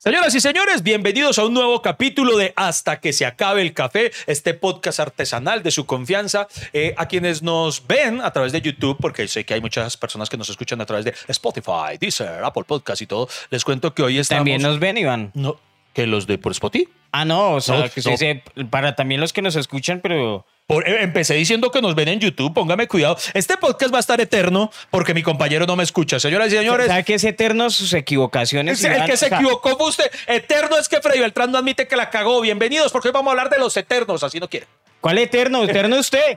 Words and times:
Señoras 0.00 0.32
y 0.32 0.40
señores, 0.40 0.84
bienvenidos 0.84 1.40
a 1.40 1.44
un 1.44 1.54
nuevo 1.54 1.82
capítulo 1.82 2.36
de 2.36 2.52
Hasta 2.54 3.00
que 3.00 3.12
se 3.12 3.26
acabe 3.26 3.62
el 3.62 3.74
café, 3.74 4.12
este 4.28 4.54
podcast 4.54 5.00
artesanal 5.00 5.64
de 5.64 5.72
su 5.72 5.86
confianza. 5.86 6.46
Eh, 6.72 6.94
a 6.96 7.06
quienes 7.08 7.42
nos 7.42 7.84
ven 7.84 8.20
a 8.20 8.32
través 8.32 8.52
de 8.52 8.60
YouTube, 8.60 8.96
porque 9.00 9.26
sé 9.26 9.44
que 9.44 9.54
hay 9.54 9.60
muchas 9.60 9.96
personas 9.96 10.30
que 10.30 10.36
nos 10.36 10.48
escuchan 10.50 10.80
a 10.80 10.86
través 10.86 11.04
de 11.04 11.14
Spotify, 11.26 11.98
Deezer, 12.00 12.44
Apple 12.44 12.62
Podcast 12.64 13.02
y 13.02 13.06
todo, 13.08 13.28
les 13.50 13.64
cuento 13.64 13.92
que 13.92 14.04
hoy 14.04 14.18
estamos... 14.20 14.38
También 14.42 14.62
nos 14.62 14.78
ven, 14.78 14.98
Iván. 14.98 15.32
No, 15.34 15.58
que 15.92 16.06
los 16.06 16.28
de 16.28 16.38
por 16.38 16.52
Spotify. 16.52 16.88
Ah, 17.10 17.24
no, 17.24 17.54
o 17.54 17.60
sea, 17.60 17.78
No, 17.78 17.90
que 17.90 18.00
no. 18.08 18.16
se- 18.16 18.42
para 18.70 18.94
también 18.94 19.20
los 19.20 19.32
que 19.32 19.42
nos 19.42 19.56
escuchan, 19.56 19.98
pero 20.00 20.46
Por- 20.68 20.86
eh, 20.86 21.02
empecé 21.02 21.32
diciendo 21.32 21.70
que 21.70 21.80
nos 21.80 21.94
ven 21.94 22.08
en 22.08 22.20
YouTube, 22.20 22.52
póngame 22.52 22.86
cuidado. 22.88 23.16
Este 23.32 23.56
podcast 23.56 23.90
va 23.90 23.96
a 23.96 24.00
estar 24.00 24.20
eterno 24.20 24.70
porque 24.90 25.14
mi 25.14 25.22
compañero 25.22 25.64
no 25.64 25.76
me 25.76 25.82
escucha. 25.82 26.20
Señoras 26.20 26.48
y 26.48 26.56
señores, 26.58 26.88
¿sabe 26.88 27.04
que 27.04 27.14
es 27.14 27.24
eterno 27.24 27.70
sus 27.70 27.94
equivocaciones? 27.94 28.84
el, 28.84 29.04
que 29.06 29.16
se 29.16 29.28
equivocó 29.28 29.78
fue 29.78 29.88
usted. 29.88 30.10
Eterno 30.26 30.76
es 30.76 30.90
que 30.90 31.00
Freddy 31.00 31.20
Beltrán 31.20 31.50
no 31.52 31.56
admite 31.56 31.88
que 31.88 31.96
la 31.96 32.10
cagó. 32.10 32.42
Bienvenidos 32.42 32.92
porque 32.92 33.08
hoy 33.08 33.12
vamos 33.12 33.30
a 33.30 33.32
hablar 33.32 33.48
de 33.48 33.58
los 33.58 33.74
eternos, 33.78 34.22
así 34.22 34.40
no 34.40 34.50
quiere. 34.50 34.66
¿Cuál 35.00 35.16
eterno? 35.16 35.64
¿Eterno 35.64 35.98
usted? 35.98 36.34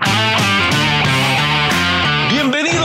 Bienvenidos 2.29 2.60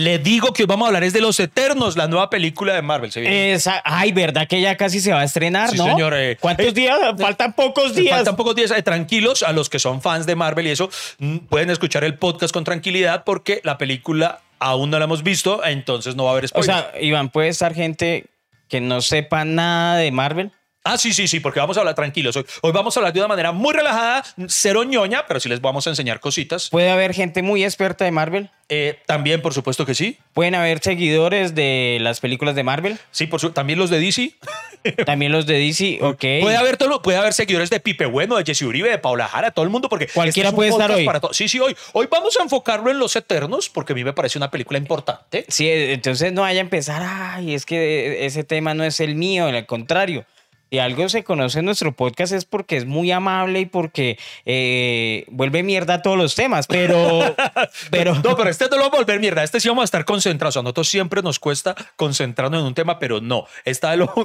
Le 0.00 0.18
digo 0.18 0.54
que 0.54 0.62
hoy 0.62 0.66
vamos 0.66 0.86
a 0.86 0.88
hablar 0.88 1.04
es 1.04 1.12
de 1.12 1.20
Los 1.20 1.38
Eternos, 1.40 1.94
la 1.94 2.08
nueva 2.08 2.30
película 2.30 2.72
de 2.72 2.80
Marvel. 2.80 3.12
¿se 3.12 3.20
viene? 3.20 3.52
Esa- 3.52 3.82
ay, 3.84 4.12
¿verdad 4.12 4.48
que 4.48 4.58
ya 4.58 4.74
casi 4.78 4.98
se 4.98 5.12
va 5.12 5.20
a 5.20 5.24
estrenar, 5.24 5.68
Sí, 5.68 5.76
no? 5.76 5.84
señor, 5.84 6.14
eh, 6.16 6.38
¿Cuántos 6.40 6.68
eh, 6.68 6.72
días? 6.72 6.98
Faltan 7.18 7.52
pocos 7.52 7.94
días. 7.94 8.16
Faltan 8.16 8.34
pocos 8.34 8.54
días. 8.54 8.70
eh, 8.70 8.82
tranquilos 8.82 9.42
a 9.42 9.52
los 9.52 9.68
que 9.68 9.78
son 9.78 10.00
fans 10.00 10.24
de 10.24 10.36
Marvel 10.36 10.66
y 10.68 10.70
eso 10.70 10.88
mm, 11.18 11.36
pueden 11.50 11.68
escuchar 11.68 12.02
el 12.04 12.14
podcast 12.14 12.54
con 12.54 12.64
tranquilidad 12.64 13.24
porque 13.24 13.60
la 13.62 13.76
película 13.76 14.40
aún 14.58 14.88
no 14.88 14.98
la 14.98 15.04
hemos 15.04 15.22
visto, 15.22 15.62
entonces 15.66 16.16
no 16.16 16.24
va 16.24 16.30
a 16.30 16.32
haber 16.32 16.44
o 16.46 16.48
spoilers. 16.48 16.80
sea, 16.92 16.92
Iván, 17.02 17.28
puede 17.28 17.48
estar 17.48 17.74
gente 17.74 18.24
que 18.68 18.80
no 18.80 19.02
sepa 19.02 19.44
nada 19.44 19.96
de 19.96 20.10
Marvel. 20.12 20.50
Ah, 20.82 20.96
sí, 20.96 21.12
sí, 21.12 21.28
sí, 21.28 21.40
porque 21.40 21.60
vamos 21.60 21.76
a 21.76 21.80
hablar 21.80 21.94
tranquilos. 21.94 22.34
Hoy, 22.36 22.46
hoy 22.62 22.72
vamos 22.72 22.96
a 22.96 23.00
hablar 23.00 23.12
de 23.12 23.20
una 23.20 23.28
manera 23.28 23.52
muy 23.52 23.74
relajada, 23.74 24.24
cero 24.48 24.82
ñoña, 24.82 25.26
pero 25.28 25.38
sí 25.38 25.46
les 25.50 25.60
vamos 25.60 25.86
a 25.86 25.90
enseñar 25.90 26.20
cositas. 26.20 26.70
Puede 26.70 26.88
haber 26.90 27.12
gente 27.12 27.42
muy 27.42 27.64
experta 27.64 28.06
de 28.06 28.10
Marvel. 28.12 28.48
Eh, 28.70 28.98
también, 29.04 29.42
por 29.42 29.52
supuesto 29.52 29.84
que 29.84 29.94
sí. 29.94 30.16
Pueden 30.32 30.54
haber 30.54 30.78
seguidores 30.78 31.54
de 31.54 31.98
las 32.00 32.20
películas 32.20 32.54
de 32.54 32.62
Marvel. 32.62 32.98
Sí, 33.10 33.26
por 33.26 33.40
su- 33.40 33.50
también 33.50 33.78
los 33.78 33.90
de 33.90 34.00
DC. 34.00 34.34
También 35.04 35.30
los 35.30 35.44
de 35.44 35.58
DC, 35.58 35.98
ok. 36.00 36.24
Puede 36.40 36.56
haber, 36.56 36.78
todo, 36.78 37.02
puede 37.02 37.18
haber 37.18 37.34
seguidores 37.34 37.68
de 37.68 37.80
Pipe 37.80 38.06
Bueno, 38.06 38.36
de 38.38 38.44
Jesse 38.46 38.62
Uribe, 38.62 38.88
de 38.88 38.96
Paula 38.96 39.28
Jara, 39.28 39.50
todo 39.50 39.62
el 39.62 39.70
mundo, 39.70 39.90
porque 39.90 40.06
Cualquiera 40.06 40.48
este 40.48 40.48
es 40.48 40.52
un 40.52 40.56
puede 40.56 40.70
estar 40.70 40.90
hoy. 40.90 41.04
para 41.04 41.20
Sí, 41.32 41.48
sí, 41.48 41.60
hoy. 41.60 41.76
Hoy 41.92 42.08
vamos 42.10 42.38
a 42.40 42.42
enfocarlo 42.42 42.90
en 42.90 42.98
Los 42.98 43.14
Eternos, 43.14 43.68
porque 43.68 43.92
a 43.92 43.96
mí 43.96 44.04
me 44.04 44.14
parece 44.14 44.38
una 44.38 44.50
película 44.50 44.78
importante. 44.78 45.44
Sí, 45.48 45.68
entonces 45.68 46.32
no 46.32 46.40
vaya 46.40 46.60
a 46.60 46.62
empezar, 46.62 47.02
ay, 47.04 47.52
es 47.52 47.66
que 47.66 48.24
ese 48.24 48.42
tema 48.42 48.72
no 48.72 48.82
es 48.82 49.00
el 49.00 49.16
mío, 49.16 49.48
al 49.48 49.66
contrario. 49.66 50.24
Si 50.70 50.78
algo 50.78 51.08
se 51.08 51.24
conoce 51.24 51.58
en 51.58 51.64
nuestro 51.64 51.90
podcast 51.92 52.32
es 52.32 52.44
porque 52.44 52.76
es 52.76 52.86
muy 52.86 53.10
amable 53.10 53.60
y 53.60 53.66
porque 53.66 54.18
eh, 54.46 55.24
vuelve 55.28 55.62
mierda 55.64 55.94
a 55.94 56.02
todos 56.02 56.16
los 56.16 56.34
temas, 56.36 56.66
pero... 56.68 57.34
pero 57.90 58.14
No, 58.14 58.36
pero 58.36 58.50
este 58.50 58.66
no 58.70 58.76
lo 58.76 58.82
vamos 58.84 58.94
a 58.94 59.02
volver 59.02 59.18
mierda. 59.20 59.42
Este 59.42 59.58
sí 59.58 59.68
vamos 59.68 59.82
a 59.82 59.84
estar 59.86 60.04
concentrados. 60.04 60.56
A 60.56 60.62
nosotros 60.62 60.88
siempre 60.88 61.22
nos 61.22 61.40
cuesta 61.40 61.74
concentrarnos 61.96 62.60
en 62.60 62.66
un 62.66 62.74
tema, 62.74 62.98
pero 63.00 63.20
no. 63.20 63.46
Esta 63.64 63.90
de 63.90 63.96
lo. 63.96 64.14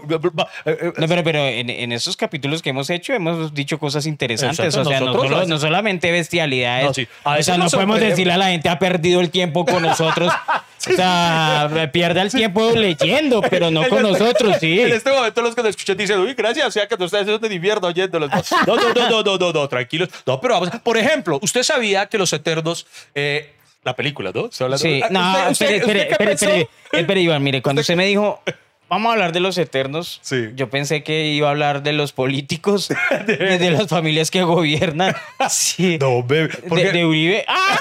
No, 0.98 1.08
pero, 1.08 1.24
pero 1.24 1.40
en, 1.48 1.70
en 1.70 1.92
estos 1.92 2.16
capítulos 2.18 2.62
que 2.62 2.70
hemos 2.70 2.90
hecho 2.90 3.14
hemos 3.14 3.54
dicho 3.54 3.80
cosas 3.80 4.06
interesantes. 4.06 4.60
Exacto, 4.60 4.88
o 4.88 4.92
sea, 4.92 5.00
no, 5.00 5.14
solo- 5.14 5.30
lo- 5.42 5.46
no 5.48 5.58
solamente 5.58 6.12
bestialidades. 6.12 6.86
No, 6.88 6.94
sí, 6.94 7.08
a 7.24 7.38
o 7.38 7.44
sea, 7.44 7.58
no 7.58 7.68
podemos 7.70 8.00
decirle 8.00 8.34
a 8.34 8.38
la 8.38 8.48
gente 8.50 8.70
ha 8.70 8.78
perdido 8.80 9.20
el 9.22 9.30
tiempo 9.32 9.66
con 9.66 9.82
nosotros. 9.82 10.32
O 10.88 10.96
sea, 10.96 11.90
pierde 11.92 12.22
el 12.22 12.32
tiempo 12.32 12.72
leyendo, 12.72 13.42
pero 13.42 13.72
no 13.72 13.86
con 13.90 14.02
nosotros, 14.04 14.58
sí. 14.60 14.80
En 14.82 14.94
este 14.94 15.12
momento 15.12 15.42
los 15.42 15.56
que 15.56 15.62
nos 15.62 15.70
escuchan 15.72 15.98
dicen, 15.98 16.20
uy, 16.20 16.34
gracias, 16.34 16.68
o 16.68 16.72
sea 16.72 16.88
que 16.88 16.96
no 16.98 17.06
ustedes 17.06 17.26
son 17.28 17.42
de 17.42 17.54
invierno 17.54 17.88
oyéndolos. 17.88 18.30
No, 18.68 18.76
no, 18.76 18.94
no, 18.94 19.10
no, 19.10 19.24
no, 19.24 19.38
no, 19.38 19.54
no, 19.54 19.68
tranquilos. 19.70 20.10
No, 20.26 20.40
pero 20.40 20.56
vamos. 20.56 20.70
Por 20.84 20.98
ejemplo, 20.98 21.40
usted 21.42 21.64
sabía 21.64 22.06
que 22.08 22.18
los 22.18 22.32
Eternos. 22.34 22.86
eh, 23.14 23.52
la 23.84 23.96
película, 23.96 24.32
¿no? 24.34 24.46
Estoy 24.48 24.66
hablando- 24.66 24.82
Sí, 24.84 25.00
Ah, 25.04 25.08
no, 25.12 25.52
¿usted- 25.52 25.52
usted- 25.52 25.76
espere, 25.76 26.02
espere, 26.10 26.32
espere, 26.34 26.70
espere, 26.92 27.22
Iván, 27.22 27.44
mire, 27.44 27.62
cuando 27.62 27.82
usted 27.82 27.96
me 27.96 28.08
dijo, 28.08 28.42
vamos 28.90 29.10
a 29.10 29.14
hablar 29.14 29.32
de 29.32 29.40
los 29.40 29.58
eternos, 29.58 30.20
Sí. 30.22 30.50
yo 30.56 30.70
pensé 30.70 31.04
que 31.04 31.26
iba 31.28 31.48
a 31.48 31.52
hablar 31.52 31.84
de 31.84 31.94
los 31.94 32.12
políticos, 32.14 32.90
de, 33.28 33.58
de 33.58 33.72
las 33.72 33.88
familias 33.88 34.32
que 34.32 34.44
gobiernan, 34.44 35.16
sí, 35.50 35.98
No, 36.00 36.24
bebé. 36.24 36.56
Porque, 36.70 36.92
de 36.92 37.06
Uribe, 37.06 37.46
¡Ah! 37.48 37.80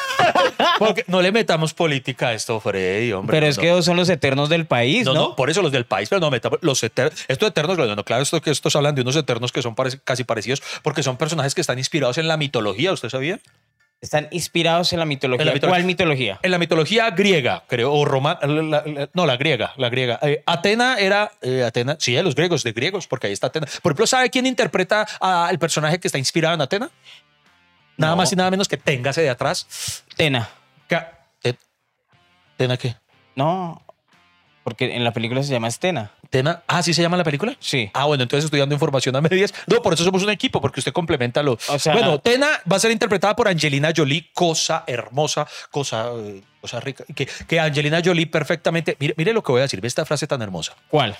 porque 0.78 1.04
no 1.06 1.20
le 1.22 1.32
metamos 1.32 1.74
política 1.74 2.28
a 2.28 2.34
esto, 2.34 2.58
Freddy, 2.60 3.12
hombre. 3.12 3.36
pero 3.36 3.46
es 3.46 3.56
no. 3.56 3.62
que 3.62 3.82
son 3.82 3.96
los 3.96 4.08
eternos 4.08 4.48
del 4.48 4.66
país, 4.66 5.04
No, 5.04 5.14
¿no? 5.14 5.20
no, 5.20 5.36
por 5.36 5.50
eso 5.50 5.62
los 5.62 5.72
del 5.72 5.84
país, 5.84 6.08
pero 6.08 6.20
no 6.20 6.30
metamos 6.30 6.58
los 6.62 6.82
eternos. 6.82 7.24
Estos 7.28 7.48
eternos, 7.50 7.76
no, 7.76 7.94
no, 7.96 8.04
claro, 8.04 8.22
esto 8.22 8.40
que 8.40 8.50
estos 8.50 8.74
hablan 8.76 8.94
de 8.94 9.02
unos 9.02 9.16
eternos 9.16 9.52
que 9.52 9.62
son 9.62 9.74
parec- 9.74 10.00
casi 10.04 10.24
parecidos, 10.24 10.62
porque 10.82 11.02
son 11.02 11.16
personajes 11.16 11.54
que 11.54 11.60
están 11.60 11.78
inspirados 11.78 12.18
en 12.18 12.28
la 12.28 12.36
mitología, 12.36 12.92
¿usted 12.92 13.08
sabía? 13.10 13.38
Están 14.04 14.28
inspirados 14.32 14.92
en 14.92 14.98
la 14.98 15.06
mitología. 15.06 15.40
En 15.42 15.46
la 15.46 15.54
mitología. 15.54 15.70
¿Cuál 15.74 15.84
mitología? 15.84 16.38
En 16.42 16.50
la 16.50 16.58
mitología 16.58 17.10
griega, 17.12 17.64
creo, 17.66 17.90
o 17.90 18.04
romana, 18.04 18.38
no, 19.14 19.24
la 19.24 19.36
griega, 19.38 19.72
la 19.78 19.88
griega. 19.88 20.18
Eh, 20.20 20.42
Atena 20.44 20.98
era, 20.98 21.32
eh, 21.40 21.64
Atena, 21.64 21.96
sí, 21.98 22.12
de 22.12 22.22
los 22.22 22.34
griegos, 22.34 22.62
de 22.64 22.72
griegos, 22.72 23.06
porque 23.06 23.28
ahí 23.28 23.32
está 23.32 23.46
Atena. 23.46 23.66
Por 23.82 23.92
ejemplo, 23.92 24.06
¿sabe 24.06 24.28
quién 24.28 24.44
interpreta 24.44 25.06
al 25.20 25.58
personaje 25.58 25.98
que 25.98 26.08
está 26.08 26.18
inspirado 26.18 26.54
en 26.54 26.60
Atena? 26.60 26.90
Nada 27.96 28.12
No. 28.12 28.16
más 28.18 28.30
y 28.30 28.36
nada 28.36 28.50
menos 28.50 28.68
que 28.68 28.76
téngase 28.76 29.22
de 29.22 29.30
atrás. 29.30 30.04
Tena. 30.16 30.50
¿Tena 32.56 32.76
qué? 32.76 32.94
No, 33.34 33.82
porque 34.64 34.96
en 34.96 35.04
la 35.04 35.12
película 35.12 35.42
se 35.42 35.52
llama 35.52 35.68
Estena. 35.68 36.10
¿Tena? 36.30 36.62
Ah, 36.66 36.82
¿sí 36.82 36.92
se 36.94 37.02
llama 37.02 37.16
la 37.16 37.22
película? 37.22 37.54
Sí. 37.60 37.90
Ah, 37.94 38.06
bueno, 38.06 38.22
entonces 38.24 38.46
estoy 38.46 38.58
dando 38.58 38.74
información 38.74 39.14
a 39.14 39.20
medias. 39.20 39.54
No, 39.66 39.80
por 39.82 39.94
eso 39.94 40.02
somos 40.02 40.22
un 40.24 40.30
equipo, 40.30 40.60
porque 40.60 40.80
usted 40.80 40.92
complementa 40.92 41.42
lo. 41.42 41.52
O 41.68 41.78
sea- 41.78 41.92
bueno, 41.92 42.18
Tena 42.18 42.48
va 42.70 42.76
a 42.76 42.80
ser 42.80 42.90
interpretada 42.90 43.36
por 43.36 43.46
Angelina 43.46 43.92
Jolie, 43.96 44.30
cosa 44.34 44.82
hermosa, 44.86 45.46
cosa, 45.70 46.08
eh, 46.16 46.42
cosa 46.60 46.80
rica. 46.80 47.04
Que, 47.14 47.26
que 47.46 47.60
Angelina 47.60 48.00
Jolie 48.04 48.26
perfectamente. 48.26 48.96
Mire, 48.98 49.14
mire 49.16 49.32
lo 49.32 49.42
que 49.44 49.52
voy 49.52 49.60
a 49.60 49.62
decir, 49.62 49.80
ve 49.80 49.86
esta 49.86 50.04
frase 50.04 50.26
tan 50.26 50.42
hermosa. 50.42 50.74
¿Cuál? 50.88 51.16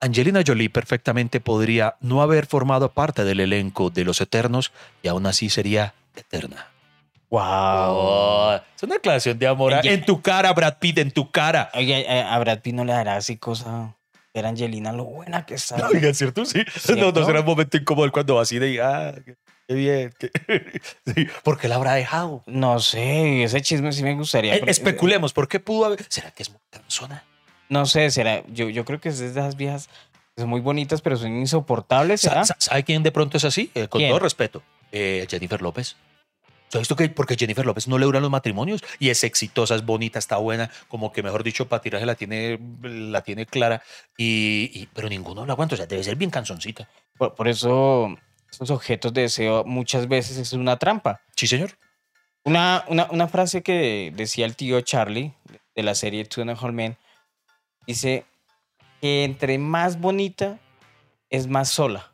Angelina 0.00 0.40
Jolie 0.46 0.70
perfectamente 0.70 1.40
podría 1.40 1.96
no 2.00 2.22
haber 2.22 2.46
formado 2.46 2.92
parte 2.92 3.24
del 3.24 3.40
elenco 3.40 3.90
de 3.90 4.04
Los 4.04 4.20
Eternos 4.22 4.72
y 5.02 5.08
aún 5.08 5.26
así 5.26 5.50
sería 5.50 5.92
eterna. 6.16 6.68
Wow. 7.30 7.40
Oh, 7.42 8.60
es 8.76 8.82
una 8.82 8.94
declaración 8.96 9.38
de 9.38 9.46
amor. 9.46 9.72
Ella- 9.72 9.92
En 9.92 10.04
tu 10.04 10.20
cara, 10.20 10.52
Brad 10.52 10.78
Pitt, 10.78 10.98
en 10.98 11.10
tu 11.12 11.30
cara. 11.30 11.70
Oye, 11.74 12.00
eh, 12.00 12.22
a 12.22 12.38
Brad 12.40 12.58
Pitt 12.60 12.74
no 12.74 12.84
le 12.84 12.92
dará 12.92 13.16
así 13.16 13.36
cosa. 13.36 13.94
Era 14.34 14.48
Angelina 14.48 14.92
lo 14.92 15.04
buena 15.04 15.44
que 15.46 15.54
está. 15.54 15.88
Oiga, 15.88 16.12
¿cierto? 16.14 16.44
Sí. 16.44 16.58
No, 16.58 16.64
¿Cierto? 16.80 17.20
no 17.20 17.26
será 17.26 17.40
un 17.40 17.46
momento 17.46 17.76
incómodo 17.76 18.10
cuando 18.12 18.36
va 18.36 18.42
así 18.42 18.58
de, 18.58 18.80
ah, 18.80 19.12
qué, 19.66 19.74
bien. 19.74 20.12
qué- 20.18 20.30
Sí, 21.14 21.26
¿Por 21.42 21.58
qué 21.58 21.66
la 21.68 21.76
habrá 21.76 21.94
dejado? 21.94 22.42
No 22.46 22.78
sé, 22.80 23.42
ese 23.44 23.60
chisme 23.60 23.92
sí 23.92 24.02
me 24.04 24.14
gustaría. 24.14 24.54
Eh, 24.54 24.58
pero- 24.60 24.70
especulemos, 24.70 25.32
¿por 25.32 25.48
qué 25.48 25.58
pudo 25.60 25.86
haber? 25.86 26.04
¿Será 26.08 26.30
que 26.32 26.42
es 26.44 26.50
muy 26.50 26.60
cansona? 26.70 27.24
No 27.68 27.86
sé, 27.86 28.10
será. 28.10 28.42
Yo, 28.48 28.68
yo 28.68 28.84
creo 28.84 29.00
que 29.00 29.08
es 29.08 29.18
de 29.18 29.28
esas 29.28 29.56
viejas 29.56 29.88
son 30.36 30.48
muy 30.48 30.60
bonitas, 30.60 31.00
pero 31.02 31.16
son 31.16 31.36
insoportables. 31.38 32.20
Sa- 32.20 32.30
¿será? 32.30 32.44
sa- 32.44 32.56
¿Sabe 32.58 32.82
quién 32.84 33.02
de 33.02 33.12
pronto 33.12 33.36
es 33.36 33.44
así? 33.44 33.70
Eh, 33.74 33.88
con 33.88 33.98
¿Quién? 34.00 34.10
todo 34.10 34.18
respeto. 34.20 34.62
Eh, 34.92 35.26
Jennifer 35.28 35.60
López. 35.60 35.96
¿Sabes 36.70 36.84
esto 36.84 36.94
que 36.96 37.08
porque 37.08 37.36
Jennifer 37.36 37.66
López 37.66 37.88
no 37.88 37.98
le 37.98 38.06
duran 38.06 38.22
los 38.22 38.30
matrimonios 38.30 38.80
y 39.00 39.10
es 39.10 39.24
exitosa, 39.24 39.74
es 39.74 39.84
bonita, 39.84 40.18
está 40.20 40.36
buena, 40.36 40.70
como 40.88 41.12
que 41.12 41.22
mejor 41.22 41.42
dicho, 41.42 41.68
para 41.68 41.82
tirarse 41.82 42.06
la 42.06 42.14
tiene, 42.14 42.60
la 42.82 43.22
tiene 43.22 43.44
clara, 43.44 43.82
y, 44.16 44.70
y- 44.72 44.88
pero 44.94 45.08
ninguno 45.08 45.44
la 45.46 45.54
aguanta, 45.54 45.74
o 45.74 45.76
sea, 45.76 45.86
debe 45.86 46.04
ser 46.04 46.14
bien 46.16 46.30
canzoncita. 46.30 46.88
Por, 47.18 47.34
por 47.34 47.48
eso, 47.48 48.16
esos 48.50 48.70
objetos 48.70 49.12
de 49.12 49.22
deseo 49.22 49.64
muchas 49.64 50.06
veces 50.06 50.36
es 50.36 50.52
una 50.52 50.78
trampa. 50.78 51.20
Sí, 51.34 51.46
señor. 51.48 51.76
Una, 52.44 52.84
una, 52.88 53.08
una 53.10 53.26
frase 53.28 53.62
que 53.62 54.12
decía 54.14 54.46
el 54.46 54.54
tío 54.56 54.80
Charlie 54.80 55.34
de 55.74 55.82
la 55.82 55.94
serie 55.94 56.24
Two 56.24 56.42
and 56.42 56.50
a 56.50 56.72
Men 56.72 56.96
dice 57.86 58.24
que 59.00 59.24
entre 59.24 59.58
más 59.58 60.00
bonita 60.00 60.58
es 61.28 61.48
más 61.48 61.68
sola. 61.68 62.10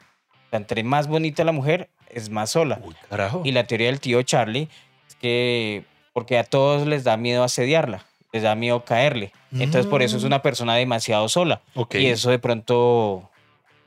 O 0.47 0.51
sea, 0.51 0.59
entre 0.59 0.83
más 0.83 1.07
bonita 1.09 1.45
la 1.45 1.53
mujer 1.53 1.91
es 2.17 2.31
más 2.31 2.51
sola. 2.51 2.81
Uy, 2.83 2.95
carajo. 3.09 3.43
Y 3.45 3.53
la 3.53 3.65
teoría 3.65 3.89
del 3.89 4.01
tío 4.01 4.23
Charlie 4.23 4.69
es 5.09 5.15
que 5.17 5.85
porque 6.13 6.39
a 6.39 6.45
todos 6.45 6.87
les 6.87 7.05
da 7.05 7.17
miedo 7.17 7.45
asediarla, 7.45 8.05
les 8.33 8.43
da 8.43 8.55
miedo 8.55 8.85
caerle. 8.85 9.33
Entonces 9.53 9.87
por 9.87 10.03
eso 10.03 10.17
es 10.17 10.25
una 10.25 10.43
persona 10.43 10.75
demasiado 10.75 11.29
sola. 11.29 11.61
Ok. 11.75 11.97
Y 11.97 12.07
eso 12.07 12.31
de 12.31 12.39
pronto 12.39 13.29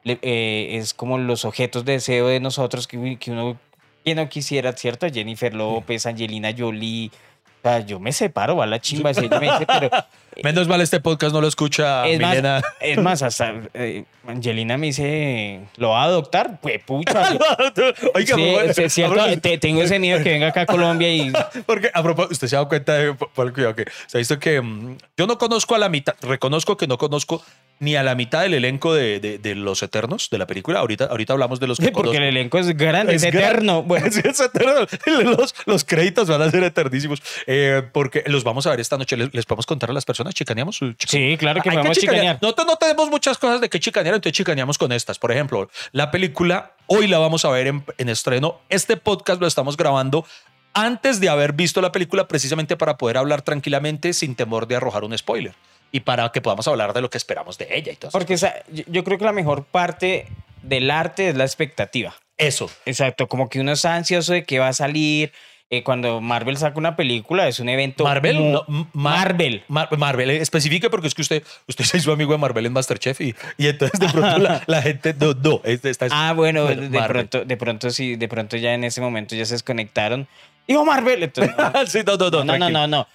eh, 0.06 0.70
es 0.72 0.94
como 0.94 1.18
los 1.18 1.46
objetos 1.46 1.86
de 1.86 1.94
deseo 1.94 2.28
de 2.28 2.40
nosotros 2.40 2.88
que, 2.88 3.18
que 3.18 3.32
uno 3.32 3.58
que 4.04 4.16
no 4.16 4.30
quisiera, 4.30 4.72
¿cierto? 4.74 5.08
Jennifer 5.12 5.54
López, 5.54 6.06
Angelina 6.06 6.54
Jolie, 6.58 7.12
O 7.60 7.68
sea, 7.70 7.80
yo 7.80 8.00
me 8.00 8.12
separo, 8.14 8.56
va 8.56 8.66
la 8.66 8.80
chimba. 8.80 9.12
Ella 9.12 9.40
me 9.40 9.52
dice, 9.52 9.66
pero 9.68 9.90
Menos 10.44 10.70
mal 10.70 10.80
este 10.80 11.02
podcast 11.02 11.34
no 11.34 11.42
lo 11.42 11.48
escucha 11.50 12.08
es 12.08 12.18
más, 12.20 12.30
Milena. 12.30 12.62
es 12.80 12.98
más, 12.98 13.22
hasta 13.24 13.54
eh, 13.74 14.06
Angelina 14.26 14.78
me 14.78 14.86
dice, 14.88 15.60
¿lo 15.76 15.90
va 15.90 16.04
a 16.04 16.06
adoptar? 16.06 16.60
Pues 16.62 16.82
pucha. 16.82 17.32
Oiga, 18.16 18.36
Sí, 18.36 18.56
sí, 18.74 18.84
es 18.84 18.94
cierto, 18.94 19.22
te- 19.42 19.58
tengo 19.58 19.82
ese 19.84 20.00
miedo 20.00 20.24
que 20.24 20.30
venga 20.30 20.48
acá 20.48 20.62
a 20.62 20.66
Colombia 20.66 21.14
y 21.14 21.34
Porque 21.66 21.92
a 21.94 22.02
propósito, 22.02 22.34
usted 22.34 22.48
se 22.48 22.56
ha 22.56 22.60
dado 22.60 22.70
cuenta 22.70 22.94
de 22.94 23.14
por 23.14 23.52
cuidado 23.54 23.76
que 23.76 23.86
se 24.08 24.18
ha 24.18 24.20
visto 24.20 24.40
que 24.40 24.62
mm, 24.62 24.98
yo 25.18 25.28
no 25.28 25.38
conozco 25.38 25.76
a 25.76 25.80
la 25.80 25.90
mitad, 25.90 26.16
reconozco 26.22 26.78
que 26.78 26.88
no 26.88 26.98
conozco 26.98 27.44
ni 27.80 27.96
a 27.96 28.04
la 28.04 28.14
mitad 28.16 28.42
del 28.42 28.54
elenco 28.54 28.94
de, 28.94 29.20
de- 29.20 29.38
de 29.38 29.56
los 29.56 29.82
Eternos 29.84 30.30
de 30.30 30.38
la 30.38 30.46
película. 30.48 30.80
Ahorita, 30.80 31.06
ahorita 31.06 31.34
hablamos 31.34 31.60
de 31.60 31.68
los 31.68 31.78
que 31.80 31.92
porque 31.94 32.18
el 32.18 32.24
elenco 32.24 32.58
es 32.60 32.76
grande, 32.76 33.16
es, 33.16 33.24
gran- 33.24 33.36
eterno. 33.38 33.84
Bueno, 33.88 34.12
Sí, 34.12 34.22
es 34.24 34.40
eterno. 34.40 34.86
Los, 35.38 35.56
los 35.66 35.84
créditos 35.86 36.28
van 36.28 36.42
a 36.42 36.52
ser 36.52 36.64
eternísimos. 36.64 37.22
Eh, 37.48 37.82
porque 37.94 38.24
los 38.28 38.44
vamos 38.44 38.68
a 38.68 38.72
ver 38.72 38.80
esta 38.80 38.98
noche. 38.98 39.16
¿Les, 39.18 39.34
les 39.34 39.46
podemos 39.46 39.66
contar 39.66 39.90
a 39.90 39.94
las 39.94 40.06
personas? 40.06 40.34
¿Chicaneamos? 40.34 40.80
sí, 41.00 41.36
claro 41.40 41.62
que 41.62 41.70
Hay 41.70 41.78
podemos 41.78 41.98
chicanear. 41.98 42.38
No, 42.42 42.54
no 42.66 42.76
tenemos 42.76 43.10
muchas 43.10 43.38
cosas 43.38 43.62
de 43.62 43.70
que 43.70 43.80
chicanear, 43.80 44.16
entonces 44.16 44.36
chicaneamos 44.38 44.78
con 44.78 44.92
estas. 44.92 45.18
Por 45.20 45.32
ejemplo, 45.32 45.70
la 45.92 46.12
película, 46.12 46.74
hoy 46.88 47.08
la 47.08 47.18
vamos 47.20 47.46
a 47.46 47.50
ver 47.50 47.68
en, 47.68 47.84
en 47.98 48.10
estreno. 48.10 48.60
Este 48.70 48.98
podcast 48.98 49.40
lo 49.42 49.48
estamos 49.48 49.78
grabando 49.78 50.26
antes 50.74 51.20
de 51.20 51.30
haber 51.30 51.54
visto 51.54 51.82
la 51.82 51.92
película, 51.92 52.28
precisamente 52.28 52.78
para 52.78 52.98
poder 52.98 53.18
hablar 53.18 53.42
tranquilamente 53.42 54.14
sin 54.14 54.36
temor 54.36 54.68
de 54.68 54.76
arrojar 54.76 55.04
un 55.04 55.18
spoiler. 55.18 55.54
Y 55.92 56.02
para 56.02 56.32
que 56.32 56.42
podamos 56.42 56.68
hablar 56.68 56.94
de 56.94 57.02
lo 57.02 57.10
que 57.10 57.18
esperamos 57.18 57.58
de 57.58 57.68
ella 57.72 57.92
y 57.92 57.96
todo 57.96 58.10
eso. 58.10 58.18
Porque 58.18 58.36
esa- 58.36 58.56
yo, 58.88 59.04
creo 59.04 59.18
que 59.18 59.26
la 59.26 59.32
mejor 59.32 59.66
parte 59.66 60.28
del 60.62 60.92
arte 60.92 61.30
es 61.30 61.36
la 61.36 61.46
expectativa. 61.46 62.14
Eso. 62.38 62.70
Exacto, 62.86 63.28
como 63.28 63.50
que 63.50 63.60
uno 63.60 63.72
está 63.72 63.96
ansioso 63.96 64.34
de 64.34 64.44
que 64.44 64.60
va 64.60 64.68
a 64.70 64.74
salir. 64.74 65.32
Eh, 65.72 65.84
cuando 65.84 66.20
Marvel 66.20 66.58
saca 66.58 66.80
una 66.80 66.96
película, 66.96 67.48
es 67.48 67.60
un 67.60 67.70
evento. 67.70 68.04
Marvel, 68.04 68.52
no, 68.54 68.66
Marvel. 68.94 69.64
Mar- 69.68 69.96
Marvel, 70.00 70.32
especifique 70.32 70.90
porque 70.90 71.06
es 71.08 71.14
que 71.14 71.22
usted, 71.22 71.44
usted 71.68 71.86
se 71.86 71.98
hizo 71.98 72.12
amigo 72.12 72.32
de 72.32 72.40
Marvel 72.40 72.66
en 72.66 72.74
Masterchef 72.74 73.22
y, 73.22 73.36
y 73.58 73.68
entonces 73.68 74.00
de 74.00 74.10
pronto 74.10 74.40
la, 74.40 74.64
la 74.68 74.82
gente 74.82 75.14
no, 75.14 75.34
no, 75.36 75.62
Ah, 76.10 76.34
bueno, 76.36 76.64
Bueno, 76.64 76.90
de 76.90 77.02
pronto, 77.04 77.46
de 77.46 77.58
pronto 77.58 77.92
sí, 77.92 78.16
de 78.16 78.28
pronto 78.28 78.58
ya 78.58 78.74
en 78.74 78.84
ese 78.84 79.00
momento 79.00 79.36
ya 79.36 79.46
se 79.46 79.54
desconectaron. 79.54 80.28
Digo 80.68 80.84
Marvel. 80.86 81.22
Entonces, 81.22 81.56
no, 81.74 81.86
sí, 81.86 82.00
no, 82.04 82.18
no, 82.18 82.30
no, 82.32 82.44
no, 82.46 82.58
no, 82.58 82.70
no, 82.70 82.88
no. 82.88 83.08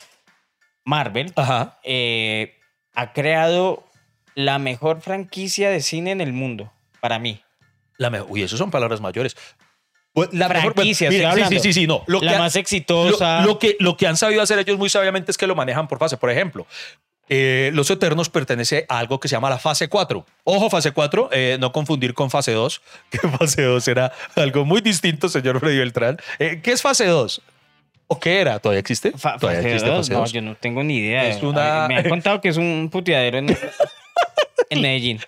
Marvel 0.85 1.33
Ajá. 1.37 1.79
eh, 1.83 2.55
ha 2.95 3.13
creado 3.13 3.85
la 4.35 4.59
mejor 4.59 5.01
franquicia 5.01 5.71
de 5.71 5.81
cine 5.81 6.11
en 6.11 6.21
el 6.21 6.33
mundo, 6.33 6.73
para 7.01 7.19
mí. 7.19 7.41
La 7.99 8.11
mejor, 8.11 8.29
uy, 8.31 8.43
eso 8.43 8.57
son 8.57 8.71
palabras 8.71 9.01
mayores. 9.01 9.37
Pues, 10.13 10.29
La 10.33 10.49
mejor- 10.49 10.75
Franquicia, 10.75 11.11
mire, 11.11 11.25
estoy 11.25 11.43
sí, 11.45 11.49
sí, 11.51 11.61
sí, 11.61 11.73
sí, 11.73 11.87
no. 11.89 12.05
Lo 12.07 12.21
La 12.21 12.33
que 12.33 12.39
más 12.39 12.55
exitosa. 12.57 13.41
Lo, 13.41 13.47
lo 13.47 13.59
que, 13.59 13.77
lo 13.81 13.97
que 13.97 14.07
han 14.07 14.17
sabido 14.17 14.43
hacer 14.43 14.59
ellos 14.61 14.79
muy 14.79 14.89
sabiamente 14.89 15.31
es 15.33 15.37
que 15.37 15.47
lo 15.49 15.57
manejan 15.57 15.89
por 15.89 15.99
fase. 15.99 16.17
Por 16.17 16.31
ejemplo, 16.31 16.67
eh, 17.29 17.71
Los 17.75 17.91
Eternos 17.91 18.31
pertenece 18.31 18.87
a 18.89 18.99
algo 19.01 19.19
que 19.19 19.27
se 19.29 19.35
llama 19.35 19.51
la 19.51 19.59
fase 19.59 19.89
4. 19.89 20.25
Ojo, 20.45 20.71
fase 20.71 20.93
4, 20.93 21.31
eh, 21.33 21.57
no 21.59 21.73
confundir 21.73 22.15
con 22.15 22.31
fase 22.31 22.53
2, 22.53 22.81
que 23.11 23.19
fase 23.29 23.63
2 23.63 23.89
era 23.89 24.13
algo 24.37 24.65
muy 24.65 24.81
distinto, 24.81 25.29
señor 25.29 25.59
Freddy 25.59 25.79
Beltrán. 25.79 26.19
Eh, 26.39 26.61
¿Qué 26.63 26.71
es 26.73 26.83
fase 26.83 27.07
2? 27.07 27.43
¿O 28.15 28.21
qué 28.21 28.41
era? 28.41 28.59
¿Todavía 28.59 28.81
existe? 28.81 29.13
Fa- 29.13 29.37
¿Todavía 29.39 29.61
existe 29.63 29.89
no, 29.89 29.97
2? 29.97 30.33
yo 30.33 30.43
no 30.43 30.55
tengo 30.57 30.83
ni 30.83 30.97
idea. 30.99 31.27
Es 31.29 31.43
una- 31.43 31.87
Me 31.89 31.97
han 31.97 32.09
contado 32.09 32.41
que 32.41 32.49
es 32.49 32.57
un 32.57 32.89
puteadero 32.91 33.39
en, 33.39 33.57
en 34.71 34.81
Medellín. 34.83 35.21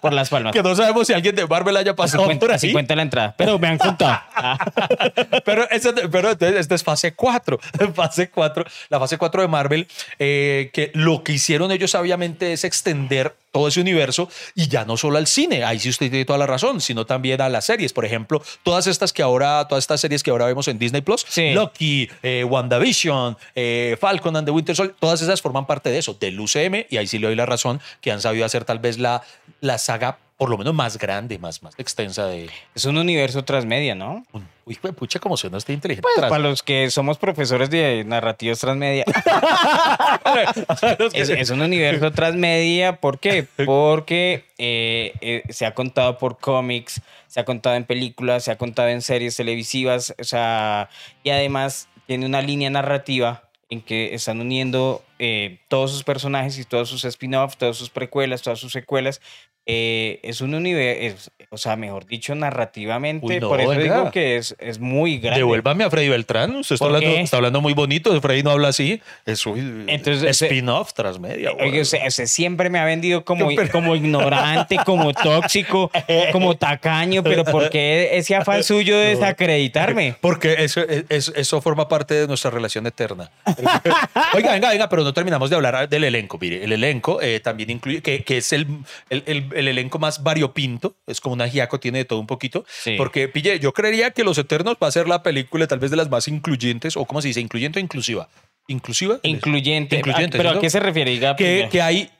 Por 0.00 0.12
las 0.12 0.28
palmas. 0.30 0.52
Que 0.52 0.62
no 0.62 0.74
sabemos 0.74 1.06
si 1.06 1.12
alguien 1.12 1.34
de 1.34 1.46
Marvel 1.46 1.76
haya 1.76 1.94
pasado 1.94 2.24
por 2.24 2.36
cuenta, 2.38 2.54
así 2.54 2.68
ahí. 2.68 2.72
cuenta 2.72 2.96
la 2.96 3.02
entrada. 3.02 3.34
Pero 3.36 3.58
me 3.58 3.68
han 3.68 3.78
contado. 3.78 4.20
Pero, 5.44 5.66
esta 5.70 6.74
es 6.74 6.82
fase 6.84 7.12
4. 7.14 7.58
Fase 7.94 8.30
4, 8.30 8.64
la 8.88 8.98
fase 8.98 9.18
4 9.18 9.42
de 9.42 9.48
Marvel, 9.48 9.86
eh, 10.18 10.70
que 10.72 10.90
lo 10.94 11.22
que 11.22 11.32
hicieron 11.32 11.70
ellos 11.72 11.90
sabiamente 11.90 12.52
es 12.52 12.64
extender 12.64 13.34
todo 13.50 13.68
ese 13.68 13.80
universo 13.80 14.28
y 14.54 14.68
ya 14.68 14.84
no 14.84 14.96
solo 14.96 15.18
al 15.18 15.26
cine, 15.26 15.64
ahí 15.64 15.78
sí 15.78 15.88
usted 15.88 16.10
tiene 16.10 16.24
toda 16.24 16.38
la 16.38 16.46
razón, 16.46 16.80
sino 16.80 17.06
también 17.06 17.40
a 17.40 17.48
las 17.48 17.66
series. 17.66 17.92
Por 17.92 18.04
ejemplo, 18.04 18.42
todas 18.62 18.86
estas 18.86 19.12
que 19.12 19.22
ahora, 19.22 19.66
todas 19.68 19.84
estas 19.84 20.00
series 20.00 20.22
que 20.22 20.30
ahora 20.30 20.46
vemos 20.46 20.68
en 20.68 20.78
Disney 20.78 21.00
Plus, 21.02 21.24
Sí. 21.28 21.52
Loki, 21.52 22.08
eh, 22.22 22.44
WandaVision, 22.44 23.36
eh, 23.54 23.96
Falcon 24.00 24.36
and 24.36 24.46
the 24.46 24.52
Winter 24.52 24.74
Soldier, 24.76 24.96
todas 24.98 25.20
esas 25.22 25.42
forman 25.42 25.66
parte 25.66 25.90
de 25.90 25.98
eso, 25.98 26.14
del 26.14 26.38
UCM, 26.38 26.86
y 26.90 26.96
ahí 26.96 27.06
sí 27.06 27.18
le 27.18 27.26
doy 27.26 27.36
la 27.36 27.46
razón, 27.46 27.80
que 28.00 28.12
han 28.12 28.20
sabido 28.20 28.44
hacer 28.44 28.64
tal 28.64 28.78
vez 28.78 28.98
la, 28.98 29.22
la 29.60 29.78
saga 29.78 30.18
por 30.40 30.48
lo 30.48 30.56
menos 30.56 30.72
más 30.72 30.96
grande, 30.96 31.38
más, 31.38 31.62
más 31.62 31.74
extensa 31.76 32.26
de... 32.26 32.48
es 32.74 32.86
un 32.86 32.96
universo 32.96 33.44
transmedia, 33.44 33.94
¿no? 33.94 34.24
Uy, 34.64 34.78
pues, 34.80 34.94
pucha, 34.94 35.18
como 35.18 35.36
suena 35.36 35.58
este 35.58 35.74
inteligente. 35.74 36.08
Pues 36.16 36.30
para 36.30 36.38
los 36.38 36.62
que 36.62 36.90
somos 36.90 37.18
profesores 37.18 37.68
de 37.68 38.04
narrativas 38.06 38.58
transmedia. 38.58 39.04
Es 41.12 41.50
un 41.50 41.60
universo 41.60 42.10
transmedia. 42.12 42.96
¿Por 42.96 43.18
qué? 43.18 43.46
Porque 43.66 44.46
eh, 44.56 45.12
eh, 45.20 45.42
se 45.50 45.66
ha 45.66 45.74
contado 45.74 46.16
por 46.16 46.38
cómics, 46.38 47.02
se 47.26 47.40
ha 47.40 47.44
contado 47.44 47.76
en 47.76 47.84
películas, 47.84 48.44
se 48.44 48.50
ha 48.50 48.56
contado 48.56 48.88
en 48.88 49.02
series 49.02 49.36
televisivas. 49.36 50.14
O 50.18 50.24
sea, 50.24 50.88
y 51.22 51.28
además 51.28 51.86
tiene 52.06 52.24
una 52.24 52.40
línea 52.40 52.70
narrativa 52.70 53.42
en 53.68 53.82
que 53.82 54.14
están 54.14 54.40
uniendo 54.40 55.04
eh, 55.20 55.58
todos 55.68 55.92
sus 55.92 56.02
personajes 56.02 56.58
y 56.58 56.64
todos 56.64 56.88
sus 56.88 57.04
spin-offs, 57.04 57.56
todas 57.58 57.76
sus 57.76 57.90
precuelas, 57.90 58.42
todas 58.42 58.58
sus 58.58 58.72
secuelas. 58.72 59.20
Eh, 59.66 60.18
es 60.22 60.40
un 60.40 60.54
universo, 60.54 61.30
o 61.50 61.58
sea, 61.58 61.76
mejor 61.76 62.06
dicho, 62.06 62.34
narrativamente. 62.34 63.26
Uy, 63.26 63.38
no, 63.40 63.48
por 63.50 63.60
eso 63.60 63.72
digo 63.72 64.10
que 64.10 64.36
es, 64.36 64.56
es 64.58 64.80
muy 64.80 65.18
grande. 65.18 65.40
Devuélvame 65.40 65.84
a 65.84 65.90
Freddy 65.90 66.08
Beltrán. 66.08 66.56
Usted 66.56 66.74
está 66.74 66.86
¿Por 66.86 66.96
hablando, 66.96 67.16
está 67.18 67.36
hablando 67.36 67.60
muy 67.60 67.74
bonito. 67.74 68.18
Freddy 68.22 68.42
no 68.42 68.50
habla 68.52 68.68
así. 68.68 69.00
Es 69.26 69.44
un 69.46 69.86
spin-off 69.88 70.94
transmedia. 70.94 71.52
Oye, 71.52 71.68
güey. 71.68 71.80
usted, 71.82 71.98
usted 72.06 72.26
siempre 72.26 72.70
me 72.70 72.78
ha 72.80 72.84
vendido 72.84 73.24
como, 73.24 73.48
como 73.70 73.94
ignorante, 73.94 74.78
como 74.84 75.12
tóxico, 75.12 75.90
como 76.32 76.56
tacaño, 76.56 77.22
pero 77.22 77.44
¿por 77.44 77.68
qué 77.68 78.16
ese 78.16 78.34
afán 78.34 78.64
suyo 78.64 78.98
de 78.98 79.10
desacreditarme? 79.10 80.16
Porque 80.20 80.56
eso, 80.64 80.80
es- 81.08 81.32
eso 81.36 81.60
forma 81.60 81.86
parte 81.86 82.14
de 82.14 82.26
nuestra 82.26 82.50
relación 82.50 82.86
eterna. 82.86 83.30
Oiga, 84.34 84.52
venga, 84.52 84.70
venga, 84.70 84.88
pero 84.88 85.04
no 85.04 85.09
terminamos 85.12 85.50
de 85.50 85.56
hablar 85.56 85.88
del 85.88 86.04
elenco. 86.04 86.38
Mire, 86.40 86.64
el 86.64 86.72
elenco 86.72 87.20
eh, 87.22 87.40
también 87.40 87.70
incluye, 87.70 88.02
que, 88.02 88.22
que 88.24 88.38
es 88.38 88.52
el, 88.52 88.66
el, 89.08 89.22
el- 89.26 89.48
el 89.54 89.68
elenco 89.68 89.98
más 89.98 90.22
variopinto, 90.22 90.96
es 91.06 91.20
como 91.20 91.34
un 91.34 91.40
ajiaco, 91.42 91.80
tiene 91.80 91.98
de 91.98 92.04
todo 92.04 92.18
un 92.20 92.26
poquito. 92.26 92.64
Sí. 92.68 92.94
Porque, 92.96 93.28
pille, 93.28 93.58
yo 93.60 93.72
creería 93.72 94.10
que 94.10 94.24
Los 94.24 94.38
Eternos 94.38 94.76
va 94.82 94.86
a 94.88 94.90
ser 94.90 95.08
la 95.08 95.22
película 95.22 95.66
tal 95.66 95.78
vez 95.78 95.90
de 95.90 95.96
las 95.96 96.10
más 96.10 96.28
incluyentes, 96.28 96.96
o 96.96 97.04
¿cómo 97.04 97.20
se 97.22 97.28
dice? 97.28 97.40
¿Incluyente 97.40 97.78
o 97.78 97.82
inclusiva? 97.82 98.28
¿Inclusiva? 98.68 99.18
Incluyente. 99.22 99.96
Incluyente, 99.96 100.36
¿Pero 100.38 100.50
a 100.50 100.52
¿cierto? 100.52 100.60
qué 100.60 100.70
se 100.70 100.80
refiere? 100.80 101.10
Diga 101.10 101.34
que, 101.36 101.68
que 101.70 101.82
hay 101.82 102.10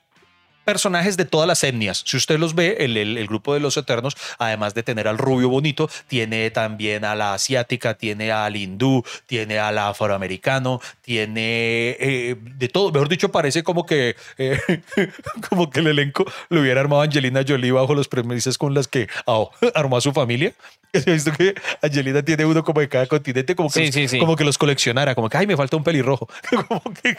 personajes 0.64 1.16
de 1.16 1.24
todas 1.24 1.46
las 1.48 1.62
etnias. 1.64 2.02
Si 2.06 2.16
usted 2.16 2.38
los 2.38 2.54
ve, 2.54 2.76
el, 2.80 2.96
el- 2.96 3.18
el 3.18 3.26
grupo 3.26 3.54
de 3.54 3.60
los 3.60 3.76
Eternos, 3.76 4.16
además 4.38 4.74
de 4.74 4.82
tener 4.82 5.08
al 5.08 5.18
rubio 5.18 5.48
bonito, 5.48 5.88
tiene 6.08 6.50
también 6.50 7.04
a 7.04 7.14
la 7.14 7.34
asiática, 7.34 7.94
tiene 7.94 8.30
al 8.32 8.56
hindú, 8.56 9.02
tiene 9.26 9.58
al 9.58 9.78
afroamericano, 9.78 10.80
tiene 11.02 11.96
eh, 12.00 12.36
de 12.38 12.68
todo. 12.68 12.92
Mejor 12.92 13.08
dicho, 13.08 13.30
parece 13.32 13.62
como 13.62 13.86
que, 13.86 14.16
eh, 14.38 14.58
como 15.48 15.70
que 15.70 15.80
el 15.80 15.88
elenco 15.88 16.24
lo 16.48 16.60
hubiera 16.60 16.80
armado 16.80 17.02
Angelina 17.02 17.42
Jolie 17.46 17.72
bajo 17.72 17.94
los 17.94 18.08
premisas 18.08 18.58
con 18.58 18.74
las 18.74 18.88
que 18.88 19.08
ah, 19.26 19.44
armó 19.74 19.96
a 19.96 20.00
su 20.00 20.12
familia. 20.12 20.52
He 20.92 21.12
visto 21.12 21.30
que 21.32 21.54
Angelina 21.82 22.20
tiene 22.24 22.44
uno 22.44 22.64
como 22.64 22.80
de 22.80 22.88
cada 22.88 23.06
continente, 23.06 23.54
como 23.54 23.68
que, 23.70 23.78
Sí, 23.80 23.86
los, 23.86 23.94
sí, 23.94 24.08
sí. 24.08 24.18
como 24.18 24.34
que 24.34 24.42
los 24.44 24.58
coleccionara, 24.58 25.14
como 25.14 25.28
que, 25.28 25.36
ay, 25.36 25.46
me 25.46 25.56
falta 25.56 25.76
un 25.76 25.84
pelirrojo. 25.84 26.28
Como 26.68 26.82
que- 26.94 27.16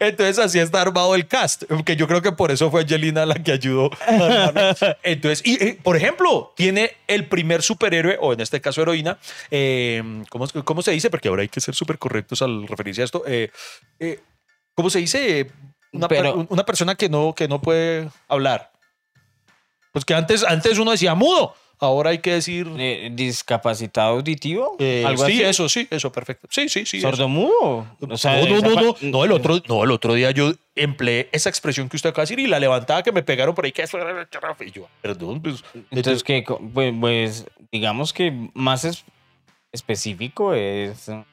Entonces 0.00 0.38
así 0.38 0.58
está 0.58 0.82
armado 0.82 1.14
el 1.14 1.26
cast, 1.26 1.64
que 1.84 1.91
yo 1.96 2.06
creo 2.08 2.22
que 2.22 2.32
por 2.32 2.50
eso 2.50 2.70
fue 2.70 2.82
Angelina 2.82 3.24
la 3.26 3.34
que 3.34 3.52
ayudó. 3.52 3.90
Entonces, 5.02 5.42
y, 5.44 5.62
eh, 5.62 5.78
por 5.82 5.96
ejemplo, 5.96 6.52
tiene 6.56 6.92
el 7.06 7.26
primer 7.26 7.62
superhéroe, 7.62 8.18
o 8.20 8.32
en 8.32 8.40
este 8.40 8.60
caso 8.60 8.82
heroína, 8.82 9.18
eh, 9.50 10.02
¿cómo, 10.28 10.46
cómo 10.64 10.82
se 10.82 10.92
dice? 10.92 11.10
Porque 11.10 11.28
ahora 11.28 11.42
hay 11.42 11.48
que 11.48 11.60
ser 11.60 11.74
súper 11.74 11.98
correctos 11.98 12.42
al 12.42 12.66
referirse 12.66 13.02
a 13.02 13.04
esto. 13.04 13.22
Eh, 13.26 13.50
¿Cómo 14.74 14.90
se 14.90 14.98
dice? 15.00 15.50
Una, 15.92 16.08
per- 16.08 16.34
una 16.48 16.64
persona 16.64 16.94
que 16.94 17.08
no, 17.08 17.34
que 17.34 17.48
no 17.48 17.60
puede 17.60 18.08
hablar. 18.28 18.70
Pues 19.92 20.04
que 20.06 20.14
antes, 20.14 20.42
antes 20.42 20.78
uno 20.78 20.90
decía 20.92 21.14
mudo, 21.14 21.54
ahora 21.82 22.10
hay 22.10 22.18
que 22.18 22.32
decir... 22.32 22.66
Eh, 22.78 23.10
¿Discapacitado 23.12 24.14
auditivo? 24.16 24.76
eh, 24.78 25.04
¿Algo 25.06 25.26
sí, 25.26 25.32
así? 25.34 25.42
eso, 25.42 25.68
sí, 25.68 25.88
eso, 25.90 26.10
perfecto. 26.12 26.46
Sí, 26.50 26.68
sí, 26.68 26.86
sí. 26.86 27.00
¿Sordomudo? 27.00 27.86
O 28.08 28.16
sea, 28.16 28.40
no, 28.40 28.46
no, 28.46 28.60
no, 28.60 28.80
no, 28.82 28.96
no, 29.00 29.24
el 29.24 29.32
otro, 29.32 29.60
no, 29.68 29.84
el 29.84 29.90
otro 29.90 30.14
día 30.14 30.30
yo 30.30 30.52
empleé 30.74 31.28
esa 31.32 31.48
expresión 31.50 31.88
que 31.88 31.96
usted 31.96 32.10
acaba 32.10 32.24
de 32.24 32.30
decir 32.34 32.38
y 32.38 32.48
la 32.48 32.58
levantaba 32.60 33.02
que 33.02 33.12
me 33.12 33.22
pegaron 33.22 33.54
por 33.54 33.64
ahí, 33.64 33.72
que 33.72 33.82
eso 33.82 33.98
era 33.98 34.26
y 34.60 34.70
yo, 34.70 34.88
perdón, 35.00 35.42
pues. 35.42 35.62
Entonces, 35.90 36.22
que 36.24 36.44
pues, 36.72 36.94
pues, 36.98 37.46
digamos 37.70 38.12
que 38.12 38.32
más 38.54 38.84
es- 38.84 39.04
específico 39.72 40.54
es 40.54 41.08
eh, 41.08 41.24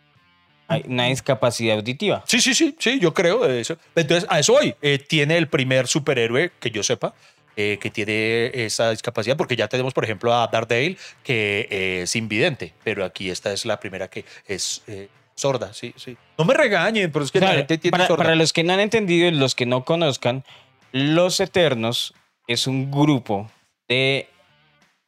hay 0.67 0.83
una 0.87 1.05
discapacidad 1.05 1.77
auditiva. 1.77 2.23
Sí, 2.27 2.39
sí, 2.41 2.53
sí, 2.53 2.75
sí, 2.77 2.99
yo 2.99 3.13
creo 3.13 3.45
eso. 3.45 3.77
Entonces, 3.95 4.27
a 4.29 4.39
eso 4.39 4.53
hoy 4.53 4.75
tiene 5.07 5.37
el 5.37 5.47
primer 5.47 5.87
superhéroe 5.87 6.51
que 6.59 6.69
yo 6.69 6.83
sepa 6.83 7.13
eh, 7.55 7.77
que 7.81 7.89
tiene 7.89 8.51
esa 8.53 8.91
discapacidad, 8.91 9.35
porque 9.37 9.55
ya 9.55 9.67
tenemos, 9.67 9.93
por 9.93 10.03
ejemplo, 10.03 10.33
a 10.33 10.47
Daredevil, 10.47 10.97
que 11.23 11.67
eh, 11.69 12.01
es 12.03 12.15
invidente, 12.15 12.73
pero 12.83 13.03
aquí 13.05 13.29
esta 13.29 13.51
es 13.51 13.65
la 13.65 13.79
primera 13.79 14.07
que 14.09 14.23
es 14.47 14.83
eh, 14.87 15.09
sorda, 15.35 15.73
sí, 15.73 15.93
sí. 15.97 16.15
No 16.37 16.45
me 16.45 16.53
regañen, 16.53 17.11
pero 17.11 17.25
es 17.25 17.31
que 17.31 17.39
la 17.39 17.47
Claro, 17.47 17.57
gente 17.59 17.77
tiene 17.77 17.91
para, 17.91 18.07
sorda. 18.07 18.23
para 18.23 18.35
los 18.35 18.53
que 18.53 18.63
no 18.63 18.73
han 18.73 18.79
entendido 18.79 19.27
y 19.27 19.31
los 19.31 19.55
que 19.55 19.65
no 19.65 19.83
conozcan, 19.85 20.43
los 20.91 21.39
Eternos 21.39 22.13
es 22.47 22.65
un 22.67 22.89
grupo 22.91 23.49
de 23.87 24.27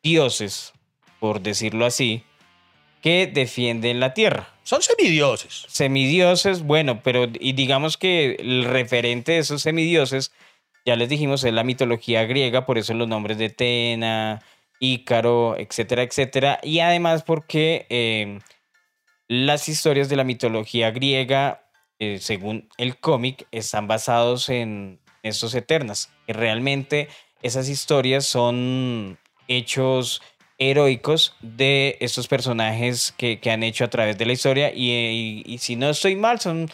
dioses, 0.04 0.74
por 1.20 1.42
decirlo 1.42 1.86
así, 1.86 2.24
que 3.02 3.28
defienden 3.28 4.00
la 4.00 4.14
tierra. 4.14 4.48
Son 4.64 4.82
semidioses. 4.82 5.66
Semidioses, 5.68 6.62
bueno, 6.62 7.02
pero 7.04 7.28
y 7.40 7.54
digamos 7.54 7.98
que 7.98 8.36
el 8.40 8.64
referente 8.66 9.34
de 9.34 9.38
esos 9.40 9.64
semidioses, 9.64 10.32
ya 10.86 10.96
les 10.96 11.10
dijimos, 11.10 11.44
es 11.44 11.54
la 11.54 11.64
mitología 11.64 12.24
griega, 12.26 12.66
por 12.66 12.78
eso 12.78 12.94
los 12.94 13.08
nombres 13.08 13.38
de 13.38 13.50
Tena, 13.50 14.42
Ícaro, 14.80 15.56
etcétera, 15.58 16.04
etcétera. 16.04 16.60
Y 16.64 16.80
además 16.80 17.24
porque 17.24 17.86
eh, 17.90 18.40
las 19.28 19.70
historias 19.70 20.10
de 20.10 20.16
la 20.16 20.24
mitología 20.24 20.92
griega, 20.92 21.68
eh, 22.00 22.18
según 22.20 22.68
el 22.78 22.98
cómic, 22.98 23.48
están 23.52 23.88
basados 23.88 24.50
en 24.50 25.00
estos 25.24 25.54
Eternas. 25.56 26.10
Que 26.26 26.34
realmente 26.34 27.08
esas 27.42 27.70
historias 27.70 28.26
son 28.26 29.18
hechos 29.48 30.22
heroicos 30.58 31.36
de 31.42 31.98
estos 32.02 32.28
personajes 32.28 33.14
que, 33.18 33.40
que 33.40 33.52
han 33.52 33.64
hecho 33.64 33.84
a 33.84 33.90
través 33.90 34.18
de 34.18 34.26
la 34.26 34.34
historia. 34.34 34.72
Y, 34.74 34.92
y- 34.92 35.44
y 35.46 35.58
si 35.60 35.76
no 35.76 35.90
estoy 35.90 36.16
mal, 36.16 36.40
son, 36.40 36.70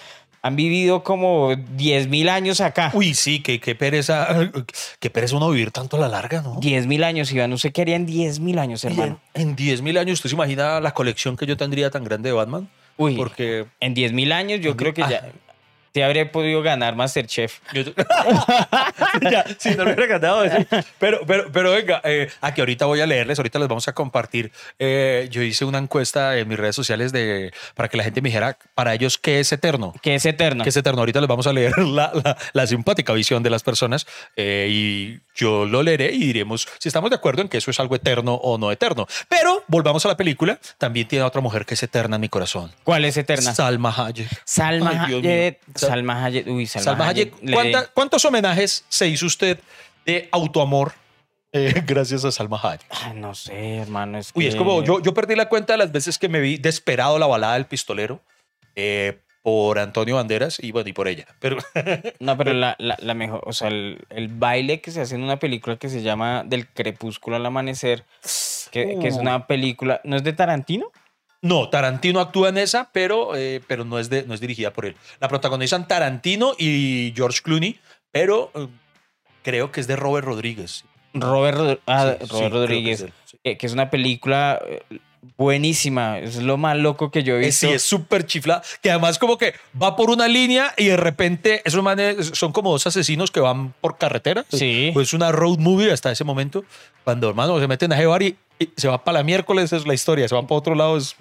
han 0.48 0.56
vivido 0.56 1.04
como 1.04 1.52
10.000 1.52 2.30
años 2.30 2.62
acá. 2.62 2.92
Uy, 2.94 3.14
sí, 3.14 3.42
qué, 3.42 3.60
qué 3.60 3.76
pereza, 3.76 4.28
qué 5.00 5.10
pereza 5.10 5.36
uno 5.36 5.50
vivir 5.50 5.72
tanto 5.72 5.98
a 5.98 6.00
la 6.00 6.08
larga, 6.08 6.42
¿no? 6.42 6.60
10.000 6.60 7.04
años, 7.04 7.32
Iván. 7.32 7.54
¿Usted 7.54 7.72
qué 7.72 7.82
haría 7.82 7.96
en 7.96 8.08
10.000 8.08 8.60
años, 8.60 8.84
Y 8.84 8.88
hermano? 8.88 9.20
En, 9.34 9.50
en 9.50 9.56
10.000 9.56 10.00
años, 10.00 10.14
¿usted 10.20 10.30
se 10.30 10.36
imagina 10.36 10.80
la 10.80 10.94
colección 10.94 11.38
que 11.38 11.46
yo 11.46 11.58
tendría 11.58 11.90
tan 11.90 12.04
grande 12.04 12.30
de 12.30 12.34
Batman? 12.34 12.70
Uy, 12.98 13.16
Porque 13.16 13.66
en 13.80 13.96
10.000 13.96 14.32
años 14.34 14.60
yo 14.62 14.76
creo 14.76 14.94
que 14.94 15.02
ya 15.02 15.32
te 15.98 16.04
habría 16.04 16.32
podido 16.32 16.62
ganar 16.62 16.96
Masterchef. 16.96 17.58
Yo- 17.74 17.82
ya, 19.32 19.44
sí, 19.58 19.70
no 19.72 19.84
lo 19.84 19.94
hubiera 19.94 20.06
ganado 20.06 20.44
eso. 20.44 20.58
Pero, 21.00 21.22
pero, 21.26 21.52
pero 21.52 21.72
venga, 21.72 22.02
eh, 22.04 22.30
aquí 22.40 22.62
ahorita 22.62 22.86
voy 22.86 23.02
a 23.02 23.08
leerles, 23.08 23.40
ahorita 23.40 23.58
les 23.58 23.68
vamos 23.68 23.88
a 23.88 23.94
compartir. 23.94 24.52
Eh, 24.78 25.28
yo 25.32 25.42
hice 25.42 25.66
una 25.66 25.80
encuesta 25.80 26.38
en 26.38 26.48
mis 26.48 26.60
redes 26.60 26.76
sociales 26.76 27.12
de, 27.12 27.52
para 27.74 27.90
que 27.90 27.98
la 27.98 28.04
gente 28.04 28.22
me 28.22 28.30
dijera 28.30 28.60
para 28.76 28.94
ellos 28.94 29.18
qué 29.18 29.40
es 29.40 29.52
eterno. 29.52 29.92
Que 30.04 30.14
es 30.14 30.26
eterno. 30.28 30.64
¿Qué 30.64 30.70
es 30.70 30.78
eterno? 30.78 31.00
Ahorita 31.00 31.20
les 31.20 31.28
vamos 31.28 31.48
a 31.48 31.54
leer 31.54 31.76
la, 31.80 32.12
la- 32.14 32.38
la 32.54 32.68
simpática 32.68 33.12
visión 33.14 33.42
de 33.42 33.50
las 33.50 33.64
personas 33.64 34.06
eh, 34.36 34.68
y 34.70 35.20
yo 35.36 35.66
lo 35.66 35.82
leeré 35.82 36.12
y 36.14 36.20
diremos 36.28 36.68
si 36.78 36.90
estamos 36.90 37.10
de 37.10 37.16
acuerdo 37.16 37.42
en 37.42 37.50
que 37.50 37.58
eso 37.58 37.72
es 37.72 37.80
algo 37.80 37.96
eterno 37.96 38.36
o 38.36 38.60
no 38.60 38.72
eterno. 38.72 39.08
Pero 39.30 39.64
volvamos 39.68 40.06
a 40.06 40.10
la 40.10 40.18
película. 40.18 40.60
También 40.78 41.08
tiene 41.08 41.26
otra 41.26 41.42
mujer 41.42 41.66
que 41.66 41.74
es 41.74 41.82
eterna 41.82 42.18
en 42.18 42.22
mi 42.22 42.30
corazón. 42.30 42.72
¿Cuál 42.84 43.06
es 43.06 43.18
eterna? 43.18 43.56
Salma 43.56 43.94
Hayek. 43.98 44.28
Salma. 44.46 45.06
Hayek. 45.06 45.60
Sa- 45.88 45.94
Salma 45.94 46.24
Hayek. 46.24 46.48
Uy, 46.48 46.66
Salma, 46.68 46.84
Salma 46.84 47.08
Hayek. 47.08 47.34
Hayek, 47.34 47.44
le- 47.50 47.54
¿cuánta- 47.54 47.88
¿cuántos 47.94 48.26
homenajes 48.26 48.86
se 48.90 49.08
hizo 49.08 49.26
usted 49.26 49.60
de 50.06 50.30
autoamor 50.32 50.94
eh, 51.54 51.74
gracias 51.88 52.24
a 52.26 52.32
Salma 52.32 52.60
Hayek? 52.62 52.86
Ay, 52.90 53.14
no 53.16 53.34
sé, 53.34 53.78
hermano. 53.78 54.18
Es 54.18 54.32
Uy, 54.36 54.48
es 54.48 54.56
como 54.56 54.84
yo, 54.84 55.02
yo 55.02 55.14
perdí 55.14 55.36
la 55.36 55.50
cuenta 55.50 55.74
de 55.74 55.78
las 55.78 55.92
veces 55.92 56.18
que 56.20 56.30
me 56.30 56.40
vi 56.40 56.58
desesperado 56.58 57.18
la 57.20 57.28
balada 57.28 57.54
del 57.56 57.66
pistolero 57.66 58.22
eh, 58.76 59.20
por 59.42 59.80
Antonio 59.80 60.16
Banderas 60.16 60.60
y 60.62 60.72
bueno, 60.74 60.90
y 60.90 60.94
por 60.94 61.08
ella. 61.08 61.26
Pero 61.40 61.58
No, 62.20 62.38
pero 62.38 62.54
la, 62.54 62.76
la- 62.80 62.98
la 63.00 63.14
mejor, 63.14 63.42
o 63.46 63.54
sea, 63.54 63.70
el, 63.70 64.06
el 64.10 64.28
baile 64.28 64.82
que 64.82 64.92
se 64.92 65.00
hace 65.02 65.16
en 65.16 65.24
una 65.24 65.40
película 65.40 65.78
que 65.78 65.88
se 65.90 66.02
llama 66.02 66.44
Del 66.46 66.68
crepúsculo 66.68 67.38
al 67.38 67.46
amanecer, 67.46 68.04
que, 68.72 69.00
que 69.02 69.08
es 69.08 69.16
una 69.16 69.48
película, 69.48 70.02
¿no 70.04 70.18
es 70.18 70.24
de 70.24 70.34
Tarantino? 70.34 70.92
No, 71.42 71.70
Tarantino 71.70 72.20
actúa 72.20 72.50
en 72.50 72.58
esa, 72.58 72.90
pero, 72.92 73.36
eh, 73.36 73.62
pero 73.68 73.86
no, 73.86 74.00
es 74.00 74.10
de, 74.10 74.24
no 74.24 74.34
es 74.34 74.40
dirigida 74.42 74.74
por 74.74 74.86
él. 74.86 74.96
La 75.20 75.28
protagonizan 75.28 75.88
Tarantino 75.88 76.54
y 76.58 77.14
George 77.16 77.42
Clooney, 77.44 77.80
pero 78.12 78.52
eh, 78.56 78.68
creo 79.44 79.72
que 79.72 79.80
es 79.82 79.88
de 79.88 79.96
Robert 79.96 80.26
Rodríguez. 80.26 80.84
Robert, 81.14 81.58
Rod- 81.58 81.80
ah, 81.88 82.16
Sí, 82.20 82.26
sí, 82.28 82.30
Robert 82.30 82.30
creo 82.30 82.40
que 82.40 82.46
es 82.46 82.52
Rodríguez, 82.54 83.06
sí. 83.26 83.38
que, 83.44 83.58
que 83.58 83.66
es 83.66 83.74
una 83.74 83.90
película 83.90 84.62
eh, 84.68 84.82
buenísima, 85.38 86.20
es 86.20 86.38
lo 86.38 86.58
más 86.58 86.78
loco 86.78 87.12
que 87.12 87.24
yo 87.24 87.36
he 87.36 87.40
visto. 87.40 87.68
Sí, 87.68 87.74
es 87.74 87.82
súper 87.84 88.26
chiflada. 88.26 88.62
Que 88.82 88.92
además 88.92 89.20
como 89.20 89.38
que 89.38 89.54
va 89.82 89.96
por 89.96 90.10
una 90.10 90.28
línea 90.28 90.74
y 90.78 90.86
de 90.86 90.98
repente 90.98 91.62
esos 91.66 91.82
manes 91.84 92.32
son 92.34 92.52
como 92.52 92.72
dos 92.72 92.88
asesinos 92.88 93.32
que 93.32 93.40
van 93.40 93.74
por 93.82 93.98
carretera. 93.98 94.46
Sí. 94.50 94.92
Pues 94.94 95.14
una 95.14 95.32
road 95.32 95.58
movie 95.60 95.92
hasta 95.92 96.12
ese 96.12 96.24
momento. 96.24 96.64
Cuando, 97.04 97.30
hermano, 97.30 97.60
se 97.60 97.68
meten 97.68 97.94
a 97.94 97.98
Jevar 97.98 98.22
y, 98.24 98.28
y 98.28 98.38
se 98.76 98.88
va 98.88 99.04
para 99.04 99.20
la 99.20 99.24
miércoles, 99.24 99.72
es 99.74 99.86
la 99.88 99.94
historia. 99.94 100.28
Se 100.28 100.36
van 100.36 100.48
para 100.48 100.60
otro 100.60 100.76
lado. 100.76 100.98
Es... 100.98 101.16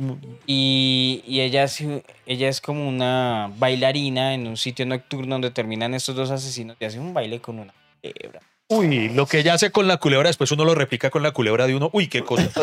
Y, 0.47 1.23
y 1.27 1.41
ella, 1.41 1.65
es, 1.65 1.83
ella 2.27 2.49
es 2.49 2.61
como 2.61 2.89
una 2.89 3.51
bailarina 3.59 4.35
en 4.35 4.47
un 4.47 4.57
sitio 4.57 4.87
nocturno 4.87 5.35
donde 5.37 5.51
terminan 5.51 5.95
estos 5.95 6.15
dos 6.17 6.31
asesinos 6.31 6.77
y 6.81 6.85
hacen 6.85 7.01
un 7.01 7.13
baile 7.15 7.41
con 7.41 7.59
una 7.59 7.73
culebra. 8.03 8.41
Uy, 8.69 9.11
lo 9.11 9.27
que 9.27 9.39
ella 9.39 9.55
hace 9.55 9.71
con 9.71 9.87
la 9.87 9.99
culebra, 9.99 10.29
después 10.29 10.51
uno 10.51 10.65
lo 10.65 10.75
replica 10.75 11.09
con 11.11 11.23
la 11.23 11.31
culebra 11.31 11.67
de 11.69 11.77
uno. 11.77 11.89
Uy, 11.93 12.09
qué 12.09 12.23
cosa. 12.23 12.49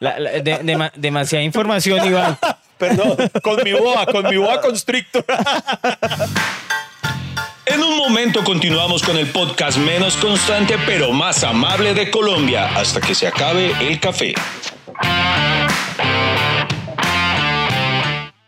La- 0.00 0.18
la- 0.18 0.30
de- 0.30 0.62
dema- 0.62 0.92
demasiada 0.94 1.42
información, 1.44 2.06
Iván. 2.06 2.38
Perdón, 2.78 3.16
con 3.42 3.62
mi 3.64 3.72
boa, 3.72 4.06
con 4.06 4.24
mi 4.28 4.36
boa 4.36 4.60
constrictor. 4.60 5.24
En 7.78 7.84
un 7.84 7.96
momento 7.96 8.42
continuamos 8.42 9.04
con 9.04 9.16
el 9.16 9.28
podcast 9.28 9.78
menos 9.78 10.16
constante 10.16 10.74
pero 10.84 11.12
más 11.12 11.44
amable 11.44 11.94
de 11.94 12.10
Colombia 12.10 12.64
hasta 12.76 13.00
que 13.00 13.14
se 13.14 13.28
acabe 13.28 13.70
el 13.80 14.00
café. 14.00 14.34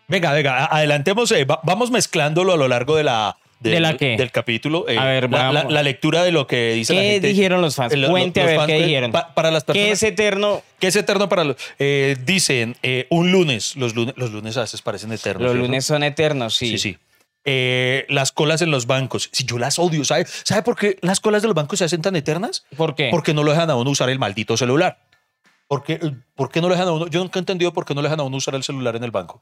Venga, 0.08 0.32
venga, 0.32 0.64
adelantemos. 0.64 1.30
eh, 1.30 1.44
va- 1.44 1.60
vamos 1.62 1.92
mezclándolo 1.92 2.54
a 2.54 2.56
lo 2.56 2.66
largo 2.66 2.96
de 2.96 3.04
la. 3.04 3.36
¿De 3.60 3.78
la 3.78 3.96
qué? 3.96 4.16
Del 4.16 4.32
capítulo. 4.32 4.88
eh, 4.88 4.98
A 4.98 5.04
ver, 5.04 5.30
la, 5.30 5.52
la- 5.52 5.60
vamos. 5.60 5.72
la 5.74 5.82
lectura 5.84 6.24
de 6.24 6.32
lo 6.32 6.48
que 6.48 6.72
dice 6.72 6.92
la 6.94 7.00
¿Qué 7.02 7.10
gente. 7.12 7.28
dijeron 7.28 7.60
los 7.62 7.76
fans? 7.76 7.92
Eh, 7.92 7.98
lo- 7.98 8.08
lo- 8.08 8.12
Cuente 8.14 8.40
a 8.40 8.44
los 8.44 8.50
ver 8.50 8.56
fans, 8.58 8.66
qué 8.66 8.78
eh, 8.78 8.82
dijeron. 8.86 9.12
pa- 9.12 9.32
para 9.32 9.52
las 9.52 9.62
personas. 9.62 9.86
¿Qué 9.86 9.92
es 9.92 10.02
eterno? 10.02 10.62
¿Qué 10.80 10.88
es 10.88 10.96
eterno 10.96 11.28
para 11.28 11.44
los.? 11.44 11.56
eh, 11.78 12.16
dicen 12.24 12.74
eh, 12.82 13.06
un 13.10 13.30
lunes. 13.30 13.76
Los 13.76 13.94
lunes, 13.94 14.14
los 14.16 14.32
lunes 14.32 14.56
a 14.56 14.62
veces 14.62 14.82
parecen 14.82 15.12
eternos. 15.12 15.42
Los 15.44 15.52
¿cierto? 15.52 15.66
lunes 15.68 15.84
son 15.84 16.02
eternos, 16.02 16.56
sí. 16.56 16.70
Sí, 16.70 16.78
sí. 16.78 16.98
Eh, 17.44 18.06
las 18.08 18.32
colas 18.32 18.60
en 18.62 18.70
los 18.70 18.86
bancos. 18.86 19.30
Si 19.32 19.44
yo 19.44 19.58
las 19.58 19.78
odio, 19.78 20.04
¿sabe? 20.04 20.26
¿Sabe 20.26 20.62
por 20.62 20.76
qué 20.76 20.98
las 21.00 21.20
colas 21.20 21.42
de 21.42 21.48
los 21.48 21.54
bancos 21.54 21.78
se 21.78 21.84
hacen 21.84 22.02
tan 22.02 22.14
eternas? 22.16 22.64
¿Por 22.76 22.94
qué? 22.94 23.08
Porque 23.10 23.32
no 23.32 23.42
lo 23.44 23.52
dejan 23.52 23.70
a 23.70 23.76
uno 23.76 23.90
usar 23.90 24.10
el 24.10 24.18
maldito 24.18 24.56
celular. 24.56 24.98
¿Por 25.66 25.84
qué, 25.84 26.00
¿Por 26.34 26.50
qué 26.50 26.60
no 26.60 26.68
lo 26.68 26.74
dejan 26.74 26.88
a 26.88 26.92
uno? 26.92 27.06
Yo 27.06 27.20
nunca 27.20 27.38
he 27.38 27.40
entendido 27.40 27.72
por 27.72 27.84
qué 27.84 27.94
no 27.94 28.02
le 28.02 28.08
dejan 28.08 28.20
a 28.20 28.24
uno 28.24 28.36
usar 28.36 28.54
el 28.56 28.62
celular 28.62 28.96
en 28.96 29.04
el 29.04 29.10
banco. 29.10 29.40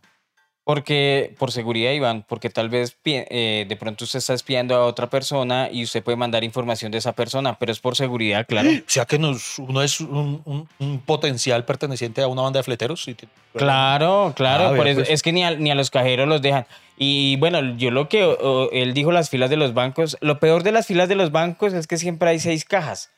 Porque, 0.68 1.34
por 1.38 1.50
seguridad, 1.50 1.92
Iván, 1.92 2.26
porque 2.28 2.50
tal 2.50 2.68
vez 2.68 2.94
eh, 3.06 3.64
de 3.66 3.76
pronto 3.76 4.04
usted 4.04 4.18
está 4.18 4.34
espiando 4.34 4.75
a 4.75 4.84
otra 4.84 5.08
persona 5.08 5.70
y 5.72 5.82
usted 5.82 6.02
puede 6.02 6.16
mandar 6.16 6.44
información 6.44 6.92
de 6.92 6.98
esa 6.98 7.14
persona, 7.14 7.58
pero 7.58 7.72
es 7.72 7.80
por 7.80 7.96
seguridad, 7.96 8.44
claro. 8.46 8.68
O 8.68 8.82
sea 8.87 9.06
que 9.06 9.18
nos- 9.18 9.58
uno 9.60 9.82
es 9.82 9.98
un, 9.98 10.42
un- 10.44 10.68
un 10.78 11.00
potencial 11.00 11.64
perteneciente 11.64 12.20
a 12.20 12.26
una 12.28 12.42
banda 12.42 12.58
de 12.58 12.64
fleteros. 12.64 13.08
Claro, 13.54 14.34
claro. 14.37 14.64
Ah, 14.68 14.76
por 14.76 14.87
eso- 14.88 15.00
pues. 15.00 15.08
Es 15.08 15.22
que 15.22 15.32
ni 15.32 15.42
a, 15.42 15.52
ni 15.52 15.70
a 15.70 15.75
los 15.75 15.88
cajeros 15.90 16.28
los 16.28 16.42
dejan. 16.42 16.66
Y 16.98 17.37
bueno, 17.37 17.76
yo 17.78 17.90
lo 17.90 18.10
que 18.10 18.25
o, 18.25 18.68
él 18.70 18.92
dijo 18.92 19.10
las 19.10 19.30
filas 19.30 19.48
de 19.48 19.56
los 19.56 19.72
bancos, 19.72 20.18
lo 20.20 20.38
peor 20.38 20.64
de 20.64 20.72
las 20.72 20.87
filas 20.87 21.08
de 21.08 21.14
los 21.14 21.32
bancos 21.32 21.72
es 21.72 21.87
que 21.87 21.96
siempre 21.96 22.28
hay 22.28 22.40
seis 22.40 22.66
cajas, 22.66 23.10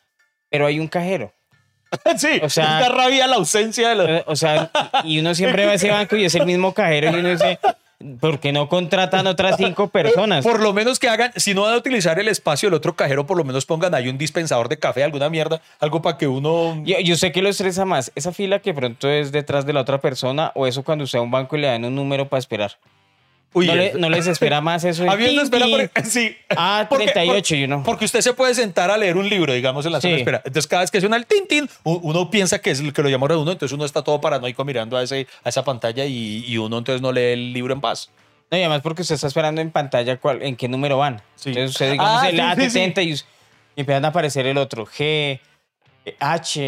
pero 0.51 0.67
hay 0.67 0.79
un 0.79 0.87
cajero. 0.87 1.33
sí, 2.17 2.41
O 2.43 2.49
sea- 2.51 2.81
da 2.81 2.89
rabia 2.89 3.27
la 3.27 3.37
ausencia 3.37 3.89
de 3.91 3.95
los... 3.95 4.09
Eh, 4.09 4.25
O 4.27 4.37
sea, 4.37 4.71
y 5.05 5.19
uno 5.19 5.35
siempre 5.35 5.67
va 5.67 5.73
a 5.73 5.75
ese 5.75 5.91
banco 5.91 6.17
y 6.17 6.25
es 6.25 6.35
el 6.35 6.47
mismo 6.47 6.73
cajero 6.75 7.11
y 7.11 7.21
uno 7.21 7.29
dice, 7.31 7.59
¿por 8.21 8.39
qué 8.41 8.53
no 8.53 8.69
contratan 8.69 9.27
otras 9.27 9.57
cinco 9.57 9.89
personas? 9.89 10.45
Por 10.45 10.61
lo 10.61 10.73
menos 10.73 10.99
que 10.99 11.09
hagan, 11.09 11.33
si 11.37 11.53
no 11.55 11.63
van 11.63 11.75
a 11.75 11.77
utilizar 11.77 12.19
el 12.19 12.29
espacio 12.29 12.69
del 12.69 12.75
otro 12.75 12.95
cajero, 12.97 13.27
por 13.27 13.37
lo 13.37 13.45
menos 13.45 13.67
pongan 13.67 13.95
ahí 13.95 14.09
un 14.09 14.19
dispensador 14.19 14.69
de 14.69 14.79
café, 14.79 15.03
alguna 15.05 15.29
mierda, 15.29 15.61
algo 15.81 16.01
para 16.01 16.17
que 16.17 16.27
uno... 16.29 16.81
Yo, 16.85 16.99
yo 17.01 17.17
sé 17.17 17.33
que 17.33 17.43
lo 17.43 17.49
estresa 17.49 17.85
más, 17.85 18.13
esa 18.15 18.33
fila 18.33 18.61
que 18.61 18.73
pronto 18.73 19.09
es 19.09 19.33
detrás 19.33 19.67
de 19.67 19.73
la 19.73 19.81
otra 19.81 20.01
persona 20.01 20.53
o 20.55 20.67
eso 20.67 20.83
cuando 20.83 21.05
usted 21.05 21.19
va 21.19 21.23
a 21.23 21.25
un 21.25 21.31
banco 21.31 21.57
y 21.57 21.61
le 21.61 21.67
dan 21.69 21.85
un 21.85 21.95
número 21.95 22.29
para 22.29 22.39
esperar. 22.39 22.77
Uy, 23.53 23.67
no, 23.67 23.75
le- 23.75 23.87
es- 23.89 23.95
no 23.97 24.09
les 24.09 24.27
espera 24.29 24.61
más 24.61 24.85
eso. 24.85 25.03
de 25.05 25.11
A 25.11 25.17
mí 25.17 25.25
tin, 25.27 25.41
espera 25.41 25.67
por- 25.67 26.05
sí. 26.05 26.37
Ah, 26.51 26.87
Porque- 26.91 27.07
38, 27.07 27.49
por- 27.49 27.59
you 27.59 27.67
know. 27.67 27.83
Porque 27.83 28.05
usted 28.05 28.21
se 28.21 28.33
puede 28.33 28.55
sentar 28.55 28.91
a 28.91 28.97
leer 28.97 29.17
un 29.17 29.29
libro, 29.29 29.53
digamos, 29.53 29.85
en 29.87 29.93
la 29.93 30.01
sala 30.01 30.15
de 30.15 30.19
espera. 30.21 30.43
Entonces, 30.45 30.67
cada 30.69 30.83
vez 30.83 30.91
que 30.91 31.01
suena 31.01 31.17
el 31.17 31.27
tin, 31.27 31.47
tin, 31.49 31.69
u- 31.83 32.01
uno 32.03 32.31
piensa 32.31 32.61
que 32.61 32.71
es 32.71 32.81
el 32.81 32.93
que 32.93 33.03
lo 33.03 33.09
llama 33.09 33.27
a 33.29 33.37
uno, 33.37 33.51
entonces 33.53 33.75
uno 33.75 33.85
está 33.85 34.03
todo 34.03 34.21
paranoico 34.21 34.65
mirando 34.65 34.97
a, 34.97 35.03
ese, 35.03 35.27
a 35.43 35.49
esa 35.49 35.65
pantalla 35.65 36.05
y, 36.05 36.45
y 36.47 36.59
uno 36.59 36.79
entonces 36.79 37.03
no 37.03 37.11
lee 37.13 37.33
el 37.33 37.53
libro 37.53 37.75
en 37.75 37.81
paz. 37.81 38.11
No, 38.53 38.57
y 38.59 38.61
además 38.63 38.81
porque 38.83 39.03
usted 39.03 39.15
está 39.17 39.27
esperando 39.29 39.61
en 39.61 39.71
pantalla 39.71 40.17
cuál- 40.19 40.43
en 40.43 40.57
qué 40.57 40.69
número 40.69 40.99
van. 40.99 41.21
Sí. 41.37 41.51
Entonces 41.51 41.71
usted 41.73 41.93
digamos 41.93 42.23
Ah, 42.23 42.29
el 42.29 42.37
sí, 42.65 42.71
sí, 42.71 42.79
A70 42.79 43.05
y, 43.05 43.11
y 43.77 43.81
empiezan 43.81 44.05
a 44.05 44.09
aparecer 44.09 44.47
el 44.47 44.59
otro 44.59 44.87
G, 44.87 45.41
eh, 46.05 46.17
H, 46.19 46.61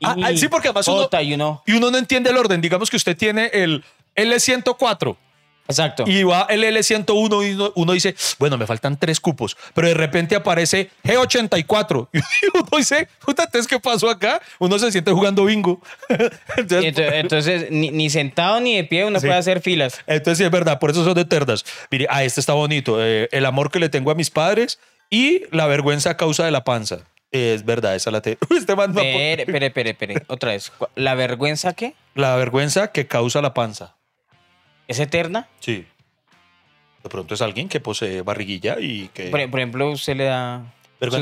I, 0.00 0.06
Ah, 0.06 0.16
ah, 0.24 0.30
sí, 0.36 0.48
porque 0.48 0.68
además 0.68 0.86
uno- 0.88 1.02
J, 1.02 1.22
y 1.22 1.34
uno. 1.34 1.62
Y 1.66 1.72
uno 1.72 1.90
no 1.90 1.98
entiende 1.98 2.30
el 2.30 2.36
orden. 2.36 2.60
Digamos 2.60 2.88
que 2.90 2.96
usted 2.96 3.16
tiene 3.16 3.50
el 3.52 3.84
L104. 4.16 5.16
Exacto. 5.70 6.04
Y 6.06 6.22
va 6.22 6.46
el 6.50 6.62
L101 6.64 7.48
y 7.50 7.54
uno, 7.54 7.72
uno 7.74 7.92
dice, 7.92 8.14
bueno, 8.38 8.58
me 8.58 8.66
faltan 8.66 8.98
tres 8.98 9.20
cupos, 9.20 9.56
pero 9.74 9.88
de 9.88 9.94
repente 9.94 10.36
aparece 10.36 10.90
G84 11.04 12.08
y 12.12 12.18
uno 12.54 12.66
dice, 12.76 13.08
puta, 13.24 13.44
entonces, 13.44 13.66
¿qué 13.68 13.78
pasó 13.80 14.10
acá? 14.10 14.40
Uno 14.58 14.78
se 14.78 14.90
siente 14.92 15.10
jugando 15.12 15.44
bingo. 15.44 15.80
Entonces, 16.56 16.84
Y 16.84 16.88
ento- 16.92 17.10
Entonces, 17.12 17.70
ni, 17.70 17.90
ni 17.90 18.10
sentado 18.10 18.60
ni 18.60 18.76
de 18.76 18.84
pie 18.84 19.04
uno 19.04 19.20
Sí. 19.20 19.26
puede 19.26 19.38
hacer 19.38 19.60
filas. 19.60 20.00
entonces 20.06 20.38
sí 20.38 20.44
es 20.44 20.50
verdad, 20.50 20.78
por 20.78 20.90
eso 20.90 21.04
son 21.04 21.18
eternas. 21.18 21.64
Mire, 21.90 22.06
ah, 22.10 22.24
este 22.24 22.40
está 22.40 22.52
bonito. 22.54 23.02
eh, 23.04 23.28
el 23.32 23.46
amor 23.46 23.70
que 23.70 23.78
le 23.78 23.88
tengo 23.88 24.10
a 24.10 24.14
mis 24.14 24.30
padres 24.30 24.78
y 25.10 25.42
la 25.50 25.66
vergüenza 25.66 26.10
a 26.10 26.16
causa 26.16 26.44
de 26.44 26.50
la 26.50 26.64
panza. 26.64 26.98
Es 27.32 27.64
verdad, 27.64 27.94
esa 27.94 28.10
la 28.10 28.20
tengo. 28.20 28.38
Este 28.56 28.74
man 28.74 28.92
no- 28.92 29.00
Pere, 29.00 29.46
pere, 29.46 29.70
pere, 29.70 29.94
pere. 29.94 30.22
Otra 30.26 30.50
vez. 30.50 30.70
¿Cu- 30.70 30.88
¿La 30.96 31.14
vergüenza 31.14 31.74
qué? 31.74 31.94
La 32.14 32.34
vergüenza 32.36 32.88
que 32.92 33.06
causa 33.06 33.40
la 33.40 33.54
panza. 33.54 33.94
¿Es 34.90 34.98
eterna? 34.98 35.46
Sí. 35.60 35.86
De 37.04 37.08
pronto 37.08 37.32
es 37.34 37.40
alguien 37.42 37.68
que 37.68 37.78
posee 37.80 38.22
barriguilla 38.22 38.76
y 38.80 39.08
que... 39.14 39.28
Por, 39.30 39.48
por 39.50 39.60
ejemplo, 39.60 39.90
usted 39.92 40.16
le 40.16 40.24
da... 40.24 40.62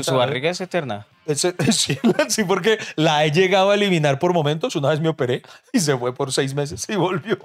Su, 0.03 0.15
barriga 0.15 0.49
es 0.49 0.59
eterna. 0.59 1.05
Sí, 1.35 1.95
sí, 2.29 2.43
porque 2.43 2.79
la 2.95 3.23
he 3.23 3.31
llegado 3.31 3.69
a 3.69 3.75
eliminar 3.75 4.17
por 4.17 4.33
momentos. 4.33 4.75
Una 4.75 4.89
vez 4.89 4.99
me 4.99 5.09
operé 5.09 5.43
y 5.71 5.79
se 5.79 5.95
fue 5.95 6.11
por 6.15 6.33
seis 6.33 6.55
meses 6.55 6.83
y 6.89 6.95
volvió. 6.95 7.37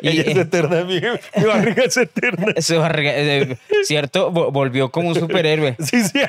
Y- 0.00 0.08
Ella 0.08 0.22
es 0.22 0.36
eterna, 0.36 0.84
mi, 0.84 1.00
mi 1.00 1.44
barriga 1.44 1.82
es 1.82 1.96
eterna. 1.96 2.54
Su 2.62 2.78
barriga, 2.78 3.10
eh, 3.16 3.58
¿cierto? 3.82 4.30
Vo- 4.32 4.52
Volvió 4.52 4.92
como 4.92 5.08
un 5.08 5.16
superhéroe. 5.16 5.76
Sí, 5.80 6.04
sí. 6.04 6.20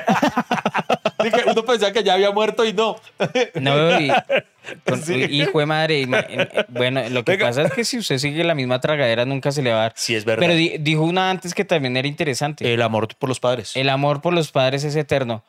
Que 1.19 1.43
uno 1.49 1.65
pensaba 1.65 1.91
que 1.91 2.03
ya 2.03 2.13
había 2.13 2.31
muerto 2.31 2.63
y 2.65 2.73
no. 2.73 2.95
No, 3.55 3.99
y- 3.99 4.09
con- 4.85 5.01
Sí. 5.03 5.15
hijo 5.29 5.59
de 5.59 5.65
madre. 5.65 6.05
Bueno, 6.69 7.01
lo 7.09 7.23
que 7.25 7.33
Venga. 7.33 7.47
pasa 7.47 7.63
es 7.63 7.73
que 7.73 7.83
si 7.83 7.97
usted 7.97 8.17
sigue 8.19 8.43
la 8.43 8.55
misma 8.55 8.79
tragadera, 8.79 9.25
nunca 9.25 9.51
se 9.51 9.61
le 9.61 9.71
va 9.71 9.77
a 9.77 9.81
dar. 9.81 9.93
Sí, 9.95 10.15
es 10.15 10.23
verdad. 10.25 10.41
Pero 10.41 10.53
di- 10.55 10.77
dijo 10.79 11.03
una 11.03 11.29
antes 11.29 11.53
que 11.53 11.65
también 11.65 11.97
era 11.97 12.07
interesante. 12.07 12.73
El 12.73 12.81
amor 12.81 13.07
por 13.17 13.27
los 13.29 13.39
padres. 13.39 13.75
El 13.75 13.89
amor 13.89 14.21
por 14.21 14.33
los 14.33 14.51
padres 14.51 14.83
es 14.83 14.95
eterno. 14.95 15.43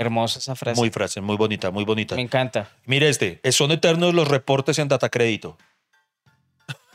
Hermosa 0.00 0.38
esa 0.38 0.54
frase. 0.54 0.80
Muy 0.80 0.90
frase, 0.90 1.20
muy 1.20 1.36
bonita, 1.36 1.72
muy 1.72 1.84
bonita. 1.84 2.14
Me 2.14 2.22
encanta. 2.22 2.68
Mire 2.86 3.08
este, 3.08 3.40
eh, 3.42 3.50
son 3.50 3.72
eternos 3.72 4.14
los 4.14 4.28
reportes 4.28 4.78
en 4.78 4.86
data 4.86 5.08
crédito. 5.08 5.58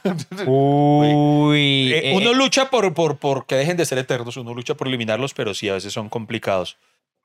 Uy. 0.45 1.91
Eh, 1.93 2.11
eh, 2.11 2.15
uno 2.15 2.31
eh, 2.31 2.35
lucha 2.35 2.69
por, 2.69 2.93
por, 2.93 3.17
por 3.17 3.45
que 3.45 3.55
dejen 3.55 3.77
de 3.77 3.85
ser 3.85 3.97
eternos, 3.97 4.37
uno 4.37 4.53
lucha 4.53 4.73
por 4.75 4.87
eliminarlos, 4.87 5.33
pero 5.33 5.53
sí, 5.53 5.69
a 5.69 5.73
veces 5.73 5.93
son 5.93 6.09
complicados. 6.09 6.77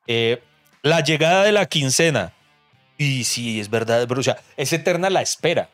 Eh, 0.06 0.42
la 0.82 1.02
llegada 1.02 1.44
de 1.44 1.52
la 1.52 1.66
quincena. 1.66 2.32
Y 2.96 3.24
sí, 3.24 3.60
es 3.60 3.70
verdad, 3.70 4.06
pero 4.08 4.20
o 4.20 4.22
sea, 4.24 4.38
es 4.56 4.72
eterna 4.72 5.08
la 5.10 5.22
espera. 5.22 5.68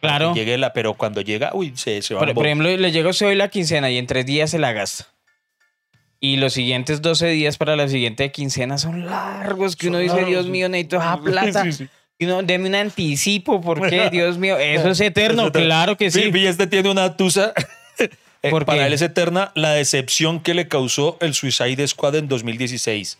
claro. 0.00 0.34
Llegue 0.34 0.58
la, 0.58 0.72
pero 0.72 0.94
cuando 0.94 1.20
llega, 1.20 1.50
uy, 1.54 1.72
se, 1.76 2.02
se 2.02 2.14
va. 2.14 2.20
Por, 2.20 2.34
por 2.34 2.46
ejemplo, 2.46 2.68
le 2.76 2.92
llega 2.92 3.10
hoy 3.22 3.34
la 3.34 3.48
quincena 3.48 3.90
y 3.90 3.98
en 3.98 4.06
tres 4.06 4.26
días 4.26 4.50
se 4.50 4.58
la 4.58 4.72
gasta. 4.72 5.06
Y 6.20 6.36
los 6.36 6.52
siguientes 6.52 7.02
12 7.02 7.28
días 7.28 7.56
para 7.58 7.74
la 7.74 7.88
siguiente 7.88 8.30
quincena 8.30 8.78
son 8.78 9.06
largos, 9.06 9.74
que 9.74 9.88
uno 9.88 9.98
Son 9.98 10.02
dice, 10.04 10.14
largos. 10.14 10.30
Dios 10.30 10.46
mío, 10.46 10.68
necesito 10.68 10.96
esa 10.98 11.20
plata. 11.24 11.64
Sí, 11.64 11.72
sí. 11.72 11.88
Y 12.18 12.26
uno, 12.26 12.42
deme 12.44 12.68
un 12.68 12.76
anticipo, 12.76 13.60
porque 13.60 14.08
Dios 14.12 14.38
mío, 14.38 14.56
eso 14.56 14.90
es 14.90 15.00
eterno, 15.00 15.50
claro 15.50 15.96
que 15.96 16.10
sí. 16.12 16.30
Y 16.32 16.46
este 16.46 16.66
tiene 16.66 16.90
una 16.90 17.16
tusa. 17.16 17.52
Eh, 18.44 18.50
¿Por 18.50 18.64
Para 18.66 18.88
él 18.88 18.92
es 18.92 19.02
eterna 19.02 19.52
la 19.54 19.70
decepción 19.70 20.40
que 20.40 20.52
le 20.52 20.66
causó 20.66 21.16
el 21.20 21.32
Suicide 21.32 21.86
Squad 21.86 22.16
en 22.16 22.26
2016. 22.26 23.16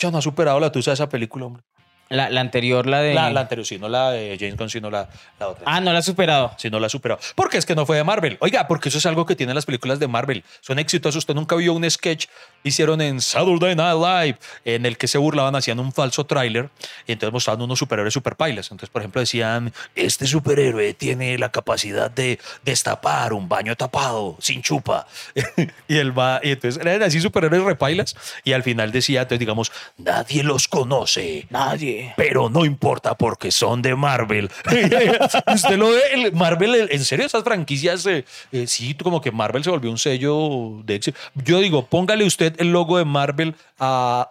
Pucha, 0.00 0.10
no 0.10 0.16
ha 0.16 0.22
superado 0.22 0.58
la 0.58 0.72
tusa 0.72 0.92
de 0.92 0.94
esa 0.94 1.10
película, 1.10 1.44
hombre. 1.44 1.62
La, 2.08 2.30
la 2.30 2.40
anterior, 2.40 2.86
la 2.86 3.02
de... 3.02 3.12
La, 3.12 3.30
la 3.30 3.42
anterior, 3.42 3.66
sí, 3.66 3.78
no 3.78 3.86
la 3.86 4.10
de 4.10 4.36
James 4.40 4.56
Gunn, 4.56 4.70
sino 4.70 4.90
la, 4.90 5.10
la 5.38 5.48
otra. 5.48 5.62
Ah, 5.66 5.80
no 5.80 5.92
la 5.92 5.98
ha 5.98 6.02
superado. 6.02 6.52
Si 6.56 6.70
no 6.70 6.80
la 6.80 6.86
ha 6.86 6.88
superado. 6.88 7.20
Porque 7.34 7.58
es 7.58 7.66
que 7.66 7.74
no 7.74 7.84
fue 7.84 7.98
de 7.98 8.02
Marvel. 8.02 8.38
Oiga, 8.40 8.66
porque 8.66 8.88
eso 8.88 8.96
es 8.96 9.04
algo 9.04 9.26
que 9.26 9.36
tienen 9.36 9.54
las 9.54 9.66
películas 9.66 10.00
de 10.00 10.08
Marvel. 10.08 10.42
Son 10.62 10.78
exitosos. 10.78 11.18
Usted 11.18 11.34
nunca 11.34 11.54
vio 11.54 11.74
un 11.74 11.88
sketch 11.88 12.28
hicieron 12.62 13.00
en 13.00 13.20
Saturday 13.20 13.74
Night 13.74 13.96
Live 13.98 14.38
en 14.64 14.86
el 14.86 14.96
que 14.98 15.06
se 15.08 15.18
burlaban, 15.18 15.54
hacían 15.56 15.78
un 15.80 15.92
falso 15.92 16.24
tráiler 16.24 16.68
y 17.06 17.12
entonces 17.12 17.32
mostraban 17.32 17.62
unos 17.62 17.78
superhéroes 17.78 18.12
super 18.14 18.36
pailas. 18.36 18.66
Entonces, 18.70 18.90
por 18.90 19.02
ejemplo, 19.02 19.20
decían, 19.20 19.72
este 19.94 20.26
superhéroe 20.26 20.94
tiene 20.94 21.38
la 21.38 21.50
capacidad 21.50 22.10
de 22.10 22.38
destapar 22.64 23.32
un 23.32 23.48
baño 23.48 23.76
tapado 23.76 24.36
sin 24.40 24.62
chupa. 24.62 25.06
y 25.88 25.96
él 25.96 26.16
va, 26.18 26.40
y 26.42 26.50
entonces 26.50 26.80
eran 26.84 27.02
así 27.02 27.20
superhéroes 27.20 27.62
repailas 27.64 28.16
y 28.44 28.52
al 28.52 28.62
final 28.62 28.92
decía, 28.92 29.22
entonces 29.22 29.40
digamos, 29.40 29.72
nadie 29.96 30.42
los 30.42 30.68
conoce. 30.68 31.46
Nadie. 31.50 32.14
Pero 32.16 32.48
no 32.50 32.64
importa 32.64 33.14
porque 33.16 33.50
son 33.50 33.82
de 33.82 33.94
Marvel. 33.94 34.50
Usted 35.54 35.76
lo 35.76 35.90
ve, 35.90 36.00
el 36.12 36.32
Marvel, 36.32 36.74
el- 36.74 36.92
en 36.92 37.04
serio, 37.04 37.26
esas 37.26 37.44
franquicias, 37.44 38.04
eh, 38.06 38.24
eh, 38.52 38.66
sí, 38.66 38.94
como 38.94 39.20
que 39.20 39.30
Marvel 39.32 39.64
se 39.64 39.70
volvió 39.70 39.90
un 39.90 39.98
sello 39.98 40.80
de 40.84 40.96
éxito. 40.96 41.18
Yo 41.34 41.60
digo, 41.60 41.86
póngale 41.86 42.24
usted 42.24 42.49
el 42.58 42.72
logo 42.72 42.98
de 42.98 43.04
Marvel 43.04 43.54
a, 43.78 44.30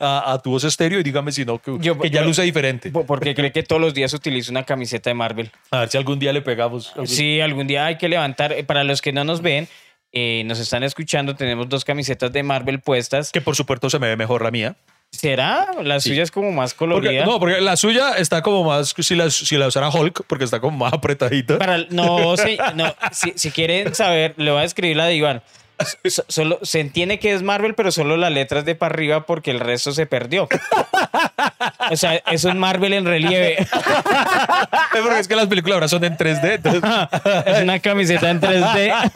a, 0.00 0.32
a 0.32 0.38
tu 0.42 0.50
voz 0.50 0.64
estéreo 0.64 0.98
y 1.00 1.02
dígame 1.02 1.32
si 1.32 1.44
no, 1.44 1.58
que, 1.60 1.76
Yo- 1.80 1.98
que 1.98 2.10
ya 2.10 2.20
yo- 2.20 2.26
luce 2.26 2.42
diferente. 2.42 2.90
Po- 2.90 3.06
Porque 3.06 3.34
cree 3.34 3.52
que 3.52 3.62
todos 3.62 3.80
los 3.80 3.94
días 3.94 4.12
utiliza 4.14 4.50
una 4.50 4.64
camiseta 4.64 5.10
de 5.10 5.14
Marvel. 5.14 5.50
A 5.70 5.80
ver 5.80 5.88
si 5.88 5.96
algún 5.98 6.18
día 6.18 6.32
le 6.32 6.42
pegamos. 6.42 6.92
Sí, 7.04 7.40
algún 7.40 7.66
día 7.66 7.86
hay 7.86 7.96
que 7.98 8.08
levantar. 8.08 8.52
eh, 8.52 8.64
Para 8.64 8.84
los 8.84 9.00
que 9.00 9.12
no 9.12 9.22
nos 9.24 9.42
ven, 9.42 9.68
eh, 10.12 10.42
nos 10.46 10.58
están 10.58 10.82
escuchando, 10.82 11.36
tenemos 11.36 11.68
dos 11.68 11.84
camisetas 11.84 12.32
de 12.32 12.42
Marvel 12.42 12.80
puestas. 12.80 13.30
Que 13.30 13.40
por 13.40 13.54
supuesto 13.54 13.88
se 13.90 13.98
me 14.00 14.08
ve 14.08 14.16
mejor 14.16 14.42
la 14.42 14.50
mía. 14.50 14.74
¿Será? 15.12 15.66
La 15.82 15.98
Sí. 15.98 16.10
suya 16.10 16.22
es 16.22 16.30
como 16.30 16.52
más 16.52 16.72
Porque, 16.72 16.94
colorida. 16.94 17.24
no, 17.24 17.40
porque 17.40 17.60
la 17.60 17.76
suya 17.76 18.12
está 18.16 18.42
como 18.42 18.62
más, 18.62 18.94
si 18.96 19.16
la, 19.16 19.28
si 19.28 19.56
la 19.56 19.66
usara 19.66 19.88
Hulk, 19.88 20.22
porque 20.28 20.44
está 20.44 20.60
como 20.60 20.78
más 20.78 20.92
apretadita. 20.92 21.58
Para, 21.58 21.78
no, 21.90 22.36
sí, 22.36 22.56
no 22.76 22.94
si, 23.10 23.32
si 23.34 23.50
quieren 23.50 23.92
saber, 23.94 24.34
le 24.36 24.52
voy 24.52 24.60
a 24.60 24.64
escribir 24.64 24.96
la 24.96 25.06
de 25.06 25.16
Iván. 25.16 25.42
So- 26.04 26.24
solo, 26.28 26.58
se 26.62 26.80
entiende 26.80 27.18
que 27.18 27.32
es 27.32 27.42
Marvel, 27.42 27.74
pero 27.74 27.90
solo 27.90 28.16
las 28.16 28.30
letras 28.32 28.64
de 28.64 28.74
para 28.74 28.94
arriba 28.94 29.26
porque 29.26 29.50
el 29.50 29.60
resto 29.60 29.92
se 29.92 30.06
perdió. 30.06 30.48
O 31.90 31.96
sea, 31.96 32.14
eso 32.30 32.48
es 32.50 32.54
Marvel 32.54 32.92
en 32.92 33.04
relieve. 33.06 33.56
porque 34.92 35.18
es 35.20 35.28
que 35.28 35.36
las 35.36 35.46
películas 35.46 35.74
ahora 35.76 35.88
son 35.88 36.04
en 36.04 36.16
3D. 36.16 36.54
entonces- 36.54 36.82
Es 37.46 37.62
una 37.62 37.78
camiseta 37.80 38.30
en 38.30 38.40
3D. 38.40 39.12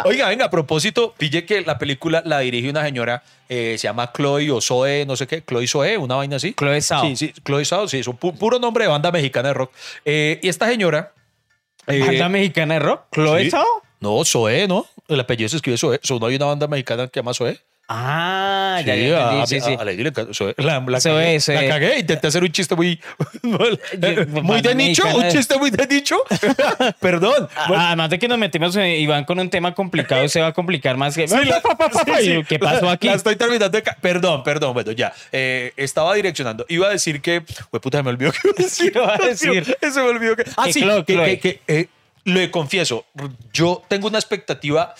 Oiga, 0.04 0.28
venga, 0.28 0.46
a 0.46 0.50
propósito, 0.50 1.14
pille 1.16 1.44
que 1.46 1.60
la 1.62 1.78
película 1.78 2.22
la 2.24 2.40
dirige 2.40 2.68
una 2.70 2.82
señora, 2.84 3.22
eh, 3.48 3.76
se 3.78 3.84
llama 3.88 4.10
Chloe 4.12 4.50
o 4.50 4.60
Zoe, 4.60 5.04
no 5.06 5.16
sé 5.16 5.26
qué, 5.26 5.42
Chloe 5.44 5.66
Zoe, 5.66 5.96
una 5.96 6.16
vaina 6.16 6.36
así. 6.36 6.54
Chloe 6.54 6.80
Zhao. 6.80 7.02
Sí, 7.06 7.16
sí, 7.16 7.32
Chloe 7.44 7.64
Zhao, 7.64 7.88
sí, 7.88 7.98
es 7.98 8.08
un 8.08 8.18
pu- 8.18 8.36
puro 8.36 8.58
nombre 8.58 8.84
de 8.84 8.88
banda 8.90 9.10
mexicana 9.12 9.48
de 9.48 9.54
rock. 9.54 9.72
Eh, 10.04 10.40
y 10.42 10.48
esta 10.48 10.66
señora... 10.66 11.12
eh, 11.86 12.00
¿Banda 12.00 12.28
mexicana 12.28 12.74
de 12.74 12.80
rock? 12.80 13.02
¿Chloe 13.12 13.44
sí. 13.44 13.50
Zhao? 13.50 13.64
No, 14.00 14.24
Zoe, 14.24 14.66
¿no? 14.68 14.86
El 15.08 15.20
apellido 15.20 15.48
se 15.48 15.56
escribe 15.56 15.78
Zoe. 15.78 16.00
So, 16.02 16.18
no 16.18 16.26
hay 16.26 16.36
una 16.36 16.46
banda 16.46 16.66
mexicana 16.66 17.08
que 17.08 17.20
llama 17.20 17.32
Zoe. 17.34 17.58
Ah, 17.88 18.82
ya, 18.84 18.94
Sí, 18.94 19.08
ya 19.08 19.16
a, 19.16 19.32
entendí, 19.42 19.46
sí, 19.46 19.60
sí. 19.60 19.76
a-. 19.78 19.84
La, 19.84 19.92
cagué, 21.00 21.38
Zoe. 21.40 21.54
la 21.54 21.68
cagué, 21.68 21.98
intenté 22.00 22.26
hacer 22.26 22.42
un 22.42 22.50
chiste 22.50 22.74
muy... 22.74 23.00
muy 23.42 24.60
de 24.60 24.74
nicho, 24.74 25.04
un 25.16 25.28
chiste 25.28 25.56
muy 25.56 25.70
de 25.70 25.86
nicho. 25.86 26.16
Perdón. 27.00 27.48
Bueno, 27.68 27.82
Ah, 27.82 27.86
Además 27.88 28.10
de 28.10 28.18
que 28.18 28.26
nos 28.26 28.38
metimos 28.38 28.74
eh, 28.76 28.98
Iván 28.98 29.24
con 29.24 29.38
un 29.38 29.48
tema 29.50 29.72
complicado, 29.74 30.28
se 30.28 30.40
va 30.40 30.48
a 30.48 30.52
complicar 30.52 30.96
más 30.96 31.14
que. 31.14 31.28
Sí, 31.28 31.36
la- 31.44 31.60
sí, 31.60 32.12
sí. 32.24 32.44
¿Qué 32.48 32.58
pasó 32.58 32.90
aquí? 32.90 33.06
La 33.06 33.14
estoy 33.14 33.36
terminando 33.36 33.68
de 33.78 33.84
Perdón, 34.00 34.42
perdón, 34.42 34.74
bueno, 34.74 34.90
ya. 34.92 35.12
Eh, 35.30 35.72
estaba 35.76 36.12
direccionando. 36.14 36.66
Iba 36.68 36.88
a 36.88 36.90
decir 36.90 37.20
que. 37.20 37.42
Pues 37.70 37.80
puta, 37.80 38.02
me 38.02 38.10
olvidó 38.10 38.32
que 38.32 38.38
iba 38.48 38.54
a 38.58 38.62
decir. 38.62 38.92
¿Qué 38.92 38.98
iba 38.98 39.14
a 39.14 39.18
decir? 39.18 39.76
Se 39.80 40.00
me 40.00 40.08
olvidó 40.08 40.34
que. 40.36 40.44
Ah, 40.56 40.64
Que 40.66 40.72
sí, 40.72 40.80
que, 40.80 41.12
Chloe. 41.14 41.38
que- 41.38 41.38
que, 41.38 41.60
eh, 41.68 41.88
le 42.26 42.50
confieso, 42.50 43.06
yo 43.52 43.82
tengo 43.88 44.08
una 44.08 44.18
expectativa 44.18 44.94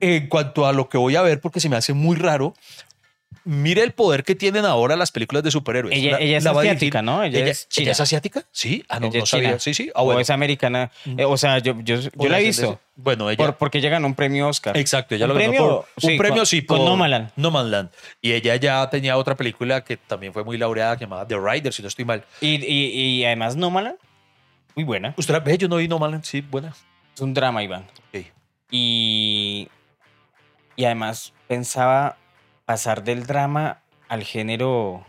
en 0.00 0.28
cuanto 0.28 0.66
a 0.66 0.72
lo 0.72 0.88
que 0.88 0.96
voy 0.98 1.16
a 1.16 1.22
ver 1.22 1.40
porque 1.40 1.60
se 1.60 1.68
me 1.68 1.76
hace 1.76 1.92
muy 1.92 2.16
raro. 2.16 2.54
Mire 3.44 3.82
el 3.84 3.92
poder 3.92 4.24
que 4.24 4.34
tienen 4.34 4.64
ahora 4.64 4.96
las 4.96 5.12
películas 5.12 5.42
de 5.44 5.52
superhéroes. 5.52 5.96
Ella- 5.96 6.18
ella 6.18 6.38
es 6.38 6.46
va 6.46 6.50
a 6.50 6.54
dirigir- 6.54 6.66
asiática, 6.70 7.02
¿no? 7.02 7.22
Ella 7.22 7.46
es 7.46 7.68
china. 7.68 7.82
¿Ella 7.84 7.92
es 7.92 8.00
asiática? 8.00 8.44
Sí. 8.50 8.84
Ah, 8.88 8.98
no, 8.98 9.06
Ella 9.06 9.20
no 9.20 9.26
sabía. 9.26 9.58
Sí, 9.60 9.72
sí. 9.72 9.88
Ah, 9.94 10.02
o 10.02 10.06
bueno. 10.06 10.20
es 10.20 10.30
americana. 10.30 10.90
Eh, 11.16 11.24
o 11.24 11.36
sea, 11.36 11.58
yo, 11.58 11.76
yo, 11.82 11.96
yo 12.00 12.10
O 12.16 12.26
la 12.28 12.40
he 12.40 12.44
visto. 12.44 12.80
Bueno, 12.96 13.30
ella. 13.30 13.36
Por- 13.36 13.56
porque 13.56 13.78
ella 13.78 13.88
ganó 13.90 14.08
un 14.08 14.14
premio 14.16 14.48
Oscar. 14.48 14.76
Exacto, 14.76 15.14
ella 15.14 15.26
¿Un 15.26 15.28
lo 15.28 15.34
ganó 15.34 15.44
premio? 15.52 15.68
por- 15.68 15.86
Sí, 15.98 16.12
un 16.12 16.18
premio 16.18 16.36
con- 16.38 16.46
sí 16.46 16.62
con 16.66 16.78
por 16.78 16.86
Nomadland. 16.88 17.30
No 17.36 17.50
Man 17.52 17.70
Land. 17.70 17.90
Y 18.20 18.32
ella 18.32 18.56
ya 18.56 18.90
tenía 18.90 19.16
otra 19.16 19.36
película 19.36 19.84
que 19.84 19.96
también 19.96 20.32
fue 20.32 20.42
muy 20.42 20.58
laureada 20.58 20.96
llamada 20.96 21.26
The 21.28 21.36
Rider, 21.38 21.72
si 21.72 21.82
no 21.82 21.88
estoy 21.88 22.04
mal. 22.04 22.24
Y, 22.40 22.56
y, 22.64 22.88
y 23.20 23.24
además, 23.24 23.54
No 23.54 23.70
Mala, 23.70 23.94
muy 24.76 24.84
buena. 24.84 25.14
Usted 25.16 25.32
la 25.32 25.40
ve, 25.40 25.56
yo 25.58 25.68
no 25.68 25.76
vi 25.76 25.88
No 25.88 25.98
Man 25.98 26.22
sí, 26.22 26.42
buena. 26.42 26.74
Es 27.14 27.20
un 27.22 27.32
drama, 27.34 27.62
Iván. 27.62 27.86
Y, 28.70 29.68
y 30.76 30.84
además 30.84 31.32
pensaba 31.48 32.18
pasar 32.66 33.02
del 33.02 33.26
drama 33.26 33.80
al 34.08 34.22
género. 34.22 35.04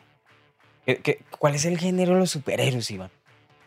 ¿Qué- 0.85 0.97
qué- 0.97 1.19
cuál 1.37 1.55
es 1.55 1.65
el 1.65 1.77
género 1.77 2.13
de 2.13 2.19
los 2.21 2.31
superhéroes, 2.31 2.89
Iván? 2.91 3.09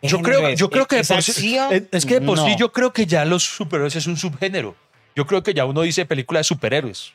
¿Qué 0.00 0.08
Yo 0.08 0.22
creo, 0.22 0.48
es? 0.48 0.58
yo 0.58 0.70
creo 0.70 0.86
que 0.86 0.96
de 0.96 1.02
¿Es 1.02 1.08
por 1.08 1.22
sí, 1.22 1.58
acción? 1.58 1.88
es- 1.92 2.06
que 2.06 2.20
de 2.20 2.26
por 2.26 2.38
sí 2.38 2.56
yo 2.58 2.72
creo 2.72 2.92
que 2.94 3.04
ya 3.04 3.24
los 3.26 3.44
superhéroes 3.44 3.94
es 3.96 4.06
un 4.06 4.16
subgénero. 4.16 4.74
Yo 5.14 5.26
creo 5.26 5.42
que 5.42 5.52
ya 5.52 5.66
uno 5.66 5.82
dice 5.82 6.06
película 6.06 6.40
de 6.40 6.44
superhéroes. 6.44 7.12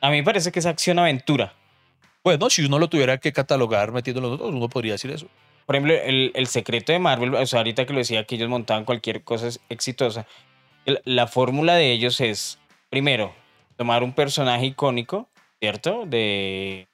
A 0.00 0.10
mí 0.10 0.16
me 0.16 0.24
parece 0.24 0.50
que 0.50 0.58
es 0.58 0.66
acción-aventura. 0.66 1.52
Bueno, 2.24 2.50
si 2.50 2.64
uno 2.64 2.78
lo 2.80 2.88
tuviera 2.88 3.18
que 3.18 3.32
catalogar 3.32 3.92
metiéndolo 3.92 4.48
en 4.48 4.54
uno 4.56 4.68
podría 4.68 4.92
decir 4.94 5.10
eso. 5.12 5.28
Por 5.70 5.76
ejemplo, 5.76 5.94
el, 5.94 6.32
el 6.34 6.48
secreto 6.48 6.90
de 6.90 6.98
Marvel, 6.98 7.32
o 7.32 7.46
sea, 7.46 7.60
ahorita 7.60 7.86
que 7.86 7.92
lo 7.92 8.00
decía 8.00 8.24
que 8.24 8.34
ellos 8.34 8.48
montaban 8.48 8.84
cualquier 8.84 9.22
cosa 9.22 9.50
exitosa. 9.68 10.26
la, 10.84 11.00
la 11.04 11.26
fórmula 11.28 11.76
de 11.76 11.92
ellos 11.92 12.20
es, 12.20 12.58
primero, 12.88 13.32
tomar 13.76 14.02
un 14.02 14.12
personaje 14.12 14.66
icónico, 14.66 15.30
¿cierto? 15.60 16.06
De, 16.06 16.88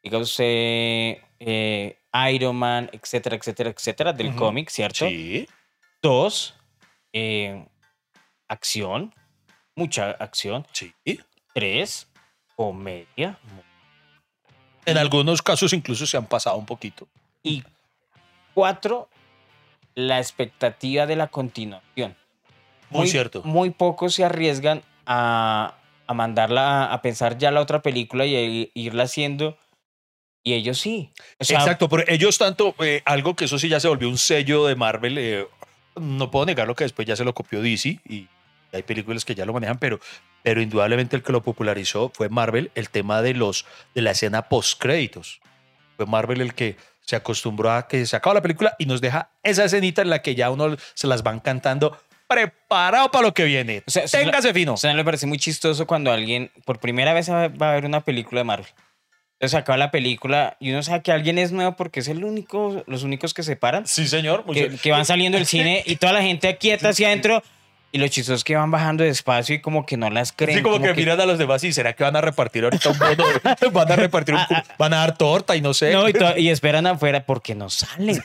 diga 0.00 0.18
usted, 0.18 0.44
eh, 1.40 1.98
Iron 2.32 2.54
Man, 2.54 2.88
etcétera, 2.92 3.34
etcétera, 3.34 3.70
etcétera, 3.70 4.12
del 4.12 4.32
cómic, 4.36 4.70
¿cierto? 4.70 5.08
Sí. 5.08 5.48
Dos, 6.00 6.54
eh, 7.12 7.66
acción, 8.46 9.12
mucha 9.74 10.12
acción. 10.12 10.64
Sí. 10.70 10.94
Tres, 11.52 12.08
comedia. 12.54 13.40
En 14.86 14.98
algunos 14.98 15.42
casos 15.42 15.72
incluso 15.72 16.06
se 16.06 16.16
han 16.16 16.26
pasado 16.26 16.56
un 16.58 16.66
poquito. 16.66 17.08
Y 17.42 17.62
cuatro, 18.54 19.08
la 19.94 20.18
expectativa 20.18 21.06
de 21.06 21.16
la 21.16 21.28
continuación. 21.28 22.16
Muy 22.90 23.08
cierto. 23.08 23.42
Muy 23.44 23.70
pocos 23.70 24.14
se 24.14 24.24
arriesgan 24.24 24.82
a, 25.06 25.74
a 26.06 26.14
mandarla 26.14 26.84
a, 26.84 26.92
a 26.92 27.02
pensar 27.02 27.38
ya 27.38 27.50
la 27.50 27.60
otra 27.60 27.82
película 27.82 28.26
y 28.26 28.36
a 28.36 28.70
irla 28.74 29.04
haciendo. 29.04 29.56
Y 30.44 30.54
ellos 30.54 30.78
sí. 30.78 31.10
O 31.38 31.44
sea, 31.44 31.60
Exacto, 31.60 31.88
pero 31.88 32.04
ellos 32.08 32.36
tanto, 32.36 32.74
eh, 32.80 33.02
algo 33.04 33.36
que 33.36 33.44
eso 33.44 33.58
sí 33.58 33.68
ya 33.68 33.80
se 33.80 33.88
volvió 33.88 34.08
un 34.08 34.18
sello 34.18 34.66
de 34.66 34.74
Marvel, 34.74 35.18
eh, 35.18 35.46
no 35.96 36.30
puedo 36.30 36.46
negar 36.46 36.66
lo 36.66 36.74
que 36.74 36.84
después 36.84 37.06
ya 37.06 37.16
se 37.16 37.24
lo 37.24 37.34
copió 37.34 37.62
DC 37.62 38.00
y 38.08 38.28
hay 38.72 38.82
películas 38.82 39.24
que 39.24 39.34
ya 39.34 39.44
lo 39.44 39.52
manejan, 39.52 39.78
pero, 39.78 40.00
pero 40.42 40.60
indudablemente 40.60 41.14
el 41.14 41.22
que 41.22 41.32
lo 41.32 41.42
popularizó 41.42 42.10
fue 42.14 42.28
Marvel, 42.28 42.70
el 42.74 42.88
tema 42.88 43.22
de, 43.22 43.34
los, 43.34 43.66
de 43.94 44.02
la 44.02 44.12
escena 44.12 44.48
post 44.48 44.80
créditos. 44.80 45.40
Fue 45.96 46.06
Marvel 46.06 46.40
el 46.40 46.54
que 46.54 46.76
se 47.02 47.16
acostumbró 47.16 47.70
a 47.70 47.86
que 47.88 48.06
se 48.06 48.16
acaba 48.16 48.34
la 48.34 48.42
película 48.42 48.74
y 48.78 48.86
nos 48.86 49.00
deja 49.00 49.30
esa 49.42 49.64
escenita 49.64 50.02
en 50.02 50.10
la 50.10 50.22
que 50.22 50.34
ya 50.34 50.50
uno 50.50 50.76
se 50.94 51.06
las 51.06 51.22
van 51.22 51.40
cantando 51.40 51.98
preparado 52.28 53.10
para 53.10 53.26
lo 53.26 53.34
que 53.34 53.44
viene. 53.44 53.82
O 53.86 53.90
sea, 53.90 54.04
eso 54.04 54.16
Téngase 54.18 54.54
fino. 54.54 54.74
O 54.74 54.76
sea, 54.78 54.94
me 54.94 55.04
parece 55.04 55.26
muy 55.26 55.38
chistoso 55.38 55.86
cuando 55.86 56.10
alguien, 56.10 56.50
por 56.64 56.78
primera 56.78 57.12
vez 57.12 57.28
va 57.30 57.44
a 57.44 57.74
ver 57.74 57.84
una 57.84 58.00
película 58.00 58.40
de 58.40 58.44
Marvel. 58.44 58.66
Entonces 59.38 59.58
acaba 59.58 59.76
la 59.76 59.90
película 59.90 60.56
y 60.60 60.70
uno 60.70 60.82
sabe 60.84 61.02
que 61.02 61.10
alguien 61.10 61.36
es 61.36 61.50
nuevo 61.50 61.74
porque 61.76 62.00
es 62.00 62.08
el 62.08 62.24
único, 62.24 62.84
los 62.86 63.02
únicos 63.02 63.34
que 63.34 63.42
se 63.42 63.56
paran, 63.56 63.86
Sí, 63.86 64.06
señor. 64.06 64.44
que, 64.50 64.70
que 64.78 64.92
van 64.92 65.04
saliendo 65.04 65.36
del 65.36 65.46
cine 65.46 65.82
y 65.84 65.96
toda 65.96 66.12
la 66.12 66.22
gente 66.22 66.56
quieta 66.58 66.90
hacia 66.90 67.08
adentro 67.08 67.42
y 67.94 67.98
los 67.98 68.08
chistosos 68.08 68.42
que 68.42 68.56
van 68.56 68.70
bajando 68.70 69.04
despacio 69.04 69.54
y 69.54 69.60
como 69.60 69.84
que 69.84 69.98
no 69.98 70.08
las 70.08 70.32
creen. 70.32 70.58
Sí, 70.58 70.62
como, 70.62 70.80
que, 70.80 70.94
miran 70.94 71.20
a 71.20 71.26
los 71.26 71.38
demás 71.38 71.62
y 71.62 71.74
será 71.74 71.92
que 71.92 72.02
van 72.02 72.16
a 72.16 72.22
repartir 72.22 72.64
ahorita 72.64 72.88
un 72.88 72.98
bono, 72.98 73.24
van 73.72 73.92
a 73.92 73.96
repartir 73.96 74.34
un, 74.34 74.40
van 74.78 74.94
a 74.94 74.96
dar 74.96 75.18
torta 75.18 75.54
y 75.54 75.60
no 75.60 75.74
sé. 75.74 75.92
No, 75.92 76.08
y, 76.08 76.14
y 76.38 76.48
esperan 76.50 76.86
afuera 76.86 77.26
porque 77.26 77.54
no 77.54 77.68
salen. 77.68 78.22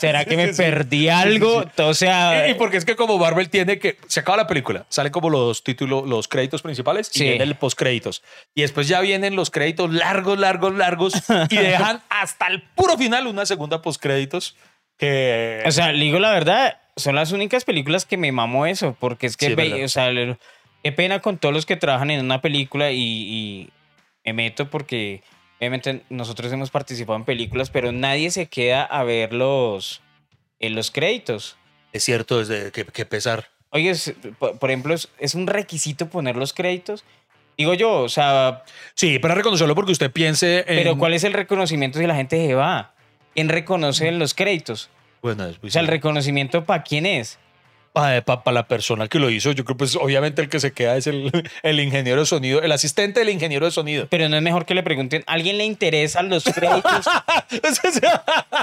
¿Será 0.00 0.24
que 0.24 0.36
me 0.38 0.48
perdí 0.48 1.10
algo? 1.10 1.64
O 1.76 1.94
sea, 1.94 2.48
Y, 2.48 2.52
y 2.52 2.54
porque 2.54 2.78
es 2.78 2.86
que 2.86 2.96
como 2.96 3.18
Marvel 3.18 3.50
tiene 3.50 3.78
que 3.78 3.98
se 4.08 4.20
acaba 4.20 4.38
la 4.38 4.46
película, 4.46 4.86
salen 4.88 5.12
como 5.12 5.28
los 5.28 5.62
títulos, 5.62 6.08
los 6.08 6.26
créditos 6.26 6.62
principales 6.62 7.10
y 7.14 7.18
Sí. 7.18 7.24
viene 7.24 7.44
el 7.44 7.54
postcréditos. 7.56 8.22
Y 8.54 8.62
después 8.62 8.88
ya 8.88 9.00
vienen 9.02 9.36
los 9.36 9.50
créditos 9.50 9.92
largos, 9.92 10.38
largos, 10.38 10.74
largos 10.74 11.12
y 11.50 11.56
dejan 11.56 12.00
hasta 12.08 12.46
el 12.46 12.62
puro 12.62 12.96
final 12.96 13.26
una 13.26 13.44
segunda 13.44 13.82
postcréditos 13.82 14.56
que 14.98 15.62
o 15.66 15.70
sea, 15.70 15.92
le 15.92 16.04
digo 16.04 16.18
la 16.18 16.30
verdad, 16.30 16.78
son 16.96 17.14
las 17.14 17.32
únicas 17.32 17.64
películas 17.64 18.04
que 18.04 18.16
me 18.16 18.32
mamo 18.32 18.66
eso, 18.66 18.96
porque 19.00 19.26
es 19.26 19.36
que, 19.36 19.46
Sí, 19.46 19.52
es 19.52 19.56
ve- 19.56 19.84
o 19.84 19.88
sea, 19.88 20.10
qué 20.82 20.92
pena 20.92 21.20
con 21.20 21.38
todos 21.38 21.54
los 21.54 21.66
que 21.66 21.76
trabajan 21.76 22.10
en 22.10 22.24
una 22.24 22.40
película 22.40 22.90
y, 22.90 22.98
y 23.00 23.70
me 24.24 24.32
meto 24.32 24.68
porque 24.70 25.22
obviamente 25.58 26.02
nosotros 26.10 26.52
hemos 26.52 26.70
participado 26.70 27.16
en 27.16 27.24
películas, 27.24 27.70
pero 27.70 27.92
nadie 27.92 28.30
se 28.30 28.46
queda 28.46 28.82
a 28.84 29.04
ver 29.04 29.32
los, 29.32 30.02
en 30.60 30.74
los 30.74 30.90
créditos. 30.90 31.56
es 31.92 32.04
cierto 32.04 32.38
desde 32.38 32.72
que, 32.72 32.84
que 32.84 33.04
pesar. 33.06 33.48
Oye, 33.70 33.90
es- 33.90 34.14
por, 34.38 34.58
por 34.58 34.70
ejemplo, 34.70 34.92
es, 34.94 35.08
es 35.18 35.34
un 35.34 35.46
requisito 35.46 36.08
poner 36.08 36.36
los 36.36 36.52
créditos. 36.52 37.04
Digo 37.56 37.74
yo, 37.74 38.00
o 38.00 38.08
sea, 38.08 38.64
Sí, 38.94 39.18
para 39.18 39.34
reconocerlo 39.34 39.74
porque 39.74 39.92
usted 39.92 40.10
piense 40.10 40.60
en 40.60 40.64
pero 40.66 40.96
¿cuál 40.98 41.14
es 41.14 41.22
el 41.24 41.32
reconocimiento 41.32 41.98
si 41.98 42.06
la 42.06 42.14
gente 42.14 42.46
se 42.46 42.54
va? 42.54 42.94
¿Quién 43.34 43.48
reconoce 43.48 44.08
en 44.08 44.18
los 44.18 44.34
créditos? 44.34 44.90
Bueno, 45.22 45.46
es 45.46 45.62
muy 45.62 45.68
O 45.68 45.70
sea, 45.70 45.80
el 45.82 45.88
reconocimiento 45.88 46.64
para 46.64 46.82
quién 46.82 47.06
es. 47.06 47.38
Para 47.92 48.22
la 48.52 48.66
persona 48.66 49.06
que 49.08 49.18
lo 49.18 49.28
hizo, 49.30 49.52
yo 49.52 49.64
creo 49.64 49.76
pues 49.76 49.96
obviamente 49.96 50.40
el 50.40 50.48
que 50.48 50.60
se 50.60 50.72
queda 50.72 50.96
es 50.96 51.06
el, 51.06 51.30
el 51.62 51.80
ingeniero 51.80 52.20
de 52.20 52.26
sonido, 52.26 52.62
el 52.62 52.72
asistente 52.72 53.20
del 53.20 53.28
ingeniero 53.28 53.66
de 53.66 53.72
sonido. 53.72 54.06
Pero 54.08 54.28
no 54.28 54.36
es 54.36 54.42
mejor 54.42 54.64
que 54.64 54.74
le 54.74 54.82
pregunten, 54.82 55.22
¿a 55.26 55.32
alguien 55.34 55.58
le 55.58 55.64
interesan 55.64 56.28
los 56.30 56.44
créditos? 56.44 57.06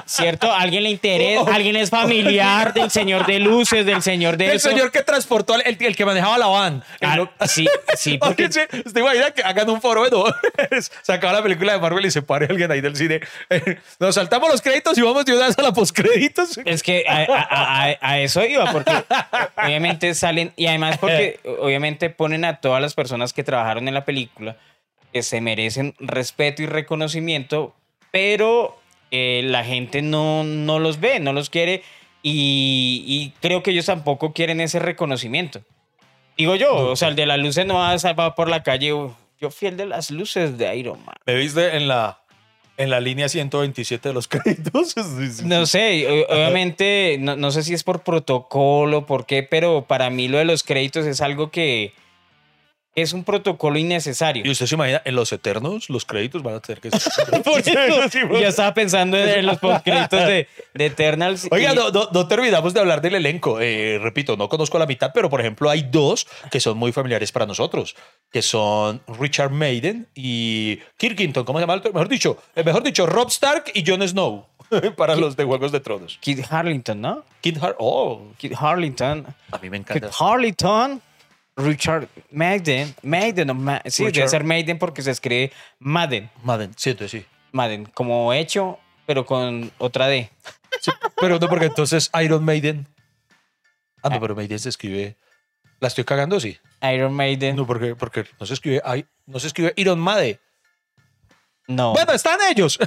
¿Cierto? 0.06 0.52
¿A 0.52 0.60
alguien 0.62 0.84
le 0.84 0.89
interesa? 0.89 1.44
¿Alguien 1.54 1.76
es 1.76 1.89
familiar 1.89 2.74
del 2.74 2.89
señor 2.92 3.26
de 3.26 3.39
luces, 3.39 3.86
del 3.86 4.02
señor 4.02 4.38
de 4.38 4.46
el 4.48 4.52
eso? 4.54 4.70
señor 4.70 4.92
que 4.92 5.04
transportó, 5.04 5.56
el, 5.56 5.78
el 5.80 5.96
que 5.96 6.06
manejaba 6.06 6.38
la 6.38 6.48
van. 6.48 6.84
Ah, 7.02 7.15
lo- 7.15 7.30
sí, 7.48 7.68
sí, 7.98 8.18
porque 8.20 8.46
Oye, 8.46 8.68
sí, 8.72 8.78
¿Usted 8.86 9.00
imagina 9.02 9.32
que 9.32 9.44
hagan 9.44 9.70
un 9.70 9.82
foro 9.82 10.04
de 10.04 10.10
dólares? 10.10 10.92
Se 11.02 11.13
acaba 11.13 11.34
la 11.34 11.44
película 11.44 11.74
de 11.74 11.80
Marvel 11.80 12.06
y 12.06 12.12
se 12.12 12.22
pare 12.22 12.48
alguien 12.50 12.72
ahí 12.72 12.82
del 12.82 12.96
cine. 12.96 13.20
Nos 14.00 14.15
saltamos 14.15 14.50
los 14.50 14.62
créditos 14.62 14.98
y 14.98 15.02
vamos 15.02 15.26
de 15.26 15.36
una 15.36 15.48
vez 15.48 15.58
a 15.58 15.62
la 15.62 15.72
postcréditos. 15.74 16.60
es 16.65 16.84
que 16.84 17.06
a, 17.08 17.18
a- 17.32 17.84
a- 17.92 17.98
a 18.02 18.20
eso 18.20 18.44
iba, 18.46 18.72
porque 18.72 18.92
obviamente 19.64 20.14
salen, 20.14 20.54
y 20.56 20.68
además 20.68 20.98
porque 20.98 21.40
obviamente 21.60 22.10
ponen 22.10 22.46
a 22.46 22.60
todas 22.62 22.82
las 22.82 22.94
personas 22.94 23.34
que 23.34 23.44
trabajaron 23.44 23.88
en 23.88 23.94
la 23.94 24.06
película, 24.06 24.58
que 25.14 25.24
se 25.24 25.42
merecen 25.42 25.96
respeto 26.00 26.62
y 26.62 26.66
reconocimiento, 26.66 27.76
pero 28.12 28.78
eh, 29.12 29.42
la 29.46 29.64
gente 29.64 30.02
no, 30.02 30.44
no 30.44 30.80
los 30.80 31.00
ve, 31.00 31.20
no 31.20 31.34
los 31.34 31.50
quiere, 31.50 31.84
y, 32.22 33.34
creo 33.42 33.64
que 33.64 33.72
ellos 33.72 33.86
tampoco 33.86 34.34
quieren 34.34 34.60
ese 34.60 34.80
reconocimiento. 34.80 35.62
Digo 36.38 36.56
yo, 36.56 36.76
o 36.76 36.96
sea, 36.96 37.08
el 37.08 37.16
de 37.16 37.26
las 37.26 37.40
luces 37.40 37.66
no 37.66 37.76
va 37.76 37.92
a 37.92 38.00
salvar 38.00 38.36
por 38.36 38.50
la 38.50 38.64
calle. 38.64 38.94
"Uf, 38.94 39.14
Yo 39.40 39.50
fui 39.52 39.70
el 39.70 39.78
de 39.78 39.86
las 39.86 40.12
luces 40.12 40.58
de 40.58 40.76
Iron 40.76 41.04
Man. 41.06 41.16
¿Me 41.26 41.36
viste 41.36 41.78
en 41.78 41.88
la, 41.88 42.19
en 42.80 42.89
la 42.89 43.00
línea 43.00 43.30
127 43.30 44.10
de 44.10 44.13
los 44.13 44.28
créditos? 44.30 44.96
No 45.44 45.65
sé, 45.68 46.26
obviamente, 46.30 47.18
no, 47.20 47.36
no 47.36 47.52
sé 47.52 47.62
si 47.63 47.74
es 47.76 47.84
por 47.84 48.02
protocolo, 48.02 49.06
por 49.06 49.28
qué, 49.28 49.44
pero 49.44 49.86
para 49.88 50.10
mí 50.10 50.28
lo 50.28 50.39
de 50.39 50.46
los 50.46 50.63
créditos 50.63 51.06
es 51.06 51.22
algo 51.22 51.52
que 51.52 51.94
es 53.02 53.14
un 53.14 53.24
protocolo 53.24 53.78
innecesario. 53.80 54.44
¿Y 54.46 54.50
usted 54.52 54.66
se 54.66 54.76
imagina, 54.76 55.02
en 55.06 55.16
los 55.16 55.32
eternos, 55.32 55.90
los 55.90 56.06
créditos 56.06 56.44
van 56.44 56.56
a 56.56 56.60
tener 56.60 56.82
que 56.82 56.90
Por 57.44 57.60
eso, 57.60 57.72
ya 58.42 58.48
estaba 58.48 58.74
pensando 58.74 59.18
en, 59.18 59.30
en 59.30 59.46
los 59.46 59.58
postcréditos 59.60 60.20
de, 60.28 60.48
de 60.74 60.86
Eternals. 60.86 61.48
Oiga, 61.52 61.74
y- 61.74 61.76
no, 61.76 61.90
no- 61.92 62.10
no 62.12 62.28
terminamos 62.28 62.74
de 62.74 62.80
hablar 62.80 63.02
del 63.02 63.16
elenco. 63.16 63.60
Eh, 63.62 64.00
repito, 64.02 64.38
no 64.38 64.50
conozco 64.50 64.78
la 64.80 64.86
mitad, 64.86 65.12
pero 65.14 65.30
por 65.30 65.40
ejemplo 65.42 65.70
hay 65.70 65.84
dos 65.84 66.28
que 66.52 66.60
son 66.60 66.78
muy 66.78 66.92
familiares 66.92 67.32
para 67.32 67.46
nosotros, 67.46 67.96
que 68.32 68.42
son 68.42 69.02
Richard 69.20 69.52
Maiden 69.52 70.08
y 70.16 70.78
Kirkington, 70.98 71.44
¿cómo 71.46 71.60
se 71.60 71.64
llama? 71.66 71.82
Mejor 71.84 72.08
dicho, 72.10 72.38
eh, 72.56 72.64
mejor 72.64 72.84
dicho, 72.84 73.06
Rob 73.06 73.28
Stark 73.30 73.66
y 73.74 73.84
Jon 73.86 74.08
Snow 74.08 74.46
para 74.98 75.16
los 75.16 75.36
de 75.36 75.44
Juegos 75.44 75.72
de 75.72 75.80
Tronos. 75.80 76.18
Kit 76.22 76.46
Harlington, 76.50 77.02
¿no? 77.02 77.24
Kid 77.42 77.58
Har- 77.58 77.76
oh, 77.80 78.22
Kit 78.38 78.54
Harlington. 78.60 79.26
a 79.52 79.58
mí 79.58 79.70
me 79.70 79.78
encanta. 79.78 80.10
Harlington. 80.20 81.02
Richard 81.60 82.08
Maiden. 82.32 82.95
Maiden, 83.04 83.50
o 83.50 83.54
Ma- 83.54 83.82
sí, 83.86 84.06
debe 84.12 84.28
ser 84.28 84.43
Maiden 84.43 84.80
porque 84.80 85.02
se 85.02 85.12
escribe 85.12 85.52
Madden. 85.80 86.30
Madden, 86.43 86.72
siento, 86.76 87.08
sí. 87.08 87.26
Madden, 87.52 87.86
como 87.86 88.34
hecho, 88.34 88.80
pero 89.06 89.26
con 89.26 89.72
otra 89.78 90.08
D. 90.08 90.30
Sí, 90.82 90.91
Pero 91.19 91.39
no, 91.39 91.50
porque 91.50 91.65
entonces 91.65 92.10
Iron 92.24 92.45
Maiden. 92.45 92.88
Ah, 94.04 94.10
no, 94.10 94.19
pero 94.19 94.36
Maiden 94.36 94.60
se 94.60 94.69
escribe. 94.69 95.17
¿La 95.80 95.88
estoy 95.88 96.04
cagando? 96.04 96.39
Sí. 96.39 96.58
Iron 96.93 97.13
Maiden. 97.13 97.56
No, 97.56 97.65
porque, 97.65 97.95
porque 97.95 98.26
no 98.39 98.45
se 98.45 98.54
escribe, 98.54 98.82
no 99.26 99.39
se 99.39 99.48
escribe 99.48 99.74
Iron 99.78 100.00
Maiden. 100.00 100.39
No. 101.67 101.93
Bueno, 101.93 102.13
están 102.13 102.39
ellos. 102.50 102.80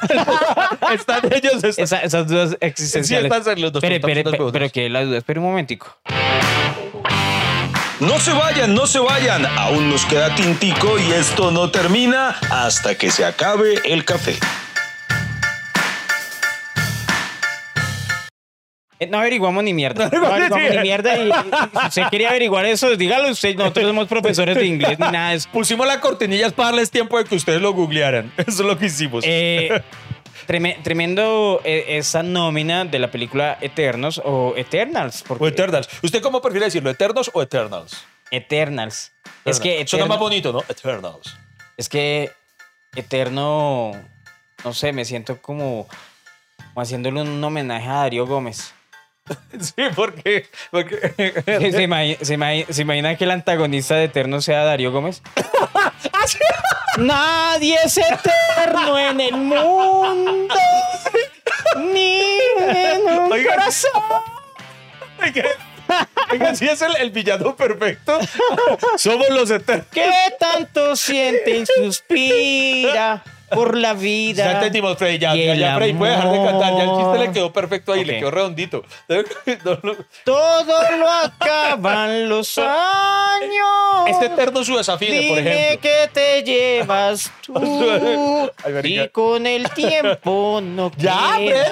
están 0.93 1.33
ellos. 1.33 1.63
están- 1.63 1.85
Esa- 1.85 2.01
esas 2.03 2.27
dudas 2.27 2.51
Sí, 2.51 2.57
existenciales. 2.61 3.31
están 3.33 3.61
los 3.61 3.73
dos. 3.73 3.83
Espere, 3.83 3.97
espere, 3.97 4.25
pero 4.53 4.71
que 4.71 4.89
la 4.89 5.05
duda, 5.05 5.19
espere 5.19 5.39
un 5.41 5.47
momentico. 5.47 5.99
No 8.01 8.19
se 8.19 8.33
vayan, 8.33 8.75
no 8.75 8.87
se 8.87 8.99
vayan. 8.99 9.47
Aún 9.47 9.89
nos 9.91 10.05
queda 10.05 10.35
tintico 10.35 10.99
y 10.99 11.13
esto 11.13 11.51
no 11.51 11.71
termina 11.71 12.31
hasta 12.51 12.97
que 12.97 13.11
se 13.11 13.25
acabe 13.25 13.75
el 13.85 14.05
café. 14.05 14.37
Eh, 18.99 19.07
No 19.07 19.19
averiguamos 19.19 19.63
ni 19.63 19.73
mierda. 19.73 20.09
No 20.13 20.27
averiguamos 20.27 20.71
ni 20.71 20.79
mierda. 20.79 21.17
Y, 21.17 21.29
y 21.29 21.33
si 21.33 21.87
usted 21.89 22.03
quería 22.11 22.31
averiguar 22.31 22.65
eso, 22.67 22.97
dígalo 22.97 23.31
usted. 23.31 23.55
Nosotros 23.57 23.87
somos 23.87 24.09
profesores 24.09 24.57
de 24.57 24.67
inglés 24.67 24.99
ni 24.99 25.07
nada 25.11 25.31
de 25.31 25.37
eso. 25.37 25.49
Pusimos 25.53 25.87
la 25.87 26.01
cortinilla 26.01 26.51
para 26.51 26.71
darles 26.71 26.91
tiempo 26.91 27.19
de 27.19 27.25
que 27.25 27.37
ustedes 27.37 27.61
lo 27.61 27.73
googlearan. 27.73 28.33
Eso 28.37 28.51
es 28.63 28.69
lo 28.69 28.77
que 28.79 28.87
hicimos. 28.87 29.23
Eh, 29.27 29.81
treme- 30.47 30.83
tremendo 30.83 31.61
eh, 31.65 31.85
esa 31.99 32.23
nómina 32.23 32.85
de 32.85 32.99
la 32.99 33.11
película 33.11 33.59
Eternos 33.61 34.21
o 34.25 34.55
Eternals. 34.57 35.25
Porque 35.27 35.45
o 35.45 35.49
Eternals. 35.49 35.89
¿Usted 36.03 36.23
cómo 36.23 36.41
prefiere 36.41 36.67
decirlo? 36.67 36.91
¿Eternos 36.91 37.31
o 37.35 37.43
Eternals? 37.43 38.05
Eternals. 38.31 39.13
Es 39.45 39.61
que, 39.61 39.87
Suena 39.87 40.07
más 40.07 40.19
bonito, 40.19 40.53
¿no? 40.53 40.61
Eternals. 40.69 41.37
es 41.77 41.89
que 41.89 42.31
Eterno, 42.95 43.93
no 44.65 44.73
sé, 44.75 44.93
me 44.93 45.05
siento 45.05 45.41
como, 45.41 45.87
como 46.57 46.81
haciéndole 46.83 47.23
un 47.23 47.43
homenaje 47.43 47.89
a 47.89 47.95
Darío 47.95 48.27
Gómez. 48.27 48.75
Sí, 49.61 49.83
porque. 49.95 50.47
porque 50.71 51.13
¿Se, 51.71 51.83
imagina, 51.83 52.19
se 52.23 52.35
imagina- 52.35 52.67
se 52.73 52.83
imagina 52.83 53.17
que 53.17 53.25
el 53.25 53.31
antagonista 53.31 53.95
de 53.95 54.05
Eterno 54.05 54.41
sea 54.41 54.65
Darío 54.65 54.91
Gómez? 54.93 55.23
Nadie 56.99 57.79
es 57.85 57.97
eterno 57.97 58.99
en 58.99 59.21
el 59.21 59.33
mundo. 59.35 60.55
Ni 61.93 62.21
en 62.59 63.01
un 63.03 63.33
Oiga. 63.33 63.55
corazón. 63.55 64.03
Sí 66.55 66.69
es 66.69 66.83
el, 66.83 66.97
el 66.97 67.11
villano 67.11 67.55
perfecto. 67.57 68.19
Somos 68.97 69.29
los 69.31 69.51
eternos. 69.51 69.87
Que 69.93 70.11
tanto 70.39 70.97
siente 70.97 71.59
y 71.59 71.67
suspira 71.67 73.23
por 73.55 73.77
la 73.77 73.95
vida. 73.95 74.45
Ya 74.45 74.53
entendimos, 74.53 74.97
Freddy. 74.99 75.19
Ya, 75.19 75.35
ya, 75.35 75.55
ya, 75.55 75.77
Freddy 75.77 75.93
puede 75.95 76.13
dejar 76.13 76.33
de 76.33 76.45
cantar. 76.45 76.77
Ya 76.77 76.83
el 76.85 76.91
chiste 76.97 77.19
le 77.19 77.33
quedó 77.33 77.53
perfecto 77.53 77.93
ahí, 77.93 78.05
le 78.05 78.19
quedó 78.19 78.31
redondito. 78.31 78.83
No, 79.65 79.79
no. 79.83 79.95
Todo 80.25 80.97
lo 80.99 81.11
acaban 81.11 82.29
los 82.29 82.59
años. 82.59 84.09
Este 84.09 84.27
eterno 84.27 84.65
su 84.65 84.77
desafío, 84.77 85.09
por 85.29 85.37
Dime 85.39 85.51
ejemplo. 85.73 85.81
que 85.83 86.11
te 86.13 86.43
llevas 86.43 87.33
tú 87.47 88.51
Ay, 88.65 89.01
y 89.05 89.09
con 89.09 89.47
el 89.47 89.69
tiempo 89.71 90.61
no 90.63 90.91
Ya, 90.97 91.35
queda 91.39 91.65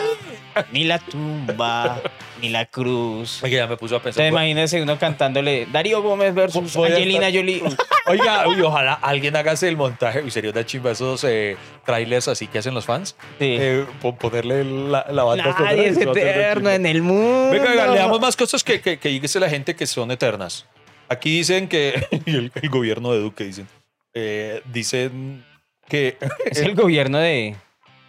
Freddy. 0.54 0.68
ni 0.72 0.84
la 0.84 0.98
tumba 0.98 2.00
ni 2.40 2.48
la 2.48 2.66
cruz. 2.66 3.42
Oiga, 3.42 3.58
ya 3.58 3.66
me 3.66 3.76
puso 3.76 3.96
a 3.96 4.02
pensar. 4.02 4.24
Entonces 4.24 4.30
imagínese 4.32 4.82
uno 4.82 4.98
cantándole 4.98 5.66
Darío 5.70 6.02
Gómez 6.02 6.34
versus 6.34 6.74
Voy 6.74 6.90
a 6.90 6.94
Angelina 6.94 7.28
estar- 7.28 7.40
Jolie. 7.40 7.62
Oiga, 8.06 8.48
uy, 8.48 8.60
ojalá 8.62 8.94
alguien 8.94 9.36
hágase 9.36 9.68
el 9.68 9.76
montaje. 9.76 10.22
Uy, 10.22 10.30
sería 10.30 10.50
una 10.50 10.64
chimba 10.66 10.90
esos 10.90 11.22
eh, 11.24 11.56
trailers 11.84 12.26
así 12.28 12.46
que 12.48 12.58
hacen 12.58 12.74
los 12.74 12.84
fans. 12.86 13.14
Sí. 13.38 13.56
Eh, 13.60 13.84
po- 14.00 14.16
ponerle 14.16 14.64
la, 14.64 15.06
la 15.10 15.22
banda 15.22 15.44
sonora 15.44 15.64
Nadie 15.72 15.88
es 15.88 15.96
se 15.96 16.06
va 16.06 16.12
a 16.12 16.14
hacer 16.14 16.24
una 16.24 16.30
eterno 16.40 16.54
chimba. 16.60 16.74
en 16.74 16.86
el 16.86 17.02
mundo. 17.02 17.50
Venga, 17.52 17.70
venga, 17.70 17.86
leamos 17.88 18.20
más 18.20 18.36
cosas 18.36 18.64
que, 18.64 18.80
que, 18.80 18.98
que 18.98 19.08
dice 19.10 19.38
la 19.38 19.48
gente 19.48 19.76
que 19.76 19.86
son 19.86 20.10
eternas. 20.10 20.66
Aquí 21.08 21.30
dicen 21.38 21.68
que, 21.68 22.06
y 22.26 22.30
el, 22.36 22.52
el 22.54 22.68
gobierno 22.68 23.12
de 23.12 23.20
Duque 23.20 23.44
dicen, 23.44 23.68
eh, 24.14 24.62
dicen 24.72 25.44
que, 25.88 26.16
Es 26.46 26.58
el 26.60 26.74
gobierno 26.74 27.18
de, 27.18 27.56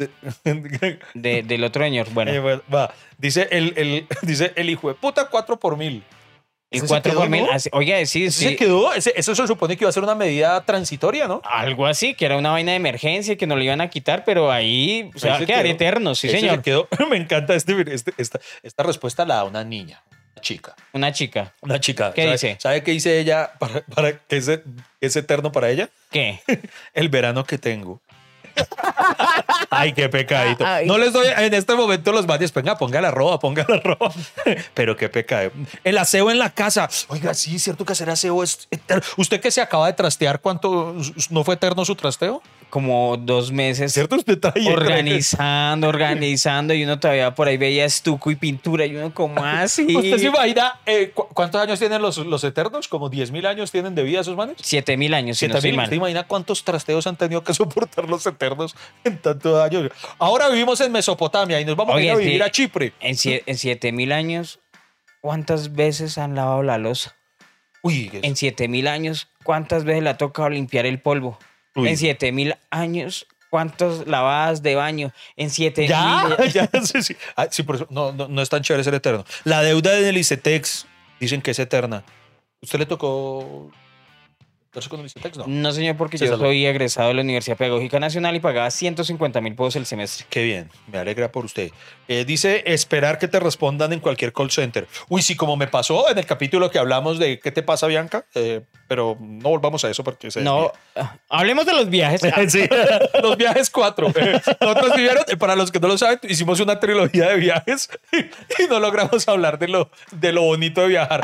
de- 1.13 1.43
del 1.43 1.63
otro 1.63 1.83
señor. 1.83 2.07
Eh, 2.07 2.11
Bueno, 2.13 2.41
bueno, 2.41 2.61
va, 2.73 2.93
dice 3.17 3.47
el, 3.51 3.73
el, 3.77 4.07
dice 4.23 4.53
el 4.55 4.69
hijo 4.69 4.87
de 4.89 4.95
puta 4.95 5.27
4 5.29 5.59
por 5.59 5.77
mil. 5.77 6.03
el 6.71 6.77
ese 6.77 6.87
se 6.87 6.87
4 6.87 7.13
por 7.13 7.29
mil. 7.29 7.45
Oiga, 7.73 8.05
sí, 8.05 8.25
¿Ese 8.25 8.39
sí. 8.39 8.45
se 8.49 8.55
quedó? 8.55 8.93
Ese- 8.93 9.13
eso 9.15 9.35
se 9.35 9.45
supone 9.47 9.75
que 9.77 9.83
iba 9.83 9.89
a 9.89 9.93
ser 9.93 10.03
una 10.03 10.15
medida 10.15 10.63
transitoria, 10.65 11.27
¿no? 11.27 11.41
Algo 11.43 11.85
así, 11.85 12.13
que 12.13 12.25
era 12.25 12.37
una 12.37 12.51
vaina 12.51 12.71
de 12.71 12.77
emergencia 12.77 13.33
y 13.33 13.37
que 13.37 13.45
no 13.47 13.55
le 13.55 13.65
iban 13.65 13.81
a 13.81 13.89
quitar, 13.89 14.23
pero 14.25 14.51
ahí 14.51 15.11
se 15.15 15.27
Ahí 15.27 15.31
va 15.31 15.35
a 15.35 15.39
se 15.39 15.45
quedar 15.45 15.63
quedó. 15.63 15.73
eterno, 15.73 16.15
sí, 16.15 16.27
Ese 16.27 16.37
se 16.37 16.41
señor. 16.47 16.61
quedó. 16.61 16.87
Me 17.09 17.17
encanta 17.17 17.53
este, 17.55 17.75
este- 17.93 18.13
esta, 18.17 18.39
esta 18.63 18.83
respuesta 18.83 19.25
la 19.25 19.35
da 19.35 19.43
una 19.43 19.63
niña, 19.63 20.01
una 20.33 20.41
chica. 20.41 20.75
Una 20.93 21.11
chica. 21.11 21.53
Una 21.61 21.79
chica. 21.79 22.13
¿Qué 22.13 22.21
¿Sabe- 22.23 22.31
dice? 22.33 22.55
¿Sabe 22.59 22.83
qué 22.83 22.91
dice 22.91 23.19
ella 23.19 23.51
para, 23.59 23.81
para 23.81 24.17
que 24.17 24.37
es, 24.37 24.49
es 25.01 25.15
eterno 25.17 25.51
para 25.51 25.69
ella? 25.69 25.89
¿Qué? 26.09 26.39
El 26.93 27.09
verano 27.09 27.43
que 27.43 27.57
tengo. 27.57 28.01
Ay, 29.73 29.93
qué 29.93 30.09
pecadito. 30.09 30.65
Ay. 30.65 30.85
No 30.85 30.97
les 30.97 31.13
doy 31.13 31.27
en 31.27 31.53
este 31.53 31.73
momento 31.75 32.11
los 32.11 32.27
manes, 32.27 32.53
venga, 32.53 32.77
ponga 32.77 32.99
la 32.99 33.09
roba, 33.09 33.39
ponga 33.39 33.65
la 33.69 33.77
roba. 33.83 34.11
Pero 34.73 34.97
qué 34.97 35.07
pecado. 35.07 35.49
El 35.85 35.97
aseo 35.97 36.29
en 36.29 36.39
la 36.39 36.49
casa. 36.49 36.89
Oiga, 37.07 37.33
sí, 37.33 37.55
es 37.55 37.63
cierto 37.63 37.85
que 37.85 37.93
hacer 37.93 38.09
aseo 38.09 38.43
es 38.43 38.67
eterno. 38.69 39.03
Usted 39.15 39.39
que 39.39 39.49
se 39.49 39.61
acaba 39.61 39.87
de 39.87 39.93
trastear, 39.93 40.41
¿cuánto 40.41 40.95
no 41.29 41.43
fue 41.45 41.55
eterno 41.55 41.85
su 41.85 41.95
trasteo? 41.95 42.41
Como 42.71 43.17
dos 43.17 43.51
meses 43.51 43.91
¿Cierto? 43.93 44.15
Usted 44.15 44.39
trae 44.39 44.65
organizando, 44.71 45.87
organizando, 45.89 46.73
y 46.73 46.83
uno 46.83 46.99
todavía 46.99 47.35
por 47.35 47.47
ahí 47.47 47.57
veía 47.57 47.85
estuco 47.85 48.31
y 48.31 48.35
pintura, 48.35 48.85
y 48.85 48.95
uno 48.95 49.13
como 49.13 49.43
así. 49.45 49.85
¿Usted 49.95 50.17
se 50.17 50.27
imagina 50.27 50.79
eh, 50.85 51.11
cu- 51.13 51.27
cuántos 51.33 51.61
años 51.61 51.77
tienen 51.79 52.01
los, 52.01 52.17
los 52.17 52.43
eternos? 52.45 52.87
¿Como 52.87 53.09
10 53.09 53.31
mil 53.31 53.45
años 53.45 53.71
tienen 53.71 53.93
de 53.93 54.03
vida 54.03 54.21
esos 54.21 54.35
manes? 54.37 54.55
Siete 54.61 54.95
mil 54.97 55.13
años, 55.13 55.37
si 55.37 55.47
no 55.47 55.53
Siete 55.55 55.57
estoy 55.67 55.71
mil. 55.73 55.81
¿Usted 55.81 55.95
imagina 55.97 56.23
cuántos 56.23 56.63
trasteos 56.63 57.05
han 57.07 57.17
tenido 57.17 57.43
que 57.43 57.53
soportar 57.61 58.07
los 58.09 58.25
eternos 58.25 58.73
en 59.03 59.17
tantos 59.17 59.61
años? 59.61 59.91
Ahora 60.17 60.47
vivimos 60.49 60.79
en 60.81 60.91
Mesopotamia 60.93 61.59
y 61.59 61.65
nos 61.65 61.75
vamos 61.75 61.95
a 61.95 62.01
ir 62.01 62.09
a 62.11 62.15
vivir 62.15 62.41
a 62.41 62.49
Chipre. 62.49 62.93
En, 63.01 63.15
sie- 63.15 63.43
en 63.45 63.57
siete 63.57 63.91
mil 63.91 64.13
años, 64.13 64.59
¿cuántas 65.19 65.73
veces 65.73 66.17
han 66.17 66.35
lavado 66.35 66.63
la 66.63 66.77
losa? 66.77 67.17
Uy, 67.83 68.09
En 68.21 68.35
siete 68.37 68.67
mil 68.69 68.87
años, 68.87 69.27
¿cuántas 69.43 69.83
veces 69.83 70.03
le 70.03 70.09
ha 70.11 70.17
tocado 70.17 70.49
limpiar 70.49 70.85
el 70.85 71.01
polvo? 71.01 71.37
Uy. 71.75 71.89
En 71.89 71.97
siete 71.97 72.31
mil 72.31 72.55
años, 72.69 73.27
¿cuántas 73.49 74.07
lavadas 74.07 74.61
de 74.61 74.75
baño? 74.75 75.11
En 75.37 75.49
siete 75.49 75.87
Ya, 75.87 76.25
mil... 76.37 76.51
ya, 76.53 76.69
sí, 76.83 77.01
sí. 77.01 77.15
Ah, 77.35 77.47
sí, 77.49 77.63
por 77.63 77.75
eso 77.75 77.87
no, 77.89 78.11
no, 78.11 78.27
no 78.27 78.41
es 78.41 78.49
tan 78.49 78.61
chévere 78.61 78.83
ser 78.83 78.93
eterno. 78.93 79.25
La 79.43 79.61
deuda 79.61 79.91
del 79.91 80.17
ICETEX 80.17 80.85
dicen 81.19 81.41
que 81.41 81.51
es 81.51 81.59
eterna. 81.59 82.03
¿Usted 82.61 82.79
le 82.79 82.85
tocó 82.85 83.71
con? 84.89 85.05
No. 85.35 85.47
No, 85.47 85.71
señor, 85.73 85.97
porque 85.97 86.17
Se 86.17 86.25
yo 86.27 86.37
soy 86.37 86.65
egresado 86.65 87.09
de 87.09 87.15
la 87.15 87.21
Universidad 87.21 87.57
Pedagógica 87.57 87.99
Nacional 87.99 88.37
y 88.37 88.39
pagaba 88.39 88.71
150 88.71 89.41
mil 89.41 89.53
pesos 89.53 89.75
el 89.75 89.85
semestre. 89.85 90.25
Qué 90.29 90.43
bien, 90.45 90.69
me 90.89 90.97
alegra 90.97 91.29
por 91.29 91.43
usted. 91.43 91.71
Eh, 92.07 92.23
dice 92.23 92.63
esperar 92.65 93.19
que 93.19 93.27
te 93.27 93.41
respondan 93.41 93.91
en 93.91 93.99
cualquier 93.99 94.31
call 94.31 94.49
center. 94.49 94.87
Uy, 95.09 95.21
sí, 95.23 95.35
como 95.35 95.57
me 95.57 95.67
pasó 95.67 96.09
en 96.09 96.17
el 96.17 96.25
capítulo 96.25 96.71
que 96.71 96.79
hablamos 96.79 97.19
de 97.19 97.39
¿Qué 97.39 97.51
te 97.51 97.63
pasa, 97.63 97.87
Bianca? 97.87 98.25
Eh, 98.33 98.61
pero 98.91 99.15
no 99.21 99.47
volvamos 99.47 99.85
a 99.85 99.89
eso 99.89 100.03
porque 100.03 100.29
se 100.29 100.41
No, 100.41 100.69
ah, 100.97 101.15
hablemos 101.29 101.65
de 101.65 101.71
los 101.71 101.89
viajes. 101.89 102.19
Sí, 102.49 102.67
los 103.23 103.37
viajes 103.37 103.69
cuatro. 103.69 104.11
Nosotros 104.59 104.95
vivieron, 104.97 105.23
para 105.39 105.55
los 105.55 105.71
que 105.71 105.79
no 105.79 105.87
lo 105.87 105.97
saben, 105.97 106.19
hicimos 106.27 106.59
una 106.59 106.77
trilogía 106.77 107.29
de 107.29 107.37
viajes 107.37 107.89
y 108.59 108.67
no 108.67 108.81
logramos 108.81 109.25
hablar 109.29 109.57
de 109.59 109.69
lo, 109.69 109.89
de 110.11 110.33
lo 110.33 110.41
bonito 110.41 110.81
de 110.81 110.89
viajar. 110.89 111.21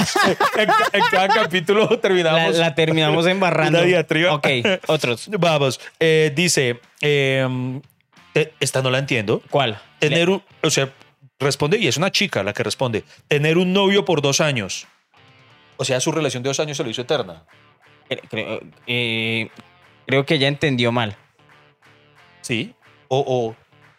En, 0.55 0.69
en 0.93 1.01
cada 1.11 1.27
capítulo 1.27 1.89
La, 1.91 1.99
terminamos. 1.99 2.55
la 2.57 2.73
terminamos 2.73 3.27
embarrando. 3.27 3.79
Una 3.79 3.85
diatriba. 3.85 4.33
Ok, 4.35 4.47
otros. 4.87 5.27
Vamos, 5.37 5.81
eh, 5.99 6.31
dice, 6.33 6.79
eh, 7.01 7.45
te- 8.31 8.53
esta 8.61 8.81
no 8.81 8.89
la 8.91 8.99
entiendo. 8.99 9.41
¿Cuál? 9.49 9.77
Tener 9.99 10.29
un, 10.29 10.41
o 10.63 10.69
sea, 10.69 10.89
responde, 11.37 11.77
y 11.79 11.89
es 11.89 11.97
una 11.97 12.11
chica 12.11 12.43
la 12.43 12.53
que 12.53 12.63
responde, 12.63 13.03
tener 13.27 13.57
un 13.57 13.73
novio 13.73 14.05
por 14.05 14.21
dos 14.21 14.39
años. 14.39 14.87
O 15.77 15.85
sea, 15.85 15.99
su 15.99 16.11
relación 16.11 16.43
de 16.43 16.49
dos 16.49 16.59
años 16.59 16.77
se 16.77 16.83
lo 16.83 16.89
hizo 16.89 17.01
eterna. 17.01 17.43
Creo, 18.29 18.59
eh, 18.87 19.49
creo 20.05 20.25
que 20.25 20.35
ella 20.35 20.47
entendió 20.47 20.91
mal. 20.91 21.15
Sí. 22.41 22.73
O, 23.09 23.19
o, 23.19 23.55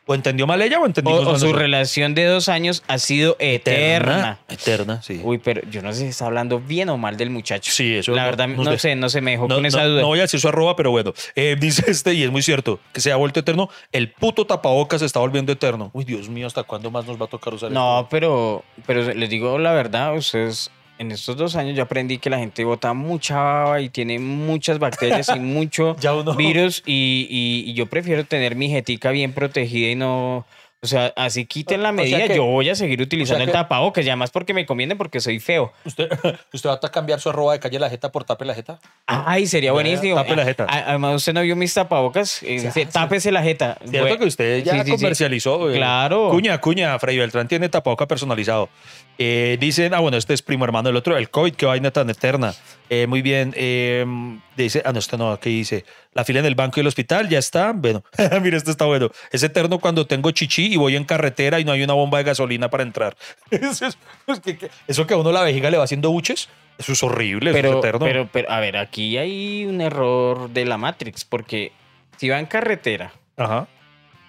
o 0.06 0.14
entendió 0.14 0.46
mal 0.46 0.60
ella 0.62 0.78
o 0.78 0.82
O, 0.82 0.86
entendimos 0.86 1.20
o 1.26 1.30
mal 1.32 1.38
su 1.40 1.52
relación 1.52 2.14
de 2.14 2.24
dos 2.24 2.48
años 2.48 2.82
ha 2.88 2.96
sido 2.98 3.36
eterna. 3.38 4.38
Eterna, 4.48 5.02
sí. 5.02 5.20
Uy, 5.22 5.36
pero 5.38 5.60
yo 5.70 5.82
no 5.82 5.92
sé 5.92 6.00
si 6.00 6.06
está 6.06 6.24
hablando 6.26 6.58
bien 6.60 6.88
o 6.88 6.96
mal 6.96 7.16
del 7.18 7.28
muchacho. 7.30 7.70
Sí, 7.70 7.96
eso 7.96 8.12
La 8.14 8.22
no- 8.22 8.28
verdad, 8.30 8.48
no 8.48 8.64
no, 8.64 8.78
sé. 8.78 8.96
no 8.96 9.08
se 9.10 9.20
me 9.20 9.32
dejó 9.32 9.46
No, 9.48 9.56
con 9.56 9.66
esa 9.66 9.84
duda. 9.84 10.00
no 10.00 10.06
voy 10.08 10.18
a 10.20 10.22
decir 10.22 10.40
su 10.40 10.48
arroba, 10.48 10.74
pero 10.76 10.90
bueno. 10.90 11.12
Eh, 11.34 11.56
dice 11.60 11.84
este, 11.90 12.14
y 12.14 12.22
es 12.22 12.30
muy 12.30 12.40
cierto, 12.42 12.80
que 12.94 13.00
se 13.02 13.12
ha 13.12 13.16
vuelto 13.16 13.40
eterno. 13.40 13.68
El 13.92 14.10
puto 14.10 14.46
tapabocas 14.46 15.00
se 15.00 15.06
está 15.06 15.20
volviendo 15.20 15.52
eterno. 15.52 15.90
Uy, 15.92 16.04
Dios 16.04 16.30
mío, 16.30 16.46
¿hasta 16.46 16.62
cuándo 16.62 16.90
más 16.90 17.04
nos 17.06 17.20
va 17.20 17.26
a 17.26 17.28
tocar 17.28 17.52
usar 17.52 17.70
No, 17.70 18.08
pero, 18.10 18.64
pero 18.86 19.02
les 19.12 19.28
digo 19.28 19.58
la 19.58 19.72
verdad, 19.72 20.16
ustedes, 20.16 20.70
en 20.98 21.12
estos 21.12 21.36
dos 21.36 21.56
años 21.56 21.76
yo 21.76 21.82
aprendí 21.84 22.18
que 22.18 22.28
la 22.30 22.38
gente 22.38 22.64
bota 22.64 22.92
mucha 22.92 23.36
baba 23.36 23.80
y 23.80 23.88
tiene 23.88 24.18
muchas 24.18 24.78
bacterias 24.78 25.28
y 25.34 25.38
mucho 25.40 25.96
Ya 26.00 26.14
uno- 26.14 26.34
virus 26.34 26.82
y, 26.86 27.26
y- 27.30 27.70
y 27.70 27.74
yo 27.74 27.86
prefiero 27.86 28.24
tener 28.24 28.56
mi 28.56 28.68
jetica 28.68 29.10
bien 29.10 29.32
protegida 29.32 29.88
y 29.90 29.94
no... 29.94 30.44
O 30.80 30.86
sea, 30.86 31.12
así 31.16 31.44
quiten 31.44 31.82
la 31.82 31.90
O 31.90 31.94
sea 31.94 32.02
medida, 32.04 32.28
que- 32.28 32.36
yo 32.36 32.44
voy 32.44 32.68
a 32.68 32.76
seguir 32.76 33.02
utilizando 33.02 33.44
que- 33.44 33.50
el 33.50 33.52
tapabocas, 33.52 34.06
y 34.06 34.10
además 34.10 34.30
porque 34.30 34.54
me 34.54 34.64
conviene 34.64 34.94
porque 34.94 35.18
soy 35.18 35.40
feo. 35.40 35.72
¿Usted, 35.84 36.08
¿Usted 36.52 36.70
va 36.70 36.74
a 36.80 36.88
cambiar 36.92 37.18
su 37.18 37.30
arroba 37.30 37.52
de 37.54 37.58
calle 37.58 37.80
la 37.80 37.90
jeta 37.90 38.12
por 38.12 38.22
tape 38.22 38.44
la 38.44 38.54
jeta? 38.54 38.78
Ay, 39.06 39.48
sería 39.48 39.70
Ya, 39.70 39.72
buenísimo. 39.72 40.14
tape 40.14 40.36
la 40.36 40.44
jeta. 40.44 40.66
Además, 40.68 41.16
usted 41.16 41.32
no 41.32 41.42
vio 41.42 41.56
mis 41.56 41.74
tapabocas. 41.74 42.44
Eh, 42.44 42.60
dice, 42.60 42.86
tápese 42.86 43.32
la 43.32 43.42
jeta. 43.42 43.76
Cierto 43.80 43.98
Bueno, 44.02 44.18
que 44.18 44.26
usted 44.26 44.62
ya 44.62 44.74
sí, 44.74 44.78
sí, 44.78 44.84
sí. 44.84 44.90
comercializó. 44.92 45.68
eh, 45.68 45.74
Claro. 45.78 46.30
Cuña, 46.30 46.60
cuña, 46.60 46.96
Freddy 47.00 47.18
Beltrán 47.18 47.48
tiene 47.48 47.68
tapaboca 47.68 48.06
personalizado. 48.06 48.68
Eh, 49.20 49.56
dicen, 49.60 49.94
ah, 49.94 49.98
bueno, 49.98 50.16
este 50.16 50.32
es 50.32 50.42
primo 50.42 50.64
hermano 50.64 50.88
del 50.90 50.96
otro, 50.96 51.16
el 51.16 51.28
COVID, 51.28 51.54
qué 51.54 51.66
vaina 51.66 51.90
tan 51.90 52.08
eterna. 52.08 52.54
Eh, 52.88 53.08
muy 53.08 53.20
bien. 53.20 53.52
eh, 53.56 54.06
dice, 54.56 54.80
ah, 54.84 54.92
no, 54.92 55.00
este 55.00 55.16
no, 55.18 55.32
aquí 55.32 55.50
dice, 55.50 55.84
la 56.12 56.24
fila 56.24 56.38
en 56.38 56.46
el 56.46 56.54
banco 56.54 56.78
y 56.78 56.82
el 56.82 56.86
hospital 56.86 57.28
ya 57.28 57.40
está. 57.40 57.72
Bueno, 57.72 58.04
mira, 58.42 58.56
esto 58.56 58.70
está 58.70 58.84
bueno. 58.84 59.10
Es 59.32 59.42
eterno 59.42 59.80
cuando 59.80 60.06
tengo 60.06 60.30
chichi 60.30 60.72
y 60.72 60.76
voy 60.76 60.94
en 60.94 61.02
carretera 61.04 61.58
y 61.58 61.64
no 61.64 61.72
hay 61.72 61.82
una 61.82 61.94
bomba 61.94 62.18
de 62.18 62.24
gasolina 62.24 62.70
para 62.70 62.84
entrar. 62.84 63.16
eso, 63.50 63.86
es- 63.86 63.98
es 64.28 64.38
que- 64.40 64.56
que- 64.56 64.70
eso 64.86 65.04
que 65.06 65.14
a 65.14 65.16
uno 65.16 65.32
la 65.32 65.42
vejiga 65.42 65.68
le 65.70 65.78
va 65.78 65.84
haciendo 65.84 66.10
buches, 66.12 66.48
eso 66.78 66.92
es 66.92 67.02
horrible, 67.02 67.50
eso 67.50 67.58
es 67.58 67.62
Pero, 67.64 67.78
eterno. 67.80 67.98
pero, 68.06 68.28
pero, 68.32 68.50
a 68.52 68.60
ver, 68.60 68.76
aquí 68.76 69.18
hay 69.18 69.66
un 69.66 69.80
error 69.80 70.48
de 70.50 70.64
la 70.64 70.78
Matrix, 70.78 71.24
porque 71.24 71.72
si 72.18 72.28
va 72.28 72.38
en 72.38 72.46
carretera 72.46 73.12
Ajá. 73.36 73.66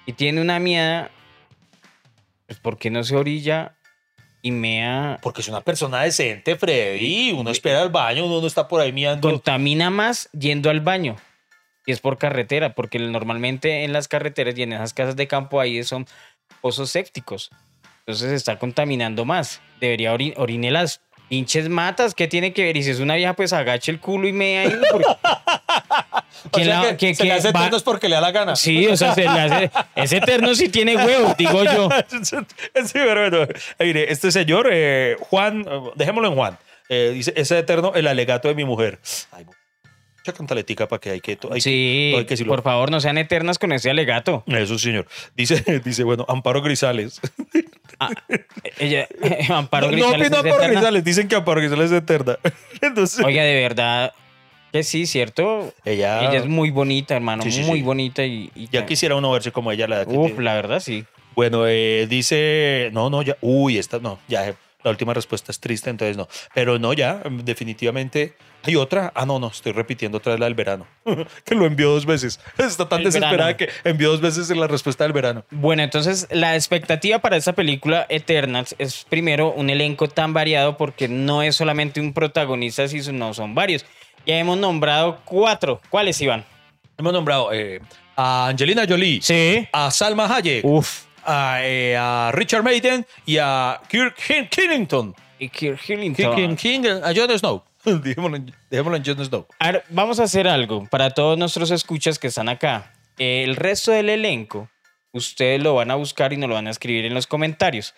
y 0.07 0.13
tiene 0.13 0.41
una 0.41 0.57
mía, 0.57 1.11
pues 2.47 2.59
¿por 2.59 2.79
qué 2.79 2.89
no 2.89 3.03
se 3.03 3.15
orilla 3.15 3.75
y 4.41 4.51
mea? 4.51 5.19
Porque 5.21 5.41
es 5.41 5.47
una 5.47 5.61
persona 5.61 6.01
decente, 6.01 6.55
Freddy. 6.55 7.31
Uno 7.31 7.49
espera 7.51 7.81
al 7.81 7.89
baño, 7.89 8.25
uno 8.25 8.41
no 8.41 8.47
está 8.47 8.67
por 8.67 8.81
ahí 8.81 8.91
mirando. 8.91 9.29
Contamina 9.29 9.89
más 9.89 10.29
yendo 10.31 10.69
al 10.69 10.79
baño. 10.81 11.15
Y 11.85 11.91
es 11.91 11.99
por 12.01 12.17
carretera, 12.17 12.75
porque 12.75 12.99
normalmente 12.99 13.83
en 13.83 13.93
las 13.93 14.07
carreteras 14.07 14.57
y 14.57 14.63
en 14.63 14.73
esas 14.73 14.93
casas 14.93 15.15
de 15.15 15.27
campo 15.27 15.59
ahí 15.59 15.83
son 15.83 16.05
pozos 16.61 16.89
sépticos. 16.91 17.49
Entonces 17.99 18.31
está 18.31 18.57
contaminando 18.59 19.25
más. 19.25 19.61
debería 19.79 20.13
ori- 20.13 20.33
orine 20.37 20.71
las 20.71 21.01
pinches 21.29 21.69
matas. 21.69 22.13
¿Qué 22.15 22.27
tiene 22.27 22.53
que 22.53 22.63
ver? 22.63 22.77
Y 22.77 22.83
si 22.83 22.91
es 22.91 22.99
una 22.99 23.15
vieja, 23.15 23.33
pues 23.33 23.53
agache 23.53 23.91
el 23.91 23.99
culo 23.99 24.27
y 24.27 24.33
me 24.33 24.59
ahí. 24.59 24.73
porque- 24.91 25.05
O 26.45 26.49
¿Quién 26.51 26.65
sea 26.67 26.81
la- 26.83 26.89
que 26.91 26.97
quién- 26.97 27.15
se 27.15 27.23
le 27.23 27.29
quién 27.29 27.39
hace 27.39 27.51
va- 27.51 27.59
eterno 27.61 27.77
es 27.77 27.83
porque 27.83 28.09
le 28.09 28.15
da 28.15 28.21
la 28.21 28.31
gana. 28.31 28.55
Sí, 28.55 28.87
o 28.87 28.95
sea, 28.97 29.13
se 29.13 29.21
le 29.21 29.27
hace- 29.27 29.71
ese 29.95 30.17
eterno 30.17 30.53
sí 30.55 30.69
tiene 30.69 30.95
huevos, 30.95 31.35
digo 31.37 31.63
yo. 31.63 31.89
sí, 32.23 32.35
pero 32.93 33.29
bueno, 33.29 33.47
mire, 33.79 34.11
este 34.11 34.31
señor, 34.31 34.67
eh, 34.71 35.15
Juan, 35.19 35.65
eh, 35.69 35.79
dejémoslo 35.95 36.29
en 36.29 36.35
Juan, 36.35 36.57
eh, 36.89 37.11
dice, 37.13 37.33
ese 37.35 37.57
eterno, 37.59 37.91
el 37.95 38.07
alegato 38.07 38.47
de 38.47 38.55
mi 38.55 38.63
mujer. 38.65 38.99
Ay, 39.31 39.45
mucha 39.45 40.33
cantaletica 40.33 40.87
para 40.87 40.99
que 40.99 41.11
hay 41.11 41.19
que... 41.21 41.31
Hay 41.31 41.37
que- 41.55 41.61
Sí, 41.61 42.13
hay 42.17 42.25
que 42.25 42.45
por 42.45 42.61
favor, 42.61 42.91
no 42.91 42.99
sean 42.99 43.17
eternas 43.17 43.57
con 43.59 43.71
ese 43.71 43.89
alegato. 43.89 44.43
Eso, 44.47 44.77
señor. 44.79 45.07
Dice, 45.35 45.63
dice 45.85 46.03
bueno, 46.03 46.25
Amparo 46.27 46.61
Grisales. 46.61 47.19
Ah, 47.99 48.09
ella, 48.77 49.07
Amparo 49.49 49.87
no, 49.87 49.93
Grisales 49.93 50.17
no, 50.31 50.37
es 50.37 50.43
Amparo 50.43 50.55
eterna. 50.57 50.67
Grisales, 50.79 51.03
dicen 51.03 51.27
que 51.27 51.35
Amparo 51.35 51.59
Grisales 51.61 51.91
es 51.91 51.97
eterna. 51.97 52.37
Entonces, 52.81 53.23
Oiga, 53.25 53.43
de 53.43 53.55
verdad 53.61 54.13
que 54.71 54.83
sí, 54.83 55.05
¿cierto? 55.05 55.73
ella, 55.85 56.21
Ella 56.29 56.39
es 56.39 56.47
muy 56.47 56.69
bonita, 56.71 57.15
hermano, 57.15 57.43
Sí, 57.43 57.51
sí, 57.51 57.61
muy 57.61 57.79
sí. 57.79 57.83
bonita 57.83 58.23
y... 58.25 58.51
y- 58.55 58.67
ya 58.71 58.85
quisiera 58.85 59.15
uno 59.15 59.31
verse 59.31 59.51
como 59.51 59.71
ella 59.71 59.87
la 59.87 59.97
edad 59.97 60.07
que 60.07 60.17
Uf, 60.17 60.27
tiene. 60.27 60.43
la 60.43 60.53
verdad, 60.55 60.79
sí. 60.79 61.05
Bueno, 61.35 61.65
eh, 61.67 62.07
dice, 62.09 62.89
no, 62.93 63.09
no, 63.09 63.21
ya, 63.21 63.37
uy, 63.41 63.77
esta 63.77 63.99
no, 63.99 64.19
ya, 64.27 64.53
la 64.83 64.91
última 64.91 65.13
respuesta 65.13 65.51
es 65.51 65.59
triste, 65.59 65.89
entonces 65.89 66.17
no. 66.17 66.27
Pero 66.53 66.79
no, 66.79 66.93
ya, 66.93 67.21
definitivamente. 67.29 68.33
Hay 68.63 68.75
otra, 68.75 69.13
ah, 69.15 69.25
no, 69.25 69.39
no, 69.39 69.47
estoy 69.47 69.71
repitiendo 69.71 70.17
otra 70.17 70.33
vez 70.33 70.39
la 70.41 70.45
del 70.45 70.53
verano, 70.55 70.85
que 71.45 71.55
lo 71.55 71.65
envió 71.65 71.91
dos 71.91 72.05
veces. 72.05 72.41
Está 72.57 72.89
tan 72.89 72.99
El 72.99 73.05
desesperada 73.05 73.53
verano. 73.53 73.57
que 73.57 73.89
envió 73.89 74.09
dos 74.11 74.19
veces 74.19 74.49
la 74.55 74.67
respuesta 74.67 75.05
del 75.05 75.13
verano. 75.13 75.45
Bueno, 75.49 75.81
entonces 75.81 76.27
la 76.29 76.55
expectativa 76.55 77.19
para 77.19 77.37
esta 77.37 77.53
película 77.53 78.05
Eternals 78.09 78.75
es 78.77 79.05
primero 79.07 79.53
un 79.53 79.69
elenco 79.69 80.09
tan 80.09 80.33
variado 80.33 80.75
porque 80.75 81.07
no 81.07 81.41
es 81.41 81.55
solamente 81.55 82.01
un 82.01 82.11
protagonista, 82.13 82.85
sino 82.89 83.33
son 83.33 83.55
varios. 83.55 83.85
Ya 84.29 84.37
hemos 84.37 84.59
nombrado 84.59 85.19
cuatro. 85.25 85.81
¿Cuáles, 85.89 86.21
Iván? 86.21 86.45
Hemos 86.99 87.11
nombrado 87.13 87.51
eh, 87.51 87.81
a 88.15 88.49
Angelina 88.49 88.85
Jolie, 88.87 89.19
Sí. 89.23 89.67
a 89.73 89.89
Salma 89.89 90.27
Hayek, 90.31 90.63
Uf. 90.63 91.05
a, 91.25 91.57
eh, 91.63 91.97
a 91.97 92.29
Richard 92.31 92.61
Maiden 92.61 93.07
y 93.25 93.37
a 93.39 93.81
Kirk 93.89 94.15
Killington. 94.51 95.15
Y 95.39 95.49
Kirk 95.49 95.81
Kirk. 95.81 95.99
Kin- 96.15 96.55
King- 96.55 96.85
a 97.03 97.11
Jon 97.15 97.39
Snow. 97.39 97.63
dejémoslo, 97.85 98.37
en, 98.37 98.53
dejémoslo 98.69 98.97
en 98.97 99.03
Jon 99.03 99.25
Snow. 99.25 99.47
A 99.57 99.71
ver, 99.71 99.83
vamos 99.89 100.19
a 100.19 100.25
hacer 100.25 100.47
algo 100.47 100.85
para 100.91 101.09
todos 101.09 101.35
nuestros 101.35 101.71
escuchas 101.71 102.19
que 102.19 102.27
están 102.27 102.49
acá. 102.49 102.93
El 103.17 103.55
resto 103.55 103.89
del 103.91 104.09
elenco, 104.09 104.69
ustedes 105.11 105.59
lo 105.59 105.73
van 105.73 105.89
a 105.89 105.95
buscar 105.95 106.33
y 106.33 106.37
nos 106.37 106.49
lo 106.49 106.53
van 106.53 106.67
a 106.67 106.69
escribir 106.69 107.05
en 107.05 107.15
los 107.15 107.25
comentarios. 107.25 107.95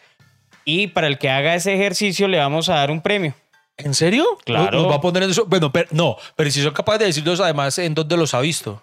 Y 0.63 0.88
para 0.88 1.08
el 1.08 1.17
que 1.17 1.30
haga 1.30 1.56
ese 1.56 1.74
ejercicio 1.74 2.30
le 2.30 2.38
vamos 2.38 2.70
a 2.70 2.76
dar 2.76 2.89
un 2.89 3.02
premio. 3.02 3.34
¿En 3.77 3.93
serio? 3.93 4.38
Claro. 4.45 4.81
¿Nos 4.81 4.91
va 4.91 4.95
a 4.95 5.01
poner 5.01 5.23
en 5.23 5.31
eso? 5.31 5.45
Bueno, 5.45 5.71
pero, 5.71 5.88
no, 5.91 6.17
pero 6.36 6.51
si 6.51 6.62
son 6.62 6.73
capaces 6.73 6.99
de 6.99 7.05
decirnos 7.07 7.39
además 7.39 7.77
en 7.79 7.93
dónde 7.93 8.17
los 8.17 8.34
ha 8.34 8.41
visto. 8.41 8.81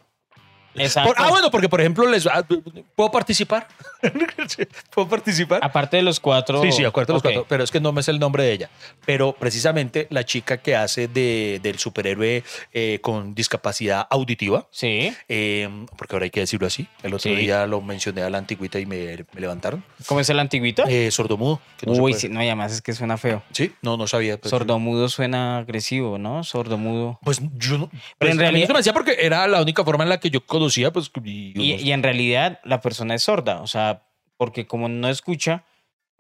Exacto. 0.81 1.15
Por- 1.15 1.25
ah, 1.25 1.29
bueno, 1.31 1.51
porque 1.51 1.69
por 1.69 1.81
ejemplo, 1.81 2.07
les, 2.09 2.27
¿puedo 2.95 3.11
participar? 3.11 3.67
¿Puedo 4.95 5.09
participar? 5.09 5.61
Aparte 5.63 5.97
de 5.97 6.03
los 6.03 6.21
cuatro. 6.21 6.63
Sí, 6.63 6.73
sí, 6.73 6.85
acuerdo 6.85 7.15
los 7.15 7.21
Ok. 7.21 7.25
cuatro, 7.25 7.47
pero 7.49 7.65
es 7.65 7.71
que 7.71 7.81
no 7.81 7.93
me 7.93 8.03
sé 8.03 8.11
el 8.11 8.19
nombre 8.19 8.43
de 8.45 8.53
ella. 8.53 8.71
Pero 9.05 9.33
precisamente 9.33 10.07
la 10.11 10.25
chica 10.25 10.59
que 10.59 10.77
hace 10.77 11.09
de, 11.09 11.61
del 11.63 11.79
superhéroe 11.79 12.45
eh, 12.73 12.99
con 13.03 13.35
discapacidad 13.35 14.07
auditiva, 14.11 14.67
Sí. 14.71 15.13
eh, 15.29 15.69
porque 15.97 16.15
ahora 16.17 16.25
hay 16.25 16.31
que 16.31 16.41
decirlo 16.41 16.67
así, 16.67 16.87
el 17.03 17.15
otro 17.15 17.31
Sí. 17.31 17.37
día 17.37 17.67
lo 17.67 17.81
mencioné 17.81 18.23
a 18.23 18.31
la 18.31 18.39
antigüita 18.39 18.79
y 18.79 18.87
me, 18.87 19.25
me 19.33 19.41
levantaron, 19.41 19.85
¿Cómo 20.07 20.21
es 20.21 20.31
el 20.31 20.39
antiguito? 20.39 20.85
eh, 20.89 21.11
sordomudo. 21.11 21.61
que 21.77 21.87
no 21.87 21.93
Uy, 21.93 22.15
sí, 22.15 22.29
no, 22.29 22.43
y 22.43 22.47
además 22.47 22.73
es 22.73 22.83
que 22.83 22.93
suena 22.93 23.17
feo. 23.19 23.43
Sí, 23.53 23.73
no, 23.83 23.97
no 23.97 24.07
sabía. 24.07 24.39
pues, 24.39 24.51
Sordomudo 24.51 25.09
suena 25.09 25.59
agresivo, 25.59 26.19
¿no? 26.19 26.45
Sordomudo. 26.45 27.19
Pues 27.23 27.41
yo 27.57 27.79
no. 27.79 27.89
Pero 27.89 28.01
pues, 28.19 28.31
en 28.33 28.39
realidad- 28.39 28.69
me 28.69 28.79
hacía 28.79 28.93
porque 28.93 29.17
era 29.21 29.47
la 29.49 29.61
única 29.63 29.85
forma 29.85 30.05
en 30.05 30.11
la 30.11 30.19
que 30.21 30.31
yo 30.31 30.45
conocía, 30.45 30.59
pues. 30.93 31.11
Y, 31.25 31.53
Y, 31.61 31.75
y 31.75 31.93
en 31.93 32.03
realidad 32.03 32.61
la 32.65 32.81
persona 32.81 33.15
es 33.15 33.23
sorda, 33.23 33.61
o 33.61 33.67
sea, 33.67 34.03
porque 34.37 34.67
como 34.67 34.89
no 34.89 35.09
escucha, 35.09 35.65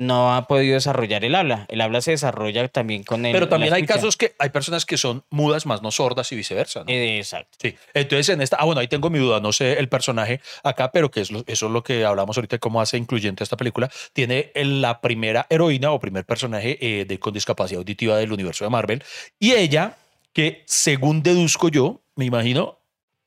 no 0.01 0.33
ha 0.37 0.47
podido 0.47 0.75
desarrollar 0.75 1.25
el 1.25 1.35
habla. 1.35 1.67
El 1.69 1.81
habla 1.81 2.01
se 2.01 2.13
desarrolla 2.13 2.69
también 2.69 3.03
con 3.03 3.27
el. 3.27 3.33
pero 3.33 3.49
también 3.49 3.75
hay 3.75 3.85
casos 3.85 4.17
que 4.17 4.33
hay 4.39 4.51
personas 4.51 4.87
que 4.87 4.97
son 4.97 5.25
mudas, 5.29 5.67
más 5.67 5.83
no 5.83 5.91
sordas 5.91 6.31
y 6.31 6.37
viceversa. 6.37 6.85
¿no? 6.85 6.87
Exacto. 6.89 7.59
Sí, 7.61 7.75
entonces 7.95 8.29
en 8.29 8.41
esta, 8.41 8.59
ah 8.61 8.65
bueno, 8.65 8.81
ahí 8.81 8.87
tengo 8.87 9.11
mi 9.11 9.19
duda, 9.19 9.41
no 9.41 9.51
sé 9.53 9.73
el 9.81 9.89
personaje 9.89 10.41
acá, 10.63 10.93
pero 10.93 11.11
que 11.11 11.21
es 11.21 11.33
lo- 11.33 11.43
eso 11.49 11.67
es 11.67 11.73
lo 11.73 11.83
que 11.83 12.05
hablamos 12.05 12.37
ahorita 12.37 12.55
de 12.57 12.61
cómo 12.61 12.81
hace 12.81 12.97
incluyente 12.97 13.43
esta 13.43 13.57
película, 13.57 13.91
tiene 14.13 14.53
la 14.55 15.01
primera 15.01 15.49
heroína 15.51 15.91
o 15.91 15.99
primer 15.99 16.25
personaje 16.25 16.79
eh, 16.81 17.05
de, 17.05 17.19
con 17.19 17.35
discapacidad 17.35 17.79
auditiva 17.81 18.17
del 18.17 18.31
universo 18.33 18.65
de 18.65 18.71
Marvel, 18.71 19.03
y 19.41 19.55
ella, 19.55 19.97
que 20.33 20.63
según 20.67 21.25
deduzco 21.25 21.71
yo, 21.71 22.03
me 22.15 22.25
imagino, 22.25 22.78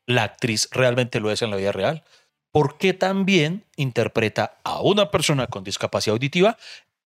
la 0.06 0.24
actriz 0.24 0.68
realmente 0.72 1.20
lo 1.20 1.32
es 1.32 1.42
en 1.42 1.52
la 1.52 1.58
vida 1.58 1.72
real, 1.72 2.04
porque 2.52 2.94
también 2.94 3.64
interpreta 3.76 4.60
a 4.64 4.82
una 4.82 5.10
persona 5.12 5.48
con 5.48 5.64
discapacidad 5.64 6.14
auditiva 6.14 6.58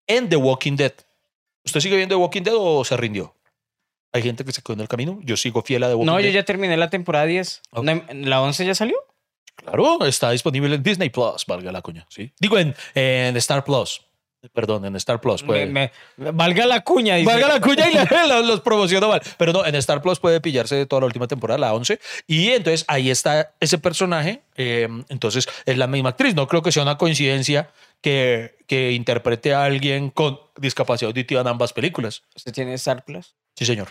en 0.08 0.29
The 0.29 0.36
Walking 0.38 0.75
Dead. 0.75 0.93
¿Usted 1.65 1.79
sigue 1.79 1.97
viendo 1.97 2.15
The 2.15 2.21
Walking 2.21 2.41
Dead 2.43 2.55
o 2.58 2.84
se 2.86 2.95
rindió? 2.97 3.36
Hay 4.13 4.21
gente 4.23 4.45
que 4.45 4.51
se 4.51 4.62
quedó 4.62 4.73
en 4.75 4.79
el 4.81 4.88
camino. 4.88 5.19
Yo 5.23 5.36
sigo 5.36 5.62
fiel 5.62 5.84
a 5.84 5.88
The 5.89 5.95
Walking 5.95 6.05
No, 6.05 6.15
Dead. 6.17 6.25
yo 6.25 6.29
ya 6.31 6.43
terminé 6.45 6.77
la 6.77 6.89
temporada 6.89 7.25
10. 7.25 7.62
Ok. 7.71 7.84
¿No- 7.84 8.03
¿La 8.13 8.41
11 8.41 8.65
ya 8.65 8.73
salió? 8.75 8.97
Claro, 9.55 10.05
está 10.05 10.31
disponible 10.31 10.75
en 10.75 10.84
Disney 10.84 11.10
Plus, 11.10 11.45
valga 11.47 11.71
la 11.71 11.81
cuña. 11.81 12.05
¿sí? 12.10 12.31
Digo, 12.39 12.58
en, 12.58 12.75
en 12.93 13.36
Star 13.38 13.63
Plus. 13.63 14.01
Perdón, 14.53 14.86
en 14.86 14.95
Star 14.95 15.19
Plus. 15.21 15.43
Puede, 15.43 15.65
Me- 15.65 15.91
me- 16.17 16.31
valga 16.31 16.65
la 16.65 16.81
cuña, 16.81 17.15
dice. 17.15 17.31
Valga 17.31 17.47
la 17.47 17.60
cuña 17.62 17.89
y 17.89 17.93
la- 17.93 18.05
los, 18.27 18.45
los 18.45 18.62
promociono 18.62 19.08
mal. 19.10 19.21
Pero 19.38 19.53
no, 19.53 19.65
en 19.65 19.75
Star 19.75 20.01
Plus 20.01 20.19
puede 20.19 20.41
pillarse 20.41 20.86
toda 20.86 21.01
la 21.01 21.05
última 21.08 21.27
temporada, 21.27 21.58
la 21.58 21.73
11. 21.73 21.99
Y 22.27 22.49
entonces 22.49 22.86
ahí 22.88 23.10
está 23.10 23.53
ese 23.60 23.77
personaje. 23.77 24.41
eh, 24.58 24.88
entonces 25.10 25.47
es 25.65 25.77
la 25.77 25.88
misma 25.88 26.10
actriz. 26.10 26.36
No 26.36 26.47
creo 26.47 26.62
que 26.62 26.71
sea 26.71 26.84
una 26.84 26.97
coincidencia 26.97 27.69
que, 28.01 28.55
que 28.67 28.91
interprete 28.91 29.53
a 29.53 29.63
alguien 29.63 30.10
con 30.10 30.39
discapacidad 30.58 31.10
auditiva 31.10 31.41
en 31.41 31.47
ambas 31.47 31.73
películas. 31.73 32.23
¿Usted 32.36 32.53
tiene 32.53 32.73
Star 32.75 33.03
Plus? 33.03 33.36
Sí, 33.55 33.65
señor. 33.65 33.89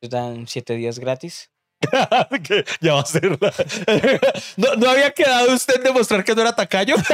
¿Te 0.00 0.08
dan 0.08 0.46
siete 0.48 0.74
días 0.74 0.98
gratis? 0.98 1.50
ya 2.80 2.94
va 2.94 3.00
a 3.00 3.06
ser. 3.06 3.38
¿No, 4.56 4.74
¿No 4.76 4.90
había 4.90 5.10
quedado 5.10 5.52
usted 5.54 5.82
demostrar 5.82 6.24
que 6.24 6.34
no 6.34 6.42
era 6.42 6.54
tacaño? 6.54 6.96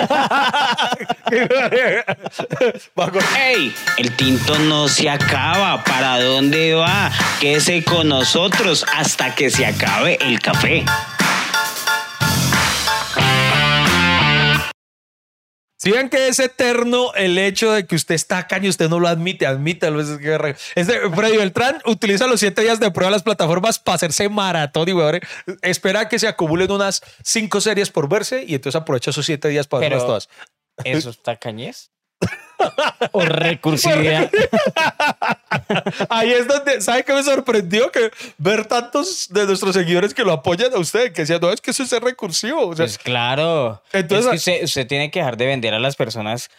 ¡Ey! 3.38 3.74
El 3.96 4.16
tinto 4.16 4.58
no 4.58 4.88
se 4.88 5.08
acaba. 5.08 5.82
¿Para 5.84 6.20
dónde 6.20 6.74
va? 6.74 7.10
Quédese 7.40 7.84
con 7.84 8.08
nosotros 8.08 8.84
hasta 8.94 9.34
que 9.34 9.50
se 9.50 9.66
acabe 9.66 10.18
el 10.20 10.40
café. 10.40 10.84
Si 15.82 15.90
ven 15.90 16.10
que 16.10 16.28
es 16.28 16.38
eterno 16.38 17.14
el 17.14 17.38
hecho 17.38 17.72
de 17.72 17.86
que 17.86 17.96
usted 17.96 18.14
está 18.14 18.46
caño, 18.46 18.68
usted 18.68 18.90
no 18.90 19.00
lo 19.00 19.08
admite, 19.08 19.46
admítalo. 19.46 20.02
Es 20.02 20.18
que 20.18 20.54
este, 20.74 21.08
Freddy 21.08 21.38
Beltrán 21.38 21.80
utiliza 21.86 22.26
los 22.26 22.40
siete 22.40 22.60
días 22.60 22.80
de 22.80 22.90
prueba 22.90 23.08
de 23.08 23.12
las 23.12 23.22
plataformas 23.22 23.78
para 23.78 23.94
hacerse 23.94 24.28
maratón 24.28 24.90
y 24.90 24.92
weón, 24.92 25.20
espera 25.62 26.06
que 26.10 26.18
se 26.18 26.28
acumulen 26.28 26.70
unas 26.70 27.00
cinco 27.24 27.62
series 27.62 27.88
por 27.88 28.10
verse 28.10 28.44
y 28.46 28.56
entonces 28.56 28.78
aprovecha 28.78 29.08
esos 29.08 29.24
siete 29.24 29.48
días 29.48 29.66
para 29.68 29.80
verlas 29.80 30.04
todas. 30.04 30.28
¿Eso 30.84 31.08
está 31.08 31.36
cañez? 31.36 31.90
¿O 33.12 33.20
recursividad? 33.24 34.30
Ahí 36.08 36.32
es 36.32 36.46
donde, 36.46 36.80
¿sabe 36.80 37.04
qué 37.04 37.12
me 37.14 37.22
sorprendió? 37.22 37.90
Que 37.90 38.10
ver 38.38 38.66
tantos 38.66 39.28
de 39.30 39.46
nuestros 39.46 39.74
seguidores 39.74 40.12
que 40.14 40.24
lo 40.24 40.32
apoyan 40.32 40.72
a 40.74 40.78
usted, 40.78 41.12
que 41.12 41.22
decían, 41.22 41.40
no, 41.40 41.50
es 41.52 41.60
que 41.60 41.70
eso 41.70 41.82
es 41.82 41.88
ser 41.88 42.02
recursivo. 42.02 42.68
O 42.68 42.76
sea, 42.76 42.84
Pues 42.84 42.98
claro. 42.98 43.82
Entonces- 43.92 44.26
es 44.26 44.30
que 44.44 44.50
usted, 44.52 44.64
usted 44.64 44.86
tiene 44.86 45.10
que 45.10 45.20
dejar 45.20 45.36
de 45.36 45.46
vender 45.46 45.74
a 45.74 45.78
las 45.78 45.96
personas 45.96 46.50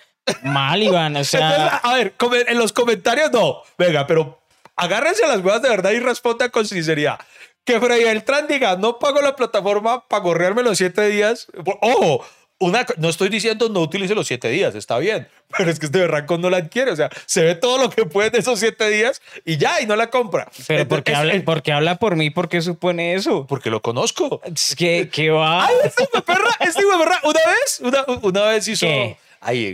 mal, 0.44 0.82
Iván. 0.82 1.16
O 1.18 1.24
sea, 1.24 1.52
Entonces, 1.56 1.80
a 1.84 1.94
ver, 1.96 2.14
en 2.50 2.58
los 2.58 2.74
comentarios 2.74 3.32
no. 3.32 3.62
Venga, 3.78 4.08
pero 4.08 4.40
agárrense 4.76 5.28
las 5.28 5.38
huevas 5.40 5.62
de 5.62 5.70
verdad 5.70 5.92
y 5.92 6.00
respondan 6.00 6.50
con 6.50 6.66
sinceridad. 6.66 7.20
Que 7.64 7.80
Freddy 7.80 8.04
Beltrán 8.06 8.48
diga, 8.48 8.76
no 8.76 8.98
pago 8.98 9.22
la 9.22 9.36
plataforma 9.36 10.08
para 10.08 10.24
gorrearme 10.24 10.64
los 10.64 10.80
siete 10.80 11.08
días. 11.10 11.46
Ojo, 11.82 12.26
una, 12.62 12.86
no 12.98 13.10
estoy 13.10 13.28
diciendo 13.28 13.68
no 13.68 13.82
utilice 13.82 14.16
los 14.16 14.28
siete 14.28 14.48
días, 14.50 14.74
está 14.76 14.98
bien. 15.00 15.28
Pero 15.58 15.70
es 15.70 15.80
que 15.80 15.88
este 15.88 16.00
berraco 16.00 16.38
no 16.38 16.50
la 16.50 16.58
adquiere. 16.58 16.92
O 16.92 16.96
sea, 16.96 17.10
se 17.26 17.44
ve 17.44 17.56
todo 17.56 17.78
lo 17.78 17.90
que 17.90 18.06
puede 18.06 18.30
de 18.30 18.40
esos 18.40 18.58
siete 18.60 18.90
días 18.90 19.22
y 19.44 19.58
ya, 19.58 19.82
y 19.82 19.86
no 19.86 19.96
la 19.98 20.10
compra. 20.10 20.50
pero 20.68 20.88
porque 20.88 21.12
es- 21.12 21.18
habla, 21.18 21.34
es- 21.34 21.44
porque 21.44 21.74
habla 21.74 21.96
por 21.98 22.16
mí, 22.16 22.30
¿por 22.30 22.48
qué 22.48 22.62
supone 22.62 23.16
eso? 23.16 23.46
porque 23.48 23.70
lo 23.70 23.82
conozco. 23.82 24.42
Es 24.46 24.76
que, 24.78 25.10
que 25.12 25.30
va. 25.30 25.68
Ay, 25.68 25.76
este 25.84 26.04
hijo 26.04 26.24
perra, 26.24 26.50
este 26.62 26.82
hijo 26.82 26.98
perra, 26.98 27.20
una 27.24 27.40
vez, 27.46 27.80
una, 27.82 28.06
una 28.22 28.42
vez 28.46 28.68
hizo. 28.70 28.86
¿Qué? 28.86 29.18
Ay, 29.42 29.74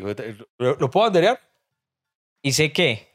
¿lo, 0.57 0.75
lo 0.79 0.89
puedo 0.89 1.05
banderear? 1.05 1.39
¿Y 2.41 2.53
sé 2.53 2.71
qué? 2.71 3.09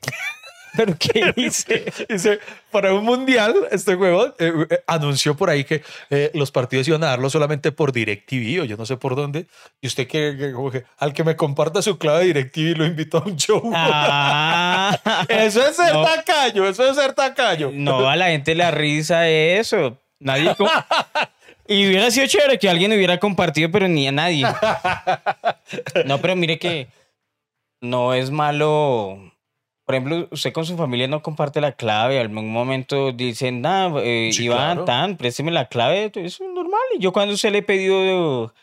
¿Pero 0.77 0.97
qué 0.99 1.33
hice? 1.37 1.85
Dice, 2.09 2.39
para 2.71 2.95
un 2.95 3.05
mundial, 3.05 3.55
este 3.71 3.95
juego 3.95 4.35
eh, 4.39 4.53
eh, 4.71 4.79
anunció 4.87 5.37
por 5.37 5.51
ahí 5.51 5.65
que 5.65 5.83
eh, 6.11 6.31
los 6.35 6.51
partidos 6.51 6.89
iban 6.89 7.05
a 7.05 7.09
darlo 7.09 7.29
solamente 7.31 7.73
por 7.73 7.93
DirecTV 7.93 8.63
o 8.63 8.65
yo 8.65 8.77
no 8.77 8.87
sé 8.87 8.97
por 8.97 9.15
dónde. 9.17 9.47
Y 9.81 9.87
usted 9.89 10.07
que, 10.07 10.35
que 10.39 10.53
como 10.53 10.71
que 10.71 10.85
al 10.99 11.13
que 11.13 11.25
me 11.25 11.37
comparta 11.37 11.83
su 11.83 11.99
clave 11.99 12.21
de 12.21 12.27
DirecTV 12.27 12.79
lo 12.79 12.87
invito 12.87 13.19
a 13.19 13.23
un 13.25 13.37
show. 13.37 13.71
Ah, 13.75 14.99
eso 15.29 15.67
es 15.67 15.77
ser 15.77 15.93
No. 15.93 16.05
tacaño, 16.05 16.67
eso 16.67 16.89
es 16.89 16.97
ser 16.97 17.13
tacaño. 17.13 17.71
no, 17.73 18.09
a 18.09 18.17
la 18.17 18.29
gente 18.29 18.55
le 18.55 18.65
da 18.65 18.71
risa 18.71 19.29
eso. 19.29 19.99
Nadie. 20.19 20.55
Y 21.67 21.87
hubiera 21.89 22.11
sido 22.11 22.27
chévere 22.27 22.59
que 22.59 22.69
alguien 22.71 22.93
hubiera 22.93 23.19
compartido, 23.19 23.71
pero 23.71 23.89
ni 23.89 24.07
a 24.09 24.13
nadie. 24.13 24.47
No, 26.07 26.19
pero 26.21 26.37
mire 26.37 26.59
que 26.59 26.89
no 27.81 28.13
es 28.15 28.31
malo. 28.31 29.32
Por 29.85 29.95
ejemplo, 29.95 30.29
usted 30.31 30.53
con 30.53 30.65
su 30.65 30.77
familia 30.77 31.09
no 31.09 31.23
comparte 31.23 31.61
la 31.61 31.73
clave. 31.73 32.19
Al 32.19 32.27
algún 32.27 32.53
momento 32.53 33.13
dicen, 33.13 33.61
nah, 33.63 33.99
eh, 33.99 34.31
Sí, 34.33 34.45
Iván, 34.45 34.77
claro. 34.77 34.85
tan, 34.85 35.17
présteme 35.17 35.51
la 35.51 35.69
clave. 35.69 36.11
Eso 36.15 36.45
es 36.45 36.51
normal. 36.55 36.81
Y 36.95 37.01
yo 37.01 37.13
cuando 37.13 37.35
usted 37.35 37.51
le 37.51 37.59
he 37.59 37.63
pedido 37.63 38.55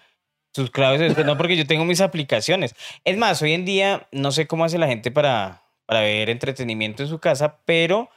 sus 0.54 0.72
claves, 0.72 1.18
no, 1.26 1.38
porque 1.38 1.58
yo 1.58 1.68
tengo 1.68 1.86
mis 1.86 2.02
aplicaciones. 2.02 2.76
Es 3.04 3.18
más, 3.18 3.42
hoy 3.42 3.54
en 3.54 3.66
día 3.66 4.08
no 4.12 4.32
sé 4.32 4.48
cómo 4.48 4.66
hace 4.66 4.78
la 4.78 4.88
gente 4.88 5.12
para, 5.12 5.62
para 5.86 6.02
ver 6.02 6.30
entretenimiento 6.30 7.04
en 7.04 7.10
su 7.10 7.20
casa, 7.20 7.60
pero 7.66 8.10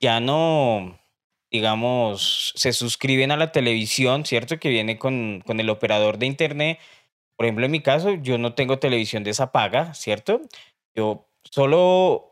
ya 0.00 0.20
no, 0.20 0.98
digamos, 1.50 2.52
se 2.56 2.72
suscriben 2.72 3.30
a 3.30 3.36
la 3.36 3.52
televisión, 3.52 4.24
¿cierto? 4.24 4.58
Que 4.58 4.68
viene 4.68 4.98
con, 4.98 5.42
con 5.46 5.60
el 5.60 5.70
operador 5.70 6.18
de 6.18 6.26
internet. 6.26 6.78
Por 7.36 7.46
ejemplo, 7.46 7.66
en 7.66 7.72
mi 7.72 7.80
caso, 7.80 8.14
yo 8.14 8.36
no 8.36 8.54
tengo 8.54 8.78
televisión 8.78 9.24
de 9.24 9.30
esa 9.30 9.52
paga, 9.52 9.94
¿cierto? 9.94 10.40
Yo 10.94 11.26
solo, 11.44 12.27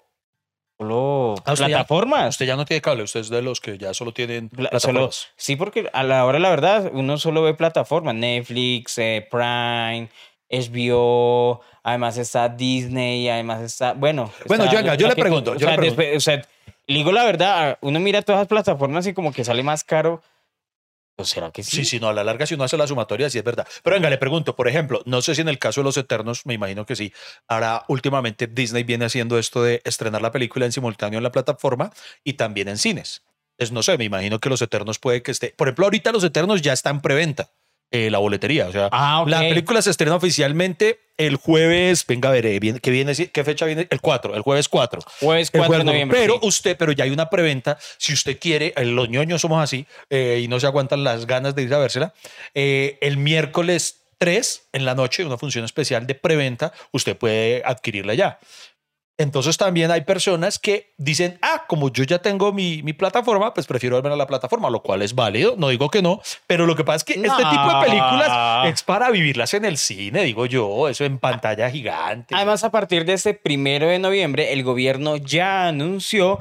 solo 0.79 1.35
Ah, 1.45 1.53
usted 1.53 1.67
ya- 1.69 1.77
plataformas. 1.79 2.29
Usted 2.31 2.47
ya 2.47 2.57
no 2.57 2.65
tiene 2.65 2.81
cable, 2.81 3.03
usted 3.05 3.21
es 3.21 3.29
de 3.31 3.43
los 3.43 3.61
que 3.61 3.79
ya 3.79 3.95
solo 3.95 4.13
tienen 4.13 4.49
Pla- 4.49 4.71
solo, 4.79 5.11
sí, 5.37 5.57
porque 5.57 5.89
a 5.93 6.03
la 6.03 6.25
hora, 6.25 6.39
la 6.39 6.51
verdad, 6.51 6.91
uno 6.93 7.19
solo 7.19 7.43
ve 7.43 7.55
plataformas, 7.55 8.15
Netflix, 8.15 8.99
eh, 8.99 9.27
Prime, 9.31 10.09
HBO, 10.51 11.61
además 11.83 12.17
está 12.19 12.49
Disney, 12.49 13.29
además 13.29 13.63
está, 13.63 13.93
bueno. 13.95 14.31
Bueno, 14.47 14.65
está 14.65 14.95
yo, 14.97 15.09
le 15.09 15.15
que- 15.15 15.21
pregunto, 15.23 15.53
o 15.53 15.59
sea, 15.59 15.71
le 15.71 15.77
pregunto. 15.77 16.03
después- 16.03 16.17
o 16.17 16.21
sea, 16.21 16.37
le 16.87 16.95
digo 16.99 17.13
la 17.13 17.25
verdad, 17.25 17.79
uno 17.81 17.99
mira 18.01 18.23
todas 18.23 18.41
las 18.41 18.49
plataformas 18.49 19.07
y 19.07 19.15
como 19.15 19.33
que 19.33 19.45
sale 19.45 19.63
más 19.63 19.83
caro. 19.85 20.23
¿O 21.19 21.25
será 21.25 21.51
que 21.51 21.63
sí? 21.63 21.79
Sí, 21.79 21.85
sí, 21.87 22.01
no, 22.01 22.09
a 22.09 22.13
la 22.13 22.23
larga 22.23 22.47
si 22.47 22.55
uno 22.55 22.65
hace 22.65 22.77
la 22.77 22.87
sumatoria, 22.87 23.31
sí 23.31 23.39
es 23.39 23.45
verdad. 23.45 23.67
Pero 23.83 23.97
venga, 23.97 24.11
le 24.11 24.19
pregunto, 24.19 24.55
por 24.55 24.69
ejemplo, 24.69 25.03
no 25.07 25.23
sé 25.23 25.35
si 25.35 25.41
en 25.41 25.49
el 25.49 25.59
caso 25.59 25.81
de 25.81 25.85
Los 25.85 25.97
Eternos, 25.97 26.45
me 26.45 26.53
imagino 26.53 26.85
que 26.85 26.95
sí. 26.95 27.13
Ahora, 27.49 27.85
últimamente 27.89 28.47
Disney 28.47 28.85
viene 28.85 29.07
haciendo 29.07 29.39
esto 29.39 29.63
de 29.63 29.81
estrenar 29.85 30.21
la 30.21 30.31
película 30.31 30.67
en 30.67 30.73
simultáneo 30.73 31.19
en 31.19 31.23
la 31.23 31.33
plataforma 31.33 31.91
y 32.23 32.35
también 32.35 32.69
en 32.69 32.77
cines. 32.77 33.23
Entonces, 33.53 33.73
no 33.73 33.83
sé, 33.83 33.97
me 33.97 34.05
imagino 34.05 34.39
que 34.39 34.51
Los 34.51 34.61
Eternos 34.61 34.99
puede 34.99 35.23
que 35.23 35.31
esté. 35.31 35.55
Por 35.57 35.69
ejemplo, 35.69 35.87
ahorita 35.87 36.13
Los 36.13 36.23
Eternos 36.23 36.61
ya 36.61 36.75
está 36.75 36.91
en 36.91 37.01
preventa, 37.01 37.51
eh, 37.91 38.11
la 38.11 38.19
boletería. 38.19 38.67
O 38.69 38.73
sea, 38.73 38.89
Ah, 38.93 39.23
ok. 39.23 39.29
la 39.29 39.41
película 39.41 39.81
se 39.83 39.91
estrena 39.91 40.17
oficialmente 40.17 41.01
el 41.17 41.37
jueves. 41.37 42.05
Venga, 42.07 42.31
veré, 42.31 42.59
bien, 42.61 42.79
¿qué, 42.79 42.91
viene, 42.91 43.15
¿qué 43.15 43.45
fecha 43.45 43.65
viene? 43.67 43.87
El 43.91 44.01
4, 44.01 44.35
el 44.35 44.43
jueves 44.43 44.69
4. 44.69 45.01
Jueves 45.21 45.49
El 45.53 45.59
4 45.61 45.63
de 45.63 45.67
jueves, 45.69 45.85
noviembre. 45.87 46.19
Pero 46.21 46.35
sí. 46.43 46.49
usted, 46.49 46.77
pero 46.77 46.93
ya 46.93 47.05
hay 47.05 47.11
una 47.11 47.31
preventa. 47.31 47.79
Si 47.99 48.13
usted 48.13 48.39
quiere, 48.39 48.75
eh, 48.77 48.85
los 48.85 49.09
ñoños 49.09 49.41
somos 49.41 49.63
así 49.63 49.87
eh, 50.11 50.41
y 50.43 50.49
no 50.49 50.61
se 50.61 50.67
aguantan 50.67 51.05
las 51.05 51.27
ganas 51.27 51.55
de 51.55 51.63
ir 51.63 51.73
a 51.75 51.79
vérsela. 51.79 52.13
eh, 52.55 52.99
el 53.01 53.17
miércoles 53.17 54.03
3 54.19 54.69
en 54.73 54.85
la 54.85 54.95
noche, 54.95 55.25
una 55.25 55.37
función 55.39 55.65
especial 55.65 56.07
de 56.07 56.15
preventa, 56.15 56.73
usted 56.93 57.17
puede 57.17 57.63
adquirirla 57.65 58.15
ya. 58.15 58.39
Entonces 59.19 59.57
también 59.57 59.91
hay 59.91 60.03
personas 60.03 60.59
que 60.59 60.93
dicen, 60.99 61.39
ah, 61.41 61.65
como 61.67 61.91
yo 61.91 62.05
ya 62.05 62.19
tengo 62.19 62.53
mi, 62.53 62.83
mi 62.83 62.93
plataforma, 62.93 63.55
pues 63.55 63.67
prefiero 63.67 63.97
verme 63.97 64.13
a 64.13 64.17
la 64.17 64.27
plataforma, 64.27 64.69
lo 64.69 64.83
cual 64.83 65.01
es 65.01 65.15
válido, 65.15 65.55
no 65.57 65.69
digo 65.71 65.89
que 65.89 66.03
no, 66.03 66.21
pero 66.47 66.67
lo 66.67 66.77
que 66.77 66.85
pasa 66.85 66.97
es 66.97 67.05
que 67.05 67.13
este 67.15 67.29
tipo 67.29 67.69
de 67.69 67.87
películas 67.87 68.69
es 68.69 68.83
para 68.83 69.11
vivirlas 69.11 69.55
en 69.55 69.65
el 69.65 69.79
cine, 69.79 70.25
digo 70.25 70.45
yo, 70.45 70.89
eso 70.89 71.05
en 71.05 71.19
pantalla 71.19 71.71
gigante. 71.71 72.35
Además, 72.35 72.63
a 72.63 72.71
partir 72.71 73.07
de 73.07 73.15
este 73.15 73.33
primero 73.33 73.89
de 73.89 73.99
noviembre, 73.99 74.53
el 74.53 74.63
gobierno 74.63 75.17
ya 75.17 75.67
anunció 75.67 76.39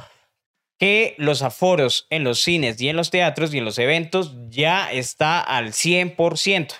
que 0.78 1.16
los 1.18 1.42
aforos 1.42 2.08
en 2.10 2.26
los 2.26 2.42
cines 2.42 2.82
y 2.82 2.90
en 2.90 2.98
los 2.98 3.10
teatros 3.10 3.54
y 3.54 3.60
en 3.60 3.66
los 3.66 3.80
eventos 3.80 4.36
ya 4.50 4.92
está 4.92 5.40
al 5.40 5.72
100%. 5.72 6.74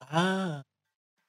Ah. 0.00 0.62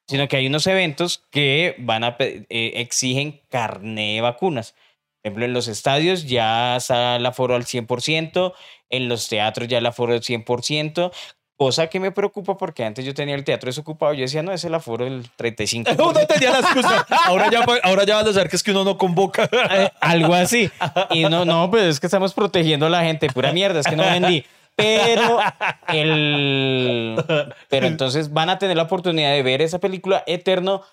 Sino 0.09 0.27
que 0.27 0.37
hay 0.37 0.47
unos 0.47 0.65
eventos 0.65 1.23
que 1.29 1.75
van 1.77 2.03
a 2.03 2.15
eh, 2.19 2.47
exigen 2.49 3.41
carné 3.47 4.15
de 4.15 4.21
vacunas. 4.21 4.73
Por 5.21 5.29
ejemplo, 5.29 5.45
en 5.45 5.53
los 5.53 5.67
estadios 5.67 6.25
ya 6.25 6.77
está 6.77 7.17
el 7.17 7.25
aforo 7.27 7.53
al 7.53 7.65
100%, 7.65 8.53
en 8.89 9.07
los 9.07 9.29
teatros 9.29 9.67
ya 9.67 9.77
el 9.77 9.85
aforo 9.85 10.13
al 10.13 10.21
100%, 10.21 11.11
cosa 11.55 11.87
que 11.87 11.99
me 11.99 12.11
preocupa 12.11 12.57
porque 12.57 12.85
antes 12.85 13.05
yo 13.05 13.13
tenía 13.13 13.35
el 13.35 13.43
teatro 13.43 13.67
desocupado, 13.67 14.13
yo 14.13 14.21
decía, 14.21 14.41
no, 14.41 14.51
es 14.51 14.63
el 14.63 14.73
aforo 14.73 15.05
del 15.05 15.29
35%. 15.37 15.95
Uno 16.09 16.25
tenía 16.25 16.51
la 16.51 16.59
excusa. 16.59 17.05
Ahora 17.25 17.51
ya, 17.51 17.63
ahora 17.83 18.03
ya 18.03 18.15
van 18.15 18.27
a 18.27 18.33
saber 18.33 18.49
que 18.49 18.55
es 18.55 18.63
que 18.63 18.71
uno 18.71 18.83
no 18.83 18.97
convoca. 18.97 19.47
Eh, 19.71 19.91
algo 20.01 20.33
así. 20.33 20.71
Y 21.11 21.25
no, 21.25 21.45
no, 21.45 21.69
pues 21.69 21.83
es 21.83 21.99
que 21.99 22.07
estamos 22.07 22.33
protegiendo 22.33 22.87
a 22.87 22.89
la 22.89 23.03
gente, 23.03 23.27
pura 23.27 23.51
mierda, 23.51 23.81
es 23.81 23.85
que 23.85 23.95
no 23.95 24.03
vendí. 24.03 24.43
Pero 24.79 25.39
el 25.87 27.23
pero 27.69 27.87
entonces 27.87 28.31
van 28.31 28.49
a 28.49 28.57
tener 28.57 28.77
la 28.77 28.83
oportunidad 28.83 29.31
de 29.31 29.43
ver 29.43 29.61
esa 29.61 29.79
película 29.79 30.23
Eterno 30.25 30.83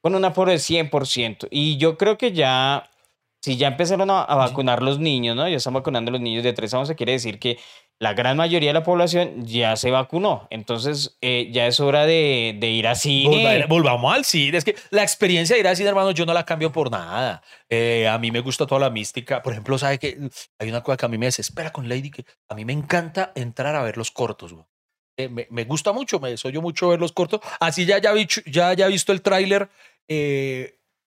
con 0.00 0.14
un 0.14 0.24
aforo 0.24 0.50
de 0.50 0.56
100%. 0.56 1.48
Y 1.50 1.76
yo 1.76 1.96
creo 1.96 2.18
que 2.18 2.32
ya 2.32 2.90
si 3.42 3.56
ya 3.56 3.68
empezaron 3.68 4.08
a, 4.10 4.22
a 4.22 4.34
vacunar 4.36 4.82
los 4.82 4.98
niños, 5.00 5.34
¿no? 5.36 5.48
Ya 5.48 5.56
están 5.56 5.74
vacunando 5.74 6.10
a 6.10 6.12
los 6.12 6.20
niños 6.20 6.44
de 6.44 6.52
3 6.52 6.72
a 6.74 6.78
11, 6.78 6.94
quiere 6.94 7.12
decir 7.12 7.38
que 7.40 7.58
la 7.98 8.14
gran 8.14 8.36
mayoría 8.36 8.70
de 8.70 8.74
la 8.74 8.82
población 8.82 9.44
ya 9.44 9.76
se 9.76 9.90
vacunó. 9.90 10.46
Entonces, 10.50 11.16
eh, 11.20 11.48
ya 11.52 11.66
es 11.66 11.78
hora 11.80 12.06
de, 12.06 12.56
de 12.58 12.70
ir 12.70 12.86
a 12.88 12.94
cine. 12.94 13.28
Volva- 13.36 13.66
volvamos 13.68 14.14
al 14.14 14.24
cine. 14.24 14.58
Es 14.58 14.64
que 14.64 14.74
la 14.90 15.02
experiencia 15.02 15.54
de 15.54 15.60
ir 15.60 15.68
al 15.68 15.76
cine, 15.76 15.88
hermano, 15.88 16.10
yo 16.12 16.24
no 16.26 16.32
la 16.34 16.44
cambio 16.44 16.72
por 16.72 16.90
nada. 16.90 17.42
Eh, 17.68 18.08
a 18.08 18.18
mí 18.18 18.30
me 18.30 18.40
gusta 18.40 18.66
toda 18.66 18.80
la 18.80 18.90
mística. 18.90 19.42
Por 19.42 19.52
ejemplo, 19.52 19.76
¿sabe 19.78 19.98
que 19.98 20.18
Hay 20.58 20.68
una 20.68 20.82
cosa 20.82 20.96
que 20.96 21.06
a 21.06 21.08
mí 21.08 21.18
me 21.18 21.26
desespera 21.26 21.70
con 21.72 21.88
Lady, 21.88 22.10
que 22.10 22.24
a 22.48 22.54
mí 22.54 22.64
me 22.64 22.72
encanta 22.72 23.32
entrar 23.36 23.74
a 23.76 23.82
ver 23.82 23.96
los 23.96 24.10
cortos. 24.10 24.52
güey. 24.52 24.64
Eh, 25.18 25.28
me, 25.28 25.46
me 25.50 25.64
gusta 25.64 25.92
mucho, 25.92 26.18
me 26.20 26.36
soy 26.36 26.52
yo 26.52 26.62
mucho 26.62 26.88
ver 26.88 26.98
los 27.00 27.12
cortos. 27.12 27.40
Así 27.60 27.84
ya 27.86 27.98
ya, 27.98 28.12
vi- 28.12 28.26
ya 28.46 28.68
haya 28.68 28.86
visto 28.88 29.12
el 29.12 29.20
tráiler 29.22 29.68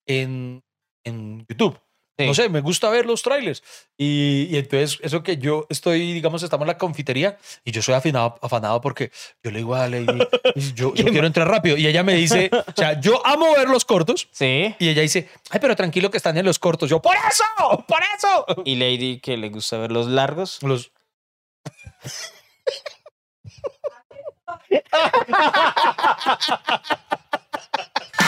en, 0.08 0.64
en 1.04 1.46
YouTube. 1.50 1.78
Sí. 2.18 2.26
No 2.26 2.34
sé, 2.34 2.48
me 2.50 2.62
gusta 2.62 2.90
ver 2.90 3.06
los 3.06 3.22
trailers. 3.22 3.62
Y, 3.98 4.48
y 4.50 4.58
entonces, 4.58 5.00
eso 5.02 5.22
que 5.22 5.38
yo 5.38 5.68
estoy, 5.70 6.14
digamos, 6.14 6.44
estamos 6.44 6.64
en 6.64 6.68
la 6.68 6.78
confitería 6.78 7.38
y 7.64 7.72
yo 7.72 7.82
soy 7.82 7.94
afinado, 7.94 8.40
afanado 8.42 8.80
porque 8.80 9.12
yo 9.44 9.52
le 9.52 9.58
digo 9.58 9.76
a 9.76 9.88
Lady, 9.88 10.06
yo, 10.76 10.94
yo 10.94 11.06
quiero 11.06 11.28
entrar 11.28 11.48
rápido. 11.48 11.76
Y 11.76 11.88
ella 11.88 12.04
me 12.04 12.16
dice, 12.16 12.50
o 12.54 12.74
sea, 12.76 13.00
yo 13.02 13.26
amo 13.26 13.54
ver 13.54 13.68
los 13.68 13.84
cortos. 13.84 14.30
Sí. 14.32 14.74
Y 14.80 14.90
ella 14.90 15.02
dice, 15.02 15.30
ay, 15.50 15.60
pero 15.60 15.76
tranquilo 15.76 16.10
que 16.10 16.18
están 16.18 16.38
en 16.38 16.46
los 16.46 16.58
cortos. 16.58 16.90
Yo, 16.90 17.02
por 17.02 17.16
eso, 17.16 17.44
por 17.86 18.00
eso. 18.18 18.46
Y 18.64 18.76
Lady, 18.76 19.20
que 19.20 19.36
le 19.36 19.50
gusta 19.50 19.78
ver 19.78 19.92
los 19.92 20.08
largos. 20.08 20.60
Los, 20.64 20.92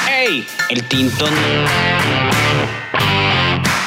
¡Ey! 0.09 0.45
El 0.69 0.87
tintón. 0.87 1.33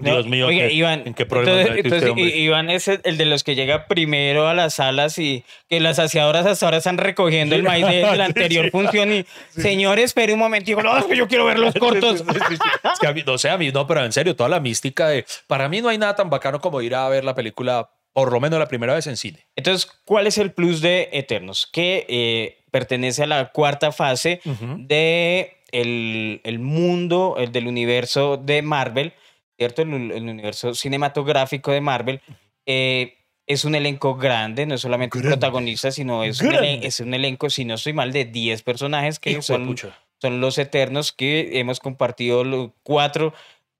Dios 0.00 0.24
No, 0.26 0.30
mío, 0.30 0.46
oiga, 0.46 0.68
¿qué- 0.68 0.74
Iván, 0.74 1.02
¿en 1.06 1.14
qué 1.14 1.26
programa 1.26 1.60
entonces, 1.60 1.84
este 1.84 1.96
entonces, 2.06 2.36
Iván 2.36 2.70
es 2.70 2.86
el, 2.86 3.00
el 3.02 3.16
de 3.18 3.24
los 3.24 3.42
que 3.42 3.56
llega 3.56 3.86
primero 3.88 4.46
a 4.46 4.54
las 4.54 4.74
salas 4.74 5.18
y 5.18 5.44
que 5.68 5.80
las 5.80 5.96
saciadoras 5.96 6.46
hasta 6.46 6.66
ahora 6.66 6.78
están 6.78 6.98
recogiendo 6.98 7.56
el 7.56 7.64
maíz 7.64 7.84
de, 7.86 7.96
de 8.06 8.16
la 8.16 8.26
anterior 8.26 8.70
función 8.70 9.12
y 9.12 9.24
señor, 9.50 9.98
espere 9.98 10.32
un 10.32 10.38
momentico, 10.38 10.82
no, 10.82 10.96
es 10.96 11.04
que 11.06 11.16
yo 11.16 11.26
quiero 11.26 11.46
ver 11.46 11.58
los 11.58 11.74
cortos. 11.80 12.20
Sí, 12.20 12.24
sí, 12.32 12.38
sí, 12.48 12.56
sí. 12.56 12.88
Es 12.92 12.98
que 13.00 13.06
a 13.08 13.12
mí, 13.12 13.22
no 13.26 13.36
sé, 13.38 13.50
a 13.50 13.58
mí 13.58 13.70
no, 13.72 13.86
pero 13.88 14.04
en 14.04 14.12
serio, 14.12 14.36
toda 14.36 14.48
la 14.48 14.60
mística 14.60 15.08
de. 15.08 15.26
Para 15.48 15.68
mí 15.68 15.80
no 15.80 15.88
hay 15.88 15.98
nada 15.98 16.14
tan 16.14 16.30
bacano 16.30 16.60
como 16.60 16.80
ir 16.80 16.94
a 16.94 17.08
ver 17.08 17.24
la 17.24 17.34
película, 17.34 17.90
por 18.12 18.30
lo 18.32 18.38
menos 18.38 18.58
la 18.60 18.68
primera 18.68 18.94
vez 18.94 19.08
en 19.08 19.16
cine. 19.16 19.46
Entonces, 19.56 19.90
¿cuál 20.04 20.28
es 20.28 20.38
el 20.38 20.52
plus 20.52 20.80
de 20.80 21.08
Eternos? 21.12 21.68
Que 21.72 22.06
eh, 22.08 22.58
pertenece 22.70 23.24
a 23.24 23.26
la 23.26 23.50
cuarta 23.50 23.90
fase 23.90 24.40
de 24.76 25.56
el, 25.72 26.40
el 26.44 26.58
mundo, 26.60 27.34
el 27.38 27.50
del 27.52 27.66
universo 27.66 28.36
de 28.36 28.62
Marvel, 28.62 29.12
¿cierto? 29.58 29.82
El, 29.82 30.12
el 30.12 30.22
universo 30.28 30.72
cinematográfico 30.74 31.72
de 31.72 31.80
Marvel. 31.80 32.20
Eh, 32.66 33.14
es 33.46 33.64
un 33.64 33.74
elenco 33.74 34.14
grande, 34.16 34.66
no 34.66 34.74
es 34.74 34.80
solamente 34.82 35.16
un 35.16 35.22
Grande. 35.22 35.38
protagonista, 35.38 35.90
sino 35.90 36.22
es 36.22 36.40
un, 36.42 36.50
Grande. 36.50 36.68
elen- 36.80 36.84
es 36.84 37.00
un 37.00 37.14
elenco, 37.14 37.48
si 37.48 37.64
no 37.64 37.74
estoy 37.74 37.94
mal, 37.94 38.12
de 38.12 38.26
10 38.26 38.62
personajes 38.62 39.18
que 39.18 39.30
Hijo 39.32 39.42
son 39.42 39.74
son 40.20 40.40
los 40.40 40.58
Eternos 40.58 41.12
que 41.12 41.58
hemos 41.60 41.78
compartido 41.80 42.42
los 42.44 42.70
cuatro 42.82 43.32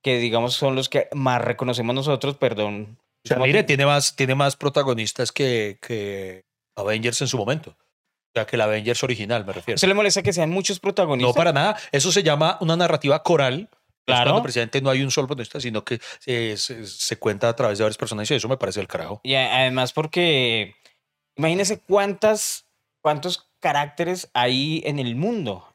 que 0.03 0.19
digamos 0.19 0.55
son 0.55 0.75
los 0.77 0.89
que 0.89 1.09
más 1.13 1.43
reconocemos 1.43 1.95
nosotros, 1.95 2.37
perdón. 2.37 2.97
O 3.25 3.29
sea, 3.29 3.37
mire, 3.39 3.59
que- 3.61 3.65
tiene 3.65 3.85
más, 3.85 4.17
tiene 4.17 4.35
más 4.35 4.57
protagonistas 4.57 5.33
que, 5.33 5.79
que 5.87 6.45
Avengers 6.77 7.21
en 7.21 7.29
su 7.29 7.37
momento. 7.37 7.71
O 7.71 8.31
sea, 8.35 8.47
que 8.47 8.57
el 8.57 8.63
Avengers 8.63 9.03
original, 9.03 9.45
me 9.45 9.53
refiero. 9.53 9.77
¿Se 9.79 9.87
le 9.87 9.95
molesta 9.95 10.23
que 10.23 10.33
sean 10.33 10.49
muchos 10.51 10.79
protagonistas? 10.81 11.29
No, 11.29 11.35
para 11.37 11.53
nada. 11.53 11.77
Eso 11.93 12.11
se 12.13 12.23
llama 12.23 12.57
una 12.61 12.77
narrativa 12.77 13.23
coral. 13.23 13.69
Es 14.09 14.15
Claro. 14.15 14.31
cuando 14.31 14.43
precisamente 14.43 14.81
no 14.81 14.91
hay 14.91 15.03
un 15.03 15.11
solo 15.11 15.27
protagonista, 15.27 15.61
sino 15.61 15.85
que 15.85 16.01
se, 16.19 16.57
se- 16.57 16.87
se 16.87 17.17
cuenta 17.19 17.49
a 17.49 17.55
través 17.57 17.79
de 17.79 17.85
varios 17.85 17.99
personajes 17.99 18.31
y 18.31 18.35
eso 18.35 18.49
me 18.49 18.57
parece 18.57 18.81
el 18.81 18.89
carajo. 18.89 19.21
Y 19.23 19.35
además 19.35 19.93
porque 19.93 20.75
imagínese 21.37 21.79
cuántas, 21.81 22.67
cuántos 23.03 23.49
caracteres 23.61 24.31
hay 24.35 24.83
en 24.87 24.99
el 24.99 25.15
mundo. 25.17 25.67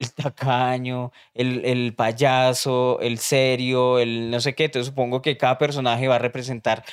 El 0.00 0.12
tacaño, 0.12 1.12
el, 1.34 1.64
el 1.64 1.94
payaso, 1.94 2.98
el 3.00 3.18
serio, 3.18 3.98
el 4.00 4.30
no 4.30 4.40
sé 4.40 4.54
qué. 4.54 4.64
Entonces 4.64 4.88
supongo 4.88 5.22
que 5.22 5.36
cada 5.36 5.56
personaje 5.58 6.08
va 6.08 6.16
a 6.16 6.18
representar 6.18 6.84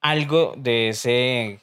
algo 0.00 0.54
de 0.56 0.88
ese, 0.88 1.60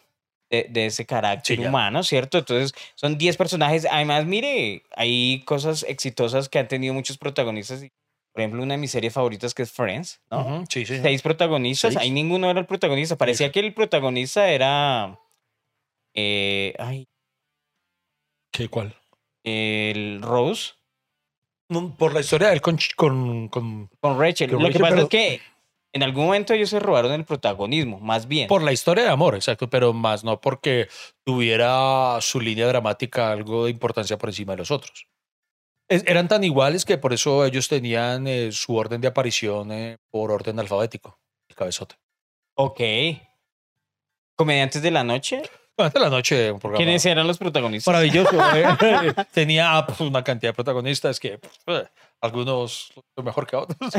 de, 0.49 0.67
de 0.69 0.85
ese 0.85 1.05
carácter 1.05 1.57
Sí, 1.57 1.65
humano, 1.65 2.01
¿cierto? 2.03 2.37
Entonces 2.37 2.73
son 2.95 3.17
10 3.17 3.35
personajes. 3.37 3.85
Además, 3.91 4.25
mire, 4.25 4.83
hay 4.95 5.43
cosas 5.45 5.83
exitosas 5.87 6.47
que 6.47 6.59
han 6.59 6.67
tenido 6.69 6.93
muchos 6.93 7.17
protagonistas. 7.17 7.81
Por 8.36 8.41
ejemplo, 8.41 8.61
una 8.63 8.73
de 8.73 8.79
mis 8.79 8.91
series 8.91 9.13
favoritas 9.13 9.53
que 9.53 9.63
es 9.63 9.71
Friends, 9.71 10.19
¿no? 10.29 10.65
Sí, 10.69 10.86
sí. 10.86 10.99
seis 11.01 11.21
protagonistas, 11.21 11.93
Seis. 11.93 12.03
ahí 12.03 12.11
ninguno 12.11 12.49
era 12.51 12.59
el 12.59 12.65
protagonista. 12.65 13.15
Parecía 13.15 13.49
que 13.49 13.61
el 13.61 13.73
protagonista 13.73 14.49
era. 14.49 15.17
eh, 16.13 16.73
ay, 16.77 17.07
¿Qué, 18.51 18.67
¿Cuál? 18.67 18.93
el 19.45 20.21
Rose 20.21 20.73
No, 21.69 21.95
Por 21.95 22.13
la 22.13 22.19
historia 22.19 22.47
de 22.49 22.55
él 22.55 22.61
con, 22.61 22.77
con, 22.97 23.47
con- 23.47 23.89
con 24.01 24.19
Rachel. 24.19 24.51
Con 24.51 24.63
Lo 24.63 24.69
que 24.69 24.79
pasa 24.79 24.89
pero- 24.95 25.03
es 25.03 25.09
que 25.09 25.41
en 25.93 26.03
algún 26.03 26.25
momento 26.25 26.53
ellos 26.53 26.69
se 26.69 26.79
robaron 26.81 27.13
el 27.13 27.23
protagonismo, 27.23 28.01
más 28.01 28.27
bien. 28.27 28.49
Por 28.49 28.61
la 28.63 28.73
historia 28.73 29.05
de 29.05 29.09
amor, 29.11 29.36
exacto, 29.36 29.69
pero 29.69 29.93
más 29.93 30.25
no 30.25 30.41
porque 30.41 30.89
tuviera 31.23 32.17
su 32.19 32.41
línea 32.41 32.67
dramática 32.67 33.31
algo 33.31 33.63
de 33.63 33.71
importancia 33.71 34.17
por 34.17 34.27
encima 34.29 34.51
de 34.53 34.57
los 34.57 34.71
otros. 34.71 35.07
Eran 35.88 36.27
tan 36.27 36.43
iguales 36.43 36.83
que 36.83 36.97
por 36.97 37.13
eso 37.13 37.45
ellos 37.45 37.67
tenían 37.67 38.27
eh, 38.27 38.51
su 38.51 38.75
orden 38.75 39.01
de 39.01 39.07
aparición 39.07 39.71
eh, 39.71 39.97
por 40.09 40.31
orden 40.31 40.59
alfabético, 40.59 41.19
el 41.47 41.55
cabezote. 41.55 41.95
Ok. 42.55 42.79
Comediantes 44.36 44.81
de 44.81 44.91
la 44.91 45.03
noche. 45.03 45.43
Durante 45.77 45.99
la 45.99 46.09
noche, 46.09 46.51
un 46.51 46.59
programa 46.59 46.77
¿Quiénes 46.77 47.05
eran 47.05 47.27
los 47.27 47.38
protagonistas? 47.38 47.93
maravilloso. 47.93 48.38
eh. 48.55 49.13
Tenía 49.33 49.77
ah, 49.77 49.86
pues, 49.86 49.99
una 49.99 50.23
cantidad 50.23 50.51
de 50.51 50.55
protagonistas 50.55 51.19
que 51.19 51.39
pues, 51.65 51.86
algunos 52.26 52.91
mejor 53.23 53.47
que 53.47 53.55
otros. 53.55 53.78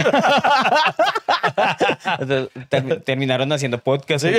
Ter- 2.68 3.00
Terminaron 3.02 3.50
haciendo 3.52 3.78
podcast. 3.78 4.26
Sí, 4.26 4.34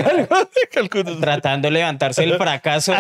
algunos. 0.78 1.20
Tratando 1.20 1.68
de 1.68 1.72
levantarse 1.72 2.22
del 2.22 2.38
fracaso. 2.38 2.94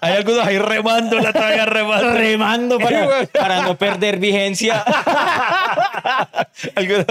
Hay 0.00 0.12
algunos 0.16 0.46
ahí 0.46 0.58
remando 0.58 1.18
la 1.20 1.32
talla 1.32 1.66
remando. 1.66 2.12
remando 2.12 2.78
para, 2.78 3.26
para 3.26 3.62
no 3.62 3.76
perder 3.76 4.18
vigencia. 4.18 4.82
algunos, 6.74 7.06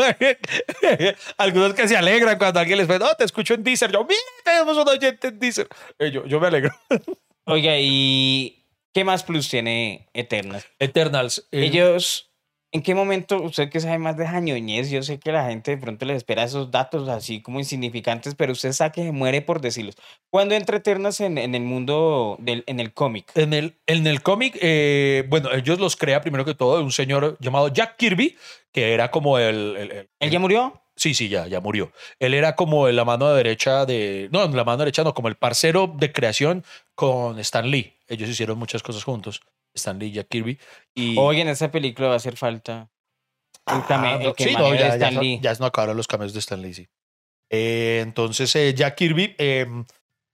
algunos 1.38 1.74
que 1.74 1.88
se 1.88 1.98
alegran 1.98 2.38
cuando 2.38 2.60
alguien 2.60 2.78
les 2.78 2.88
ve, 2.88 3.00
no, 3.00 3.14
te 3.16 3.24
escucho 3.26 3.54
en 3.54 3.64
Deezer. 3.64 3.92
Yo, 3.92 4.04
mira, 4.04 4.20
tenemos 4.44 4.78
un 4.78 4.88
oyente 4.88 5.28
en 5.28 5.40
Deezer. 5.40 5.68
Eh, 6.00 6.12
yo, 6.12 6.26
yo 6.26 6.40
me 6.40 6.48
alegro. 6.48 6.72
Oiga, 7.46 7.74
¿y 7.78 8.66
qué 8.94 9.04
más 9.04 9.24
plus 9.24 9.50
tiene 9.50 10.08
Eternals? 10.14 10.66
Eternals. 10.80 11.48
eh, 11.52 11.66
Ellos, 11.66 12.32
¿en 12.74 12.82
qué 12.84 12.94
momento, 12.96 13.42
usted 13.42 13.70
que 13.70 13.80
sabe 13.80 13.98
más 14.00 14.18
de 14.18 14.28
jañoñez, 14.28 14.90
yo 14.92 15.02
sé 15.04 15.20
que 15.20 15.32
la 15.32 15.48
gente 15.48 15.72
de 15.72 15.78
pronto 15.78 16.06
les 16.06 16.18
espera 16.18 16.44
esos 16.44 16.70
datos 16.72 17.08
así 17.08 17.42
como 17.42 17.60
insignificantes, 17.60 18.36
pero 18.36 18.52
usted 18.52 18.74
sabe 18.74 18.92
que 18.92 19.04
se 19.04 19.12
muere 19.14 19.42
por 19.42 19.62
decirlos. 19.62 19.96
¿Cuándo 20.30 20.56
entra 20.56 20.78
Eternals 20.78 21.22
en, 21.22 21.38
en 21.38 21.56
el 21.56 21.62
mundo, 21.64 22.36
del, 22.40 22.64
en 22.68 22.80
el 22.82 22.94
cómic? 22.94 23.32
En 23.36 23.54
el, 23.54 23.76
en 23.88 24.06
el 24.08 24.22
cómic, 24.22 24.58
eh, 24.62 25.24
bueno, 25.30 25.52
ellos 25.54 25.80
los 25.80 25.96
crea 25.96 26.20
primero 26.22 26.44
que 26.44 26.56
todo 26.56 26.84
un 26.84 26.92
señor 26.92 27.38
llamado 27.40 27.70
Jack 27.70 27.96
Kirby, 27.98 28.36
que 28.74 28.94
era 28.94 29.10
como 29.12 29.38
el- 29.40 29.76
el- 29.78 29.92
el 29.92 30.10
¿Él 30.20 30.30
ya 30.32 30.40
murió? 30.40 30.82
Sí, 30.96 31.14
sí, 31.16 31.28
ya, 31.30 31.48
ya 31.48 31.60
murió. 31.60 31.92
Él 32.20 32.34
era 32.36 32.56
como 32.56 32.88
la 32.90 33.04
mano 33.04 33.34
derecha 33.34 33.86
de. 33.88 34.30
No, 34.32 34.48
la 34.48 34.64
mano 34.64 34.78
derecha 34.78 35.04
no, 35.04 35.16
como 35.16 35.28
el 35.28 35.36
parcero 35.36 35.92
de 35.98 36.12
creación 36.12 36.64
con 36.94 37.40
Stan 37.40 37.68
Lee. 37.70 37.94
Ellos 38.08 38.30
hicieron 38.30 38.60
muchas 38.60 38.84
cosas 38.84 39.04
juntos. 39.04 39.42
Stan 39.74 39.98
Lee 40.00 40.08
y 40.08 40.12
Jack 40.14 40.28
Kirby. 40.30 40.60
Y, 40.96 41.18
Oye, 41.18 41.42
en 41.42 41.48
esa 41.50 41.72
película 41.72 42.08
va 42.10 42.14
a 42.16 42.18
hacer 42.18 42.38
falta 42.38 42.90
el, 43.68 43.82
Ah, 43.90 44.20
el 44.22 44.34
que 44.36 44.44
sí, 44.46 44.54
no, 44.56 44.74
ya, 44.76 44.90
Stan 44.96 45.16
Lee. 45.20 45.40
ya 45.42 45.54
no 45.56 45.66
acabaron 45.66 45.96
los 45.98 46.08
cameos 46.08 46.34
de 46.34 46.40
Stan 46.40 46.62
Lee, 46.62 46.74
sí. 46.74 46.88
Eh, 47.50 48.00
entonces, 48.02 48.56
eh, 48.56 48.74
Jack 48.74 48.96
Kirby 48.96 49.36
eh, 49.38 49.66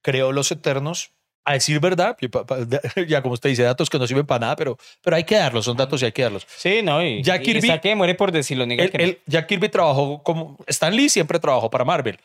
creó 0.02 0.32
Los 0.32 0.50
Eternos. 0.52 1.12
A 1.42 1.54
decir 1.54 1.80
verdad, 1.80 2.18
y 2.20 2.28
ya 3.08 3.22
como 3.22 3.32
usted 3.32 3.48
dice, 3.48 3.62
datos 3.62 3.88
que 3.88 3.98
no 3.98 4.06
sirven 4.06 4.26
para 4.26 4.40
nada, 4.40 4.56
pero, 4.56 4.76
pero 5.02 5.16
hay 5.16 5.24
que 5.24 5.36
darlos, 5.36 5.64
son 5.64 5.74
datos 5.76 6.00
y 6.02 6.04
hay 6.04 6.12
que 6.12 6.22
darlos. 6.22 6.46
Sí, 6.54 6.82
no, 6.82 7.02
y, 7.02 7.22
Jack 7.22 7.40
y 7.42 7.44
Kirby- 7.54 7.62
está 7.64 7.80
que 7.80 7.94
muere 7.96 8.14
por 8.14 8.30
decirlo, 8.30 8.64
Él- 8.64 8.90
que 8.90 9.06
no. 9.06 9.12
Jack 9.26 9.46
Kirby 9.46 9.70
trabajó 9.70 10.22
como. 10.22 10.58
Stan 10.66 10.94
Lee 10.94 11.08
siempre 11.08 11.38
trabajó 11.40 11.70
para 11.70 11.82
Marvel. 11.86 12.20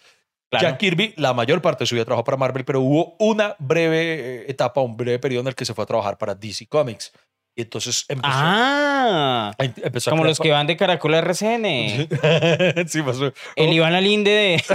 Claro. 0.52 0.68
Jack 0.70 0.78
Kirby, 0.80 1.14
la 1.18 1.34
mayor 1.34 1.62
parte 1.62 1.84
de 1.84 1.88
su 1.88 1.96
vida 1.96 2.06
trabajó 2.06 2.24
para 2.24 2.38
Marvel, 2.38 2.64
pero 2.66 2.80
hubo 2.82 3.16
una 3.20 3.56
breve 3.60 4.43
eh, 4.43 4.46
etapa, 4.48 4.80
un 4.82 4.96
breve 4.96 5.20
periodo 5.20 5.41
en 5.41 5.48
el 5.48 5.56
que 5.56 5.66
se 5.66 5.74
fue 5.74 5.84
a 5.84 5.88
trabajar 5.88 6.18
para 6.18 6.36
DC 6.36 6.68
Comics. 6.68 7.12
Y 7.58 7.62
entonces 7.62 8.04
empezó, 8.10 8.34
Ah, 8.34 9.52
a- 9.58 9.64
empezó 9.64 10.10
a 10.10 10.12
como 10.12 10.24
crear 10.24 10.30
los 10.32 10.39
que 10.39 10.52
van 10.52 10.68
de 10.68 10.76
Caracol 10.76 11.14
a 11.16 11.20
RCN. 11.20 11.66
sí, 12.89 13.02
pasó. 13.02 13.32
El 13.56 13.72
Iván 13.74 13.93
Alinde 13.96 14.32
de... 14.32 14.64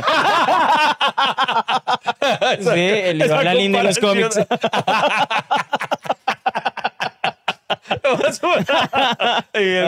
Sí, 2.61 2.71
el 2.81 3.23
Iván 3.23 3.47
Alinde 3.49 3.79
de 3.79 3.85
los 3.85 3.99
cómics. 3.99 4.39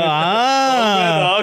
Ah. 0.05 1.43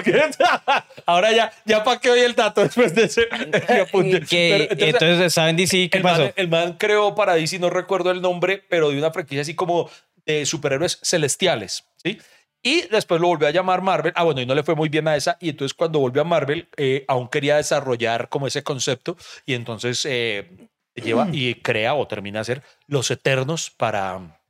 Ahora 1.10 1.32
ya, 1.32 1.52
ya 1.64 1.84
para 1.84 2.00
qué 2.00 2.10
oye 2.10 2.24
el 2.24 2.34
dato 2.34 2.62
después 2.62 2.94
de 2.94 3.04
ese 3.04 3.28
ese 3.52 3.80
apunte. 3.80 4.20
Que, 4.20 4.68
Pero, 4.70 4.86
entonces, 4.86 5.32
¿saben 5.32 5.56
DC 5.56 5.90
qué 5.90 5.98
el, 5.98 6.02
pasó? 6.02 6.22
Man, 6.22 6.32
el 6.36 6.48
man 6.48 6.76
creó 6.78 7.14
para 7.14 7.34
DC, 7.34 7.58
no 7.58 7.70
recuerdo 7.70 8.10
el 8.10 8.20
nombre, 8.22 8.62
pero 8.68 8.90
de 8.90 8.98
una 8.98 9.10
franquicia 9.10 9.42
así 9.42 9.54
como 9.54 9.90
de 10.26 10.46
superhéroes 10.46 10.98
celestiales, 11.02 11.84
¿sí? 11.96 12.18
Y 12.62 12.82
después 12.88 13.20
lo 13.20 13.28
volvió 13.28 13.48
a 13.48 13.52
llamar 13.52 13.80
Marvel. 13.80 14.12
Ah, 14.14 14.24
bueno, 14.24 14.40
y 14.40 14.46
no 14.46 14.54
le 14.54 14.62
fue 14.62 14.74
muy 14.74 14.88
bien 14.88 15.08
a 15.08 15.16
esa. 15.16 15.38
Y 15.40 15.48
entonces 15.48 15.74
cuando 15.74 15.98
volvió 15.98 16.22
a 16.22 16.26
Marvel, 16.26 16.68
eh, 16.76 17.04
aún 17.08 17.28
quería 17.28 17.56
desarrollar 17.56 18.28
como 18.28 18.46
ese 18.46 18.62
concepto. 18.62 19.16
Y 19.46 19.54
entonces 19.54 20.04
eh, 20.04 20.68
lleva 20.94 21.28
y 21.32 21.54
crea 21.54 21.94
o 21.94 22.06
termina 22.06 22.38
de 22.38 22.42
hacer 22.42 22.62
Los 22.86 23.10
Eternos 23.10 23.70
para, 23.70 24.42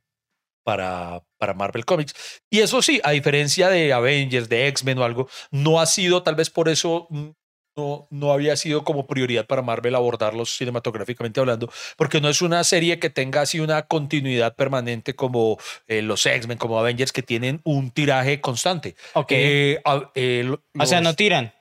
para, 0.63 1.23
para 1.41 1.55
Marvel 1.55 1.85
Comics. 1.85 2.13
Y 2.51 2.59
eso 2.59 2.83
sí, 2.83 3.01
a 3.03 3.11
diferencia 3.11 3.67
de 3.67 3.91
Avengers, 3.91 4.47
de 4.47 4.67
X-Men 4.67 4.99
o 4.99 5.03
algo, 5.03 5.27
no 5.49 5.81
ha 5.81 5.87
sido, 5.87 6.21
tal 6.21 6.35
vez 6.35 6.51
por 6.51 6.69
eso 6.69 7.07
mm, 7.09 7.29
no, 7.75 8.07
no 8.11 8.31
había 8.31 8.55
sido 8.55 8.83
como 8.83 9.07
prioridad 9.07 9.47
para 9.47 9.63
Marvel 9.63 9.95
abordarlos 9.95 10.55
cinematográficamente 10.55 11.39
hablando, 11.39 11.67
porque 11.97 12.21
no 12.21 12.29
es 12.29 12.43
una 12.43 12.63
serie 12.63 12.99
que 12.99 13.09
tenga 13.09 13.41
así 13.41 13.59
una 13.59 13.87
continuidad 13.87 14.55
permanente 14.55 15.15
como 15.15 15.57
eh, 15.87 16.03
los 16.03 16.23
X-Men, 16.27 16.59
como 16.59 16.77
Avengers, 16.77 17.11
que 17.11 17.23
tienen 17.23 17.59
un 17.63 17.89
tiraje 17.89 18.39
constante. 18.39 18.95
Ok. 19.13 19.31
Eh, 19.31 19.81
eh, 20.13 20.55
o 20.77 20.85
sea, 20.85 21.01
no 21.01 21.15
tiran. 21.15 21.55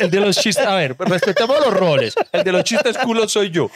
El 0.00 0.10
de 0.10 0.20
los 0.20 0.36
chistes, 0.36 0.66
a 0.66 0.74
ver, 0.74 0.96
respetemos 0.98 1.58
los 1.60 1.72
roles. 1.74 2.14
El 2.32 2.44
de 2.44 2.52
los 2.52 2.64
chistes 2.64 2.96
culos 2.98 3.32
soy 3.32 3.50
yo. 3.50 3.70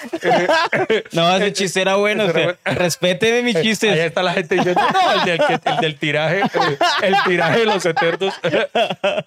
No, 1.12 1.36
ese 1.36 1.52
chiste 1.52 1.80
era 1.80 1.96
bueno. 1.96 2.30
sea, 2.32 2.58
respéteme 2.64 3.42
mis 3.42 3.56
Ahí 3.56 3.62
chistes. 3.62 3.96
está 3.98 4.22
la 4.22 4.32
gente 4.32 4.56
diciendo, 4.56 4.80
no, 4.80 5.12
el 5.12 5.24
del, 5.24 5.60
el 5.64 5.76
del 5.80 5.98
tiraje, 5.98 6.42
el 7.02 7.14
tiraje 7.26 7.60
de 7.60 7.66
los 7.66 7.84
eternos. 7.86 8.34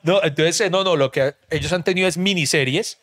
No, 0.04 0.22
entonces, 0.24 0.62
eh, 0.62 0.70
no, 0.70 0.84
no, 0.84 0.96
lo 0.96 1.12
que 1.12 1.36
ellos 1.50 1.72
han 1.74 1.84
tenido 1.84 2.08
es 2.08 2.18
miniseries, 2.18 3.00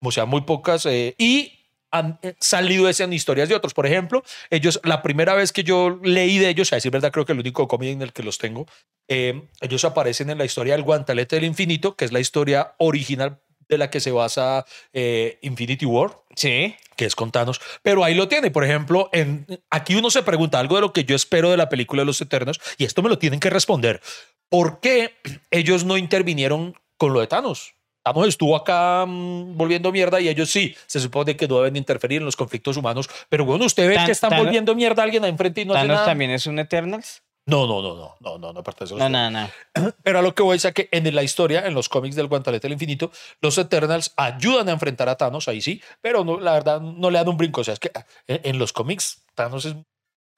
o 0.00 0.12
sea, 0.12 0.24
muy 0.24 0.42
pocas, 0.42 0.86
eh, 0.86 1.14
y 1.18 1.55
han 1.90 2.18
eh, 2.22 2.34
salido 2.40 2.88
esas 2.88 3.10
historias 3.12 3.48
de 3.48 3.54
otros. 3.54 3.74
Por 3.74 3.86
ejemplo, 3.86 4.22
ellos, 4.50 4.80
la 4.84 5.02
primera 5.02 5.34
vez 5.34 5.52
que 5.52 5.64
yo 5.64 5.98
leí 6.02 6.38
de 6.38 6.48
ellos, 6.48 6.72
a 6.72 6.76
decir 6.76 6.90
verdad, 6.90 7.12
creo 7.12 7.24
que 7.24 7.32
el 7.32 7.40
único 7.40 7.68
cómic 7.68 7.90
en 7.90 8.02
el 8.02 8.12
que 8.12 8.22
los 8.22 8.38
tengo, 8.38 8.66
eh, 9.08 9.48
ellos 9.60 9.84
aparecen 9.84 10.30
en 10.30 10.38
la 10.38 10.44
historia 10.44 10.74
del 10.74 10.82
guantelete 10.82 11.36
del 11.36 11.44
infinito, 11.44 11.96
que 11.96 12.04
es 12.04 12.12
la 12.12 12.20
historia 12.20 12.74
original 12.78 13.40
de 13.68 13.78
la 13.78 13.90
que 13.90 14.00
se 14.00 14.12
basa 14.12 14.64
eh, 14.92 15.38
Infinity 15.42 15.86
War 15.86 16.18
Sí. 16.36 16.76
que 16.96 17.04
es 17.04 17.16
con 17.16 17.32
Thanos, 17.32 17.60
pero 17.82 18.04
ahí 18.04 18.14
lo 18.14 18.28
tiene. 18.28 18.50
Por 18.50 18.64
ejemplo, 18.64 19.08
en, 19.12 19.46
aquí 19.70 19.94
uno 19.94 20.10
se 20.10 20.22
pregunta 20.22 20.58
algo 20.60 20.76
de 20.76 20.82
lo 20.82 20.92
que 20.92 21.04
yo 21.04 21.16
espero 21.16 21.50
de 21.50 21.56
la 21.56 21.68
película 21.68 22.02
de 22.02 22.06
los 22.06 22.20
Eternos, 22.20 22.60
y 22.78 22.84
esto 22.84 23.02
me 23.02 23.08
lo 23.08 23.18
tienen 23.18 23.40
que 23.40 23.50
responder. 23.50 24.00
¿Por 24.48 24.80
qué 24.80 25.14
ellos 25.50 25.84
no 25.84 25.96
intervinieron 25.96 26.74
con 26.96 27.12
lo 27.12 27.20
de 27.20 27.26
Thanos? 27.26 27.75
Thanos 28.12 28.28
estuvo 28.28 28.54
acá 28.54 29.04
mm, 29.06 29.56
volviendo 29.56 29.90
mierda 29.90 30.20
y 30.20 30.28
ellos 30.28 30.50
sí, 30.50 30.74
se 30.86 31.00
supone 31.00 31.36
que 31.36 31.48
no 31.48 31.56
deben 31.58 31.76
interferir 31.76 32.18
en 32.20 32.24
los 32.24 32.36
conflictos 32.36 32.76
humanos, 32.76 33.08
pero 33.28 33.44
bueno, 33.44 33.64
usted 33.64 33.88
ve 33.88 33.94
Tan- 33.96 34.06
que 34.06 34.12
están 34.12 34.30
Thanos- 34.30 34.44
volviendo 34.44 34.74
mierda 34.74 35.02
a 35.02 35.04
alguien 35.04 35.24
ahí 35.24 35.30
enfrente 35.30 35.60
y 35.62 35.64
no 35.64 35.74
hace 35.74 35.82
Thanos 35.82 35.94
nada. 35.96 36.06
también 36.06 36.30
es 36.30 36.46
un 36.46 36.58
Eternals. 36.58 37.22
No, 37.48 37.66
no, 37.68 37.80
no, 37.80 37.94
no, 37.96 38.16
no, 38.20 38.38
no, 38.38 38.52
no 38.52 38.62
pertenece 38.64 38.94
a 38.94 38.98
los 38.98 39.10
No, 39.10 39.30
no, 39.30 39.48
no. 39.74 39.92
Pero 40.02 40.18
a 40.18 40.22
lo 40.22 40.34
que 40.34 40.42
voy 40.42 40.56
es 40.56 40.64
a 40.64 40.72
que 40.72 40.88
en 40.90 41.14
la 41.14 41.22
historia, 41.22 41.66
en 41.66 41.74
los 41.74 41.88
cómics 41.88 42.16
del 42.16 42.26
Guantelete 42.26 42.66
del 42.66 42.72
Infinito, 42.72 43.10
los 43.40 43.56
Eternals 43.58 44.12
ayudan 44.16 44.68
a 44.68 44.72
enfrentar 44.72 45.08
a 45.08 45.16
Thanos, 45.16 45.46
ahí 45.48 45.60
sí, 45.60 45.80
pero 46.00 46.24
no, 46.24 46.40
la 46.40 46.52
verdad 46.54 46.80
no 46.80 47.08
le 47.10 47.18
dan 47.18 47.28
un 47.28 47.36
brinco. 47.36 47.60
O 47.60 47.64
sea, 47.64 47.74
es 47.74 47.80
que 47.80 47.90
ah, 47.94 48.04
en, 48.26 48.40
en 48.44 48.58
los 48.58 48.72
cómics 48.72 49.24
Thanos 49.34 49.64
es- 49.64 49.76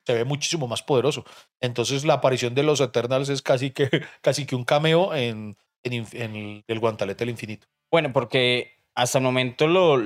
se 0.07 0.15
ve 0.15 0.25
muchísimo 0.25 0.67
más 0.69 0.83
poderoso. 0.83 1.25
Entonces 1.61 2.05
la 2.07 2.15
aparición 2.15 2.55
de 2.55 2.63
los 2.63 2.81
Eternals 2.81 3.29
es 3.29 3.43
casi 3.43 3.71
que, 3.73 3.89
casi 4.23 4.47
que 4.47 4.55
un 4.57 4.65
cameo 4.65 5.15
en, 5.15 5.57
en, 5.93 6.07
en 6.13 6.37
el, 6.37 6.65
el 6.67 6.79
Guantelete 6.79 7.25
del 7.25 7.31
Infinito. 7.31 7.67
Bueno, 7.91 8.13
porque 8.13 8.79
hasta 8.95 9.19
el 9.19 9.25
momento 9.25 9.67
lo, 9.67 9.97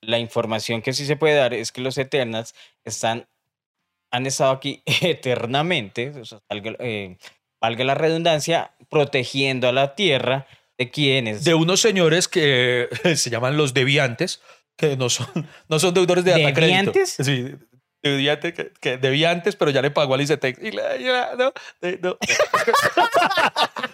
la 0.00 0.18
información 0.18 0.82
que 0.82 0.92
sí 0.92 1.06
se 1.06 1.16
puede 1.16 1.34
dar 1.34 1.54
es 1.54 1.72
que 1.72 1.80
los 1.80 1.96
Eternals 1.98 2.54
están, 2.84 3.26
han 4.10 4.26
estado 4.26 4.52
aquí 4.52 4.82
eternamente, 5.00 6.10
o 6.10 6.24
sea, 6.24 6.40
valga, 6.48 6.74
eh, 6.80 7.16
valga 7.60 7.84
la 7.84 7.94
redundancia, 7.94 8.72
protegiendo 8.88 9.68
a 9.68 9.72
la 9.72 9.94
Tierra 9.94 10.46
de 10.78 10.90
quienes. 10.90 11.44
De 11.44 11.54
unos 11.54 11.80
señores 11.80 12.28
que 12.28 12.88
se 13.16 13.30
llaman 13.30 13.56
los 13.56 13.74
deviantes, 13.74 14.40
que 14.76 14.96
no 14.96 15.10
son, 15.10 15.28
no 15.68 15.78
son 15.78 15.94
deudores 15.94 16.24
de 16.24 16.32
data 16.32 16.54
crédito. 16.54 16.92
¿Deviantes? 16.92 17.16
Sí, 18.02 18.08
deviante, 18.10 18.54
que, 18.54 18.72
que 18.80 18.96
deviantes, 18.96 19.56
pero 19.56 19.70
ya 19.70 19.82
le 19.82 19.90
pagó 19.90 20.14
al 20.14 20.22
ICETEX. 20.22 20.58
Y 20.62 20.70
la- 20.72 20.96
ya, 20.96 21.32
no, 21.36 21.52
de- 21.80 21.98
no. 22.00 22.16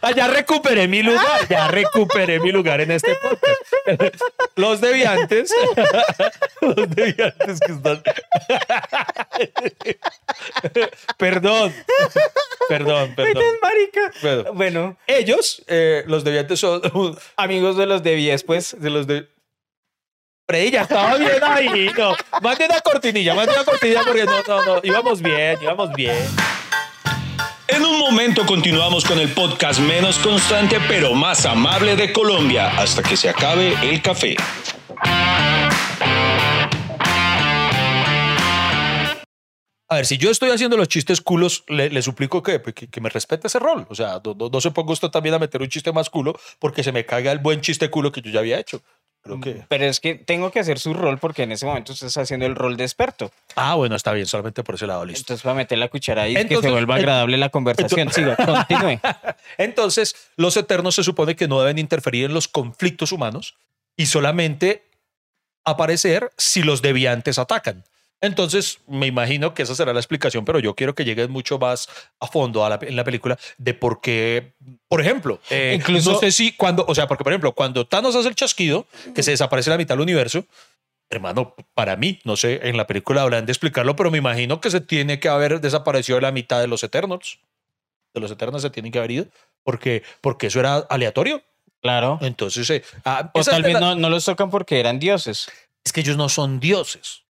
Ah, 0.02 0.12
ya 0.12 0.28
recuperé 0.28 0.86
mi 0.86 1.02
lugar, 1.02 1.48
ya 1.48 1.66
recuperé 1.68 2.38
mi 2.38 2.52
lugar 2.52 2.80
en 2.80 2.92
este 2.92 3.16
podcast. 3.16 4.20
Los 4.56 4.80
deviantes, 4.80 5.52
los 6.60 6.88
deviantes 6.90 7.58
que 7.60 7.72
están. 7.72 8.02
Perdón, 11.18 11.74
perdón, 12.68 13.14
perdón. 13.16 13.42
marica. 13.62 14.12
perdón. 14.22 14.56
Bueno, 14.56 14.96
Ellos, 15.06 15.62
eh, 15.66 16.04
los 16.06 16.24
deviantes 16.24 16.60
son 16.60 16.80
amigos 17.36 17.76
de 17.76 17.86
los 17.86 18.02
de 18.02 18.14
10, 18.16 18.44
pues. 18.44 18.76
de 18.80 18.90
los 18.90 19.06
de. 19.06 19.28
Freddy, 20.48 20.70
ya 20.70 20.82
estaba 20.82 21.16
bien 21.16 21.42
ahí. 21.42 21.90
No, 21.98 22.14
mande 22.40 22.66
una 22.66 22.80
cortinilla, 22.80 23.34
mande 23.34 23.52
una 23.52 23.64
cortinilla 23.64 24.02
porque 24.04 24.24
no, 24.24 24.42
no, 24.46 24.64
no. 24.64 24.80
Íbamos 24.84 25.20
bien, 25.20 25.58
íbamos 25.60 25.92
bien. 25.94 26.16
En 27.66 27.84
un 27.84 27.98
momento 27.98 28.46
continuamos 28.46 29.04
con 29.04 29.18
el 29.18 29.28
podcast 29.30 29.80
menos 29.80 30.18
constante 30.18 30.78
pero 30.86 31.14
más 31.14 31.44
amable 31.46 31.96
de 31.96 32.12
Colombia 32.12 32.68
hasta 32.78 33.02
que 33.02 33.16
se 33.16 33.28
acabe 33.28 33.74
el 33.82 34.00
café. 34.00 34.36
A 39.88 39.94
ver, 39.96 40.06
si 40.06 40.18
yo 40.18 40.30
estoy 40.32 40.50
haciendo 40.50 40.76
los 40.76 40.88
chistes 40.88 41.20
culos, 41.20 41.62
le, 41.68 41.88
le 41.90 42.02
suplico 42.02 42.42
que, 42.42 42.60
que, 42.60 42.88
que 42.88 43.00
me 43.00 43.08
respete 43.08 43.46
ese 43.46 43.60
rol. 43.60 43.86
O 43.88 43.94
sea, 43.94 44.20
no, 44.24 44.34
no- 44.34 44.48
no 44.48 44.60
se 44.60 44.72
ponga 44.72 44.92
usted 44.92 45.08
también 45.10 45.36
a 45.36 45.38
meter 45.38 45.62
un 45.62 45.68
chiste 45.68 45.92
más 45.92 46.10
culo 46.10 46.36
porque 46.58 46.82
se 46.82 46.90
me 46.90 47.06
caiga 47.06 47.30
el 47.30 47.38
buen 47.38 47.60
chiste 47.60 47.88
culo 47.88 48.10
que 48.10 48.20
yo 48.20 48.32
ya 48.32 48.40
había 48.40 48.58
hecho. 48.58 48.82
Creo 49.26 49.40
que. 49.40 49.64
Pero 49.68 49.84
es 49.84 50.00
que 50.00 50.14
tengo 50.14 50.50
que 50.50 50.60
hacer 50.60 50.78
su 50.78 50.94
rol 50.94 51.18
porque 51.18 51.42
en 51.42 51.52
ese 51.52 51.66
momento 51.66 51.92
usted 51.92 52.06
está 52.06 52.22
haciendo 52.22 52.46
el 52.46 52.54
rol 52.54 52.76
de 52.76 52.84
experto. 52.84 53.30
Ah, 53.56 53.74
bueno, 53.74 53.96
está 53.96 54.12
bien, 54.12 54.26
solamente 54.26 54.62
por 54.62 54.76
ese 54.76 54.86
lado, 54.86 55.04
listo. 55.04 55.20
Entonces, 55.20 55.42
para 55.42 55.54
meter 55.54 55.78
la 55.78 55.88
cuchara 55.88 56.22
ahí, 56.22 56.34
que 56.34 56.40
Entonces, 56.40 56.64
se 56.64 56.70
vuelva 56.70 56.94
agradable 56.94 57.36
la 57.36 57.48
conversación. 57.50 58.10
Siga, 58.12 58.36
continúe. 58.36 59.00
Entonces, 59.58 60.14
los 60.36 60.56
eternos 60.56 60.94
se 60.94 61.02
supone 61.02 61.36
que 61.36 61.48
no 61.48 61.60
deben 61.60 61.78
interferir 61.78 62.26
en 62.26 62.34
los 62.34 62.48
conflictos 62.48 63.12
humanos 63.12 63.56
y 63.96 64.06
solamente 64.06 64.84
aparecer 65.64 66.30
si 66.36 66.62
los 66.62 66.80
deviantes 66.80 67.38
atacan. 67.38 67.84
Entonces, 68.20 68.78
me 68.86 69.06
imagino 69.06 69.52
que 69.54 69.62
esa 69.62 69.74
será 69.74 69.92
la 69.92 70.00
explicación, 70.00 70.44
pero 70.44 70.58
yo 70.58 70.74
quiero 70.74 70.94
que 70.94 71.04
llegues 71.04 71.28
mucho 71.28 71.58
más 71.58 71.88
a 72.18 72.26
fondo 72.26 72.64
a 72.64 72.70
la- 72.70 72.78
en 72.82 72.96
la 72.96 73.04
película 73.04 73.38
de 73.58 73.74
por 73.74 74.00
qué, 74.00 74.54
por 74.88 75.00
ejemplo, 75.00 75.38
eh, 75.50 75.74
Incluso- 75.76 76.12
no 76.12 76.18
sé 76.18 76.32
si 76.32 76.52
cuando, 76.52 76.84
o 76.88 76.94
sea, 76.94 77.06
porque 77.06 77.24
por 77.24 77.32
ejemplo, 77.32 77.52
cuando 77.52 77.86
Thanos 77.86 78.16
hace 78.16 78.28
el 78.28 78.34
chasquido, 78.34 78.86
que 79.14 79.22
se 79.22 79.32
desaparece 79.32 79.68
la 79.70 79.76
mitad 79.76 79.94
del 79.94 80.00
universo, 80.02 80.44
hermano, 81.10 81.54
para 81.74 81.96
mí, 81.96 82.18
no 82.24 82.36
sé, 82.36 82.60
en 82.68 82.76
la 82.76 82.86
película 82.86 83.22
hablan 83.22 83.44
de 83.46 83.52
explicarlo, 83.52 83.94
pero 83.96 84.10
me 84.10 84.18
imagino 84.18 84.60
que 84.60 84.70
se 84.70 84.80
tiene 84.80 85.20
que 85.20 85.28
haber 85.28 85.60
desaparecido 85.60 86.18
la 86.20 86.32
mitad 86.32 86.60
de 86.60 86.68
los 86.68 86.82
Eternos. 86.82 87.38
De 88.14 88.20
los 88.20 88.30
Eternos 88.30 88.62
se 88.62 88.70
tienen 88.70 88.90
que 88.92 88.98
haber 88.98 89.10
ido, 89.10 89.26
porque, 89.62 90.02
porque 90.22 90.46
eso 90.46 90.58
era 90.58 90.76
aleatorio. 90.76 91.42
Claro. 91.82 92.18
Entonces, 92.22 92.68
eh, 92.70 92.82
ah, 93.04 93.30
O 93.34 93.44
tal 93.44 93.62
vez 93.62 93.74
la- 93.74 93.80
no, 93.80 93.94
no 93.94 94.08
los 94.08 94.24
tocan 94.24 94.48
porque 94.50 94.80
eran 94.80 94.98
dioses. 94.98 95.48
es 95.84 95.92
que 95.92 96.00
ellos 96.00 96.16
no 96.16 96.28
son 96.30 96.58
dioses. 96.58 97.22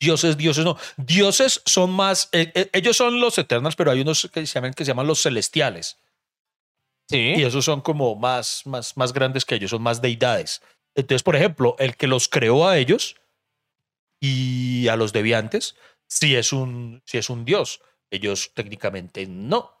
Dioses, 0.00 0.36
dioses 0.36 0.64
no. 0.64 0.76
Dioses 0.96 1.62
son 1.64 1.90
más, 1.90 2.28
eh, 2.32 2.52
eh, 2.54 2.70
ellos 2.72 2.96
son 2.96 3.20
los 3.20 3.38
Eternals, 3.38 3.76
pero 3.76 3.90
hay 3.90 4.00
unos 4.00 4.28
que 4.32 4.46
se 4.46 4.54
llaman, 4.54 4.74
que 4.74 4.84
se 4.84 4.90
llaman 4.90 5.06
los 5.06 5.22
celestiales. 5.22 5.98
Sí. 7.08 7.34
Y 7.36 7.42
esos 7.44 7.64
son 7.64 7.80
como 7.80 8.16
más, 8.16 8.62
más, 8.66 8.96
más 8.96 9.12
grandes 9.12 9.44
que 9.44 9.54
ellos, 9.54 9.70
son 9.70 9.82
más 9.82 10.02
deidades. 10.02 10.60
Entonces, 10.94 11.22
por 11.22 11.36
ejemplo, 11.36 11.76
el 11.78 11.96
que 11.96 12.06
los 12.06 12.28
creó 12.28 12.68
a 12.68 12.78
ellos 12.78 13.16
y 14.20 14.88
a 14.88 14.96
los 14.96 15.12
deviantes, 15.12 15.76
sí 16.08 16.34
es 16.34 16.52
un, 16.52 17.02
sí 17.06 17.18
es 17.18 17.30
un 17.30 17.44
dios. 17.44 17.80
Ellos 18.10 18.52
técnicamente 18.54 19.26
no. 19.26 19.72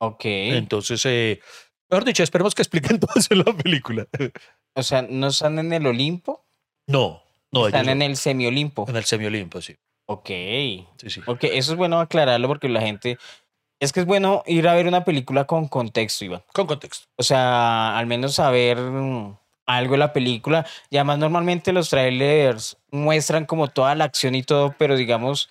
Ok. 0.00 0.24
Entonces, 0.24 1.04
eh, 1.06 1.40
mejor 1.90 2.04
dicho, 2.04 2.22
esperemos 2.22 2.54
que 2.54 2.62
expliquen 2.62 3.00
todo 3.00 3.10
eso 3.16 3.34
en 3.34 3.38
la 3.40 3.56
película. 3.56 4.06
O 4.74 4.82
sea, 4.82 5.02
no 5.02 5.28
están 5.28 5.58
en 5.58 5.72
el 5.72 5.86
Olimpo, 5.86 6.46
No, 6.86 7.22
no, 7.52 7.60
ellos 7.60 7.68
están 7.68 7.88
en 7.88 8.02
el 8.02 8.16
semiolimpo. 8.16 8.86
en 8.88 8.96
el 8.96 9.04
semiolimpo, 9.04 9.60
sí. 9.60 9.76
Ok. 10.06 10.28
sí, 10.28 11.10
sí. 11.10 11.20
Ok, 11.26 11.44
eso 11.44 11.72
es 11.72 11.78
bueno 11.78 12.00
aclararlo 12.00 12.48
porque 12.48 12.68
la 12.68 12.80
gente. 12.80 13.18
Es 13.80 13.92
que 13.92 14.00
es 14.00 14.06
bueno 14.06 14.42
ir 14.46 14.66
a 14.66 14.74
ver 14.74 14.88
una 14.88 15.04
película 15.04 15.44
con 15.44 15.68
contexto, 15.68 16.24
Iván. 16.24 16.42
Con 16.52 16.66
contexto. 16.66 17.06
O 17.16 17.22
sea, 17.22 17.96
al 17.96 18.06
menos 18.06 18.34
saber 18.34 18.78
mm, 18.78 19.36
algo 19.66 19.92
de 19.92 19.98
la 19.98 20.12
película. 20.12 20.66
Y 20.90 20.96
además, 20.96 21.18
normalmente 21.18 21.72
los 21.72 21.90
trailers 21.90 22.76
muestran 22.90 23.44
como 23.44 23.68
toda 23.68 23.94
la 23.94 24.04
acción 24.04 24.34
y 24.34 24.42
todo, 24.42 24.74
pero 24.78 24.96
digamos, 24.96 25.48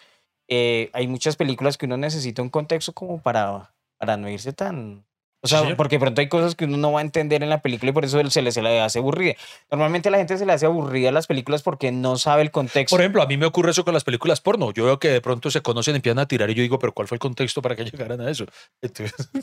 eh, 0.49 0.89
hay 0.93 1.07
muchas 1.07 1.35
películas 1.35 1.77
que 1.77 1.85
uno 1.85 1.97
necesita 1.97 2.41
un 2.41 2.49
contexto 2.49 2.93
como 2.93 3.21
para, 3.21 3.73
para 3.97 4.17
no 4.17 4.29
irse 4.29 4.51
tan. 4.53 5.05
O 5.47 5.49
Sí, 5.49 5.55
sea, 5.55 5.61
señor. 5.61 5.77
porque 5.77 5.95
de 5.95 5.99
pronto 6.01 6.21
hay 6.21 6.27
cosas 6.29 6.55
que 6.55 6.65
uno 6.65 6.77
no 6.77 6.91
va 6.91 6.99
a 6.99 7.03
entender 7.03 7.41
en 7.41 7.49
la 7.49 7.61
película 7.61 7.89
y 7.89 7.93
por 7.93 8.05
eso 8.05 8.19
se 8.29 8.41
le, 8.41 8.51
se 8.51 8.61
le 8.61 8.81
hace 8.81 8.99
aburrida. 8.99 9.33
Normalmente 9.71 10.09
a 10.09 10.11
la 10.11 10.17
gente 10.17 10.37
se 10.37 10.45
le 10.45 10.53
hace 10.53 10.65
aburrida 10.65 11.11
las 11.11 11.27
películas 11.27 11.63
porque 11.63 11.91
no 11.91 12.17
sabe 12.17 12.41
el 12.41 12.51
contexto. 12.51 12.93
Por 12.93 13.01
ejemplo, 13.01 13.21
a 13.21 13.27
mí 13.27 13.37
me 13.37 13.45
ocurre 13.45 13.71
eso 13.71 13.85
con 13.85 13.93
las 13.93 14.03
películas 14.03 14.41
porno. 14.41 14.71
Yo 14.73 14.85
veo 14.85 14.99
que 14.99 15.09
de 15.09 15.21
pronto 15.21 15.49
se 15.51 15.61
conocen 15.61 15.95
empiezan 15.95 16.19
a 16.19 16.27
tirar 16.27 16.49
y 16.49 16.55
yo 16.55 16.61
digo, 16.61 16.79
pero 16.79 16.93
¿cuál 16.93 17.07
fue 17.07 17.15
el 17.15 17.19
contexto 17.19 17.61
para 17.61 17.75
que 17.75 17.85
llegaran 17.85 18.19
a 18.21 18.29
eso? 18.29 18.45
Entonces... 18.81 19.29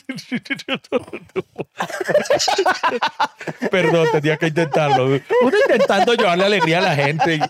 Perdón, 3.70 4.09
tenía 4.12 4.36
que 4.36 4.48
intentarlo. 4.48 5.07
Uno 5.07 5.57
intentando 5.68 6.14
llevarle 6.14 6.44
alegría 6.44 6.78
a 6.78 6.82
la 6.82 6.94
gente. 6.94 7.40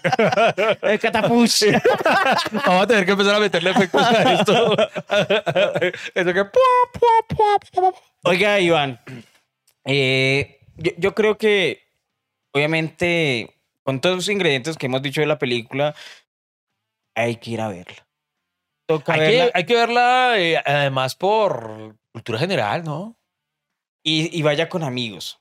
El 0.83 0.99
catapush. 0.99 1.65
Vamos 2.67 2.83
a 2.83 2.87
tener 2.87 3.05
que 3.05 3.13
empezar 3.13 3.35
a 3.35 3.41
meterle 3.41 3.71
efectos 3.71 4.03
a 4.03 4.33
esto. 4.35 4.75
Eso 6.15 6.33
que... 6.33 6.45
Oiga, 8.25 8.61
Iván, 8.61 9.01
eh, 9.85 10.61
yo, 10.77 10.93
yo 10.99 11.15
creo 11.15 11.37
que 11.39 11.83
obviamente 12.53 13.57
con 13.83 14.01
todos 14.01 14.17
los 14.17 14.29
ingredientes 14.29 14.77
que 14.77 14.87
hemos 14.87 15.03
dicho 15.03 15.21
de 15.21 15.27
la 15.27 15.39
película, 15.39 15.95
hay 17.15 17.37
que 17.37 17.51
ir 17.53 17.61
a 17.61 17.69
verla. 17.69 18.07
Toca 18.87 19.15
Hay 19.15 19.21
verla 19.21 19.45
que, 19.47 19.51
hay 19.55 19.67
que 19.67 19.75
verla 19.75 20.35
eh, 20.39 20.57
además 20.65 21.15
por 21.15 21.97
cultura 22.13 22.39
general, 22.39 22.85
¿no? 22.85 23.17
y, 24.03 24.37
y 24.37 24.43
vaya 24.43 24.69
con 24.69 24.83
amigos. 24.83 25.41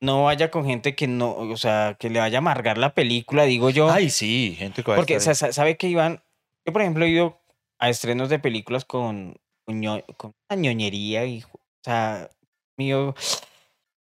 No 0.00 0.24
vaya 0.24 0.50
con 0.50 0.66
gente 0.66 0.94
que 0.94 1.06
no, 1.06 1.34
o 1.34 1.56
sea, 1.56 1.96
que 1.98 2.10
le 2.10 2.18
vaya 2.18 2.38
a 2.38 2.40
amargar 2.40 2.76
la 2.78 2.94
película, 2.94 3.44
digo 3.44 3.70
yo. 3.70 3.90
Ay, 3.90 4.10
sí, 4.10 4.54
gente 4.58 4.82
que 4.82 4.92
porque, 4.92 5.20
sa- 5.20 5.34
sa- 5.34 5.52
¿sabe 5.52 5.76
que 5.76 5.88
Iván? 5.88 6.22
Yo, 6.66 6.72
por 6.72 6.82
ejemplo, 6.82 7.04
he 7.04 7.10
ido 7.10 7.40
a 7.78 7.88
estrenos 7.88 8.28
de 8.28 8.38
películas 8.38 8.84
con, 8.84 9.36
con, 9.64 9.80
ño- 9.82 10.04
con 10.16 10.34
una 10.50 10.60
ñoñería 10.60 11.24
y, 11.26 11.42
o 11.42 11.53
sea, 11.84 12.30
mío, 12.76 13.14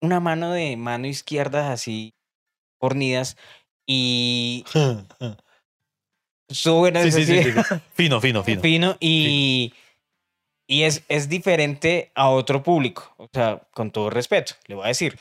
una 0.01 0.21
mano 0.21 0.53
de 0.53 0.77
mano 0.77 1.07
izquierda 1.07 1.73
así 1.73 2.15
fornidas 2.81 3.37
y 3.87 4.65
bueno 6.67 7.03
Sí, 7.03 7.13
sí, 7.13 7.25
sí. 7.27 7.43
Fino, 7.95 8.21
fino, 8.21 8.43
fino. 8.43 8.61
fino 8.63 8.97
y, 9.01 9.73
y 10.67 10.83
es, 10.83 11.03
es 11.09 11.29
diferente 11.29 12.11
a 12.15 12.31
otro 12.31 12.63
público. 12.63 13.15
O 13.19 13.29
sea, 13.33 13.61
con 13.73 13.91
todo 13.91 14.11
respeto, 14.11 14.55
le 14.67 14.75
voy 14.75 14.85
a 14.85 14.89
decir. 14.89 15.19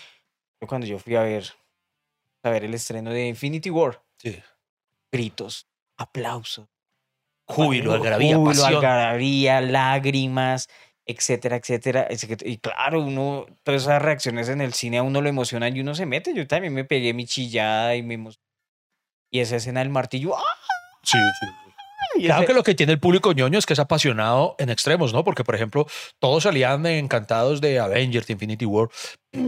Yo 0.62 0.68
cuando 0.68 0.88
yo 0.88 0.98
fui 0.98 1.16
a 1.16 1.22
ver, 1.22 1.46
a 2.44 2.50
ver 2.50 2.64
el 2.64 2.74
estreno 2.74 3.12
de 3.12 3.28
Infinity 3.28 3.70
War, 3.70 4.02
Sí. 4.18 4.42
gritos, 5.12 5.68
aplausos. 5.98 6.68
Júbilo, 7.48 7.94
algarabía, 7.94 8.36
Júbilo, 8.36 8.62
pasión. 8.62 8.76
algarabía, 8.76 9.62
lágrimas, 9.62 10.68
etcétera, 11.08 11.56
etcétera. 11.58 12.08
Que- 12.08 12.38
Y 12.50 12.58
claro, 12.58 13.02
uno, 13.02 13.46
todas 13.64 13.84
esas 13.84 14.02
reacciones 14.02 14.50
en 14.50 14.62
el 14.62 14.74
cine 14.74 14.98
a 15.00 15.04
uno 15.04 15.22
lo 15.22 15.30
emocionan 15.30 15.76
y 15.76 15.80
uno 15.82 15.96
se 15.96 16.06
mete. 16.06 16.34
Yo 16.34 16.46
también 16.48 16.74
me 16.74 16.84
pegué 16.86 17.14
mi 17.14 17.26
chillada 17.26 17.96
y 17.96 18.04
me 18.04 18.16
emocioné. 18.16 18.44
Y 19.32 19.40
esa 19.40 19.58
escena 19.58 19.80
del 19.82 19.90
martillo, 19.90 20.38
¡ah! 20.38 20.44
Sí, 21.04 21.18
sí. 21.18 21.48
Y 22.20 22.26
Claro 22.26 22.42
ese- 22.42 22.48
que 22.48 22.54
lo 22.54 22.64
que 22.64 22.76
tiene 22.76 22.94
el 22.94 23.00
público 23.00 23.32
ñoño 23.34 23.60
es 23.60 23.66
que 23.66 23.74
es 23.74 23.80
apasionado 23.80 24.56
en 24.60 24.70
extremos, 24.70 25.14
¿no? 25.14 25.24
Porque, 25.24 25.44
por 25.44 25.56
ejemplo, 25.56 25.86
todos 26.20 26.44
salían 26.44 26.86
encantados 26.86 27.60
de 27.60 27.80
Avengers, 27.80 28.30
Infinity 28.30 28.66
War, 28.66 28.88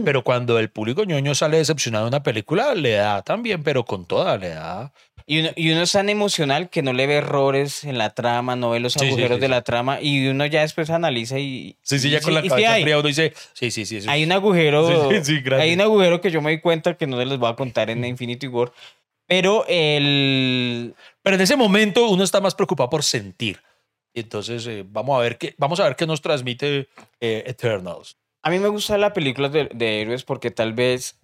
pero 0.04 0.22
cuando 0.22 0.58
el 0.58 0.70
público 0.70 1.04
ñoño 1.04 1.34
sale 1.34 1.56
decepcionado 1.58 2.04
de 2.04 2.08
una 2.08 2.22
película, 2.22 2.74
le 2.74 2.92
da 2.92 3.22
también, 3.22 3.62
pero 3.62 3.84
con 3.84 4.04
toda, 4.04 4.36
le 4.36 4.50
da. 4.50 4.92
Y 5.30 5.38
uno, 5.38 5.50
y 5.54 5.70
uno 5.70 5.82
es 5.82 5.92
tan 5.92 6.08
emocional 6.08 6.70
que 6.70 6.82
no 6.82 6.92
le 6.92 7.06
ve 7.06 7.14
errores 7.14 7.84
en 7.84 7.98
la 7.98 8.10
trama, 8.10 8.56
no 8.56 8.70
ve 8.70 8.80
los 8.80 8.94
Sí, 8.94 9.06
agujeros 9.06 9.36
sí, 9.36 9.40
de 9.42 9.46
sí. 9.46 9.50
la 9.52 9.62
trama 9.62 10.00
y 10.02 10.26
uno 10.26 10.44
ya 10.44 10.62
después 10.62 10.90
analiza 10.90 11.38
y... 11.38 11.76
Sí, 11.82 12.00
sí, 12.00 12.10
ya 12.10 12.20
con 12.20 12.34
la 12.34 12.42
cabeza 12.42 12.80
fría 12.80 12.98
uno 12.98 13.06
dice, 13.06 13.32
sí, 13.52 13.70
sí, 13.70 13.84
sí. 13.86 14.00
hay 14.08 14.24
un 14.24 14.32
agujero, 14.32 15.08
hay 15.56 15.74
un 15.74 15.80
agujero 15.82 16.20
que 16.20 16.32
yo 16.32 16.42
me 16.42 16.50
di 16.50 16.60
cuenta 16.60 16.96
que 16.96 17.06
no 17.06 17.16
se 17.16 17.26
les 17.26 17.38
voy 17.38 17.48
a 17.48 17.54
contar 17.54 17.90
en 17.90 18.04
Infinity 18.04 18.48
War, 18.48 18.72
pero 19.28 19.64
el... 19.68 20.96
Pero 21.22 21.36
en 21.36 21.42
ese 21.42 21.54
momento 21.54 22.08
uno 22.08 22.24
está 22.24 22.40
más 22.40 22.56
preocupado 22.56 22.90
por 22.90 23.04
sentir. 23.04 23.60
Entonces 24.12 24.66
eh, 24.66 24.84
vamos 24.84 25.16
a 25.16 25.22
ver 25.22 25.38
qué, 25.38 25.54
vamos 25.58 25.78
a 25.78 25.84
ver 25.84 25.94
qué 25.94 26.08
nos 26.08 26.20
transmite 26.22 26.88
eh, 27.20 27.44
Eternals. 27.46 28.16
A 28.42 28.50
mí 28.50 28.58
me 28.58 28.66
gusta 28.66 28.98
la 28.98 29.12
película 29.12 29.48
de, 29.48 29.70
de 29.72 30.00
héroes 30.00 30.24
porque 30.24 30.50
tal 30.50 30.72
vez 30.72 31.20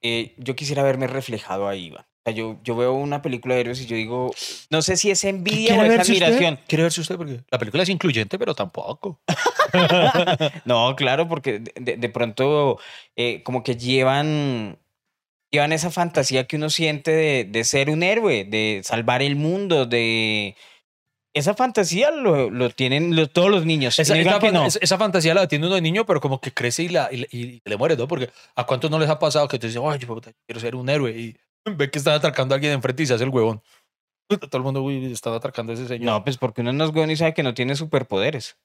eh, 0.00 0.36
yo 0.36 0.54
quisiera 0.54 0.84
verme 0.84 1.08
reflejado 1.08 1.66
ahí, 1.66 1.86
Iván. 1.86 2.06
Sea, 2.28 2.36
yo, 2.36 2.56
yo 2.62 2.76
veo 2.76 2.92
una 2.94 3.22
película 3.22 3.54
de 3.54 3.60
héroes 3.62 3.80
y 3.80 3.86
yo 3.86 3.96
digo, 3.96 4.30
no 4.70 4.82
sé 4.82 4.96
si 4.96 5.10
es 5.10 5.24
envidia 5.24 5.74
o 5.78 5.82
es 5.84 5.98
admiración. 6.00 6.54
Usted? 6.54 6.66
¿Quiere 6.68 6.82
verse 6.84 7.00
usted? 7.00 7.16
Porque 7.16 7.40
la 7.50 7.58
película 7.58 7.82
es 7.82 7.88
incluyente, 7.88 8.38
pero 8.38 8.54
tampoco. 8.54 9.20
No, 10.64 10.94
claro, 10.96 11.28
porque 11.28 11.58
de, 11.60 11.96
de- 11.96 12.08
pronto 12.08 12.78
eh, 13.16 13.42
como 13.42 13.62
que 13.62 13.76
llevan, 13.76 14.78
llevan 15.50 15.72
esa 15.72 15.90
fantasía 15.90 16.46
que 16.46 16.56
uno 16.56 16.70
siente 16.70 17.10
de, 17.10 17.44
de 17.44 17.64
ser 17.64 17.90
un 17.90 18.02
héroe, 18.02 18.44
de 18.44 18.80
salvar 18.84 19.22
el 19.22 19.36
mundo, 19.36 19.86
de... 19.86 20.56
Esa 21.34 21.54
fantasía 21.54 22.10
lo, 22.10 22.50
lo 22.50 22.70
tienen 22.70 23.14
lo- 23.14 23.28
todos 23.28 23.50
los 23.50 23.64
niños. 23.64 23.98
Esa, 23.98 24.18
esa 24.18 24.38
que 24.40 24.50
no. 24.50 24.66
esa- 24.66 24.98
fantasía 24.98 25.34
la 25.34 25.46
tiene 25.46 25.66
uno 25.66 25.74
de 25.76 25.82
niño, 25.82 26.04
pero 26.06 26.20
como 26.20 26.40
que 26.40 26.52
crece 26.52 26.84
y, 26.84 26.88
la, 26.88 27.10
y, 27.12 27.26
y 27.30 27.60
le 27.64 27.76
muere, 27.76 27.96
¿no? 27.96 28.08
Porque 28.08 28.30
a 28.56 28.64
cuántos 28.64 28.90
no 28.90 28.98
les 28.98 29.08
ha 29.10 29.18
pasado 29.18 29.46
que 29.46 29.58
te 29.58 29.66
dicen, 29.68 29.82
ay, 29.86 29.98
puta, 30.00 30.32
quiero 30.46 30.58
ser 30.60 30.74
un 30.74 30.88
héroe 30.88 31.10
y 31.12 31.36
ve 31.76 31.90
que 31.90 31.98
están 31.98 32.14
atracando 32.14 32.54
a 32.54 32.56
alguien 32.56 32.72
enfrente 32.72 33.02
y 33.02 33.06
se 33.06 33.14
hace 33.14 33.24
el 33.24 33.30
huevón. 33.30 33.62
Todo 34.28 34.58
el 34.58 34.62
mundo, 34.62 34.82
uy, 34.82 35.10
están 35.10 35.32
atracando 35.32 35.72
a 35.72 35.74
ese 35.74 35.88
señor. 35.88 36.04
No, 36.04 36.24
pues 36.24 36.36
porque 36.36 36.60
uno 36.60 36.72
no 36.72 36.84
es 36.84 36.92
bueno 36.92 37.12
y 37.12 37.16
sabe 37.16 37.32
que 37.32 37.42
no 37.42 37.54
tiene 37.54 37.74
superpoderes. 37.74 38.58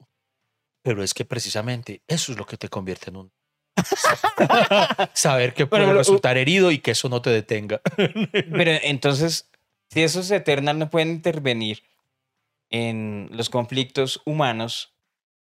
Pero 0.82 1.04
es 1.04 1.14
que 1.14 1.24
precisamente 1.24 2.02
eso 2.08 2.34
es 2.34 2.38
lo 2.38 2.46
que 2.46 2.58
te 2.58 2.68
convierte 2.68 3.10
en 3.10 3.16
un. 3.16 3.32
Saber 5.14 5.54
que 5.54 5.66
puede 5.66 5.92
resultar 5.94 6.38
herido 6.38 6.72
y 6.72 6.80
que 6.80 6.92
eso 6.92 7.08
no 7.08 7.22
te 7.22 7.30
detenga. 7.30 7.82
Pero 7.98 8.72
entonces, 8.84 9.50
si 9.90 10.02
esos 10.02 10.30
Eternals 10.32 10.78
no 10.78 10.90
pueden 10.90 11.10
intervenir 11.10 11.84
en 12.70 13.30
los 13.32 13.50
conflictos 13.50 14.22
humanos, 14.26 14.94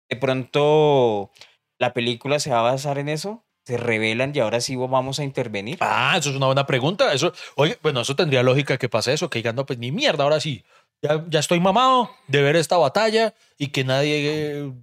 de 0.09 0.15
pronto 0.15 1.31
la 1.77 1.93
película 1.93 2.39
se 2.39 2.49
va 2.49 2.59
a 2.59 2.71
basar 2.71 2.97
en 2.97 3.09
eso, 3.09 3.45
se 3.69 3.77
revelan 3.77 4.31
y 4.35 4.39
ahora 4.39 4.59
sí 4.61 4.75
vamos 4.75 5.19
a 5.19 5.23
intervenir. 5.23 5.77
Ah, 5.79 6.15
eso 6.17 6.31
es 6.31 6.35
una 6.35 6.47
buena 6.47 6.65
pregunta. 6.65 7.13
Eso, 7.13 7.31
oye, 7.55 7.77
bueno, 7.83 8.01
eso 8.01 8.15
tendría 8.15 8.41
lógica 8.41 8.77
que 8.79 8.89
pase 8.89 9.13
eso, 9.13 9.29
que 9.29 9.39
digan, 9.39 9.55
no, 9.55 9.65
pues 9.65 9.77
ni 9.77 9.91
mierda, 9.91 10.23
ahora 10.23 10.39
sí. 10.39 10.63
Ya, 11.03 11.23
ya 11.29 11.39
estoy 11.39 11.59
mamado 11.59 12.09
de 12.27 12.41
ver 12.41 12.55
esta 12.55 12.77
batalla 12.77 13.33
y 13.59 13.67
que 13.67 13.83
nadie, 13.83 14.15
eh, 14.57 14.63
o 14.63 14.73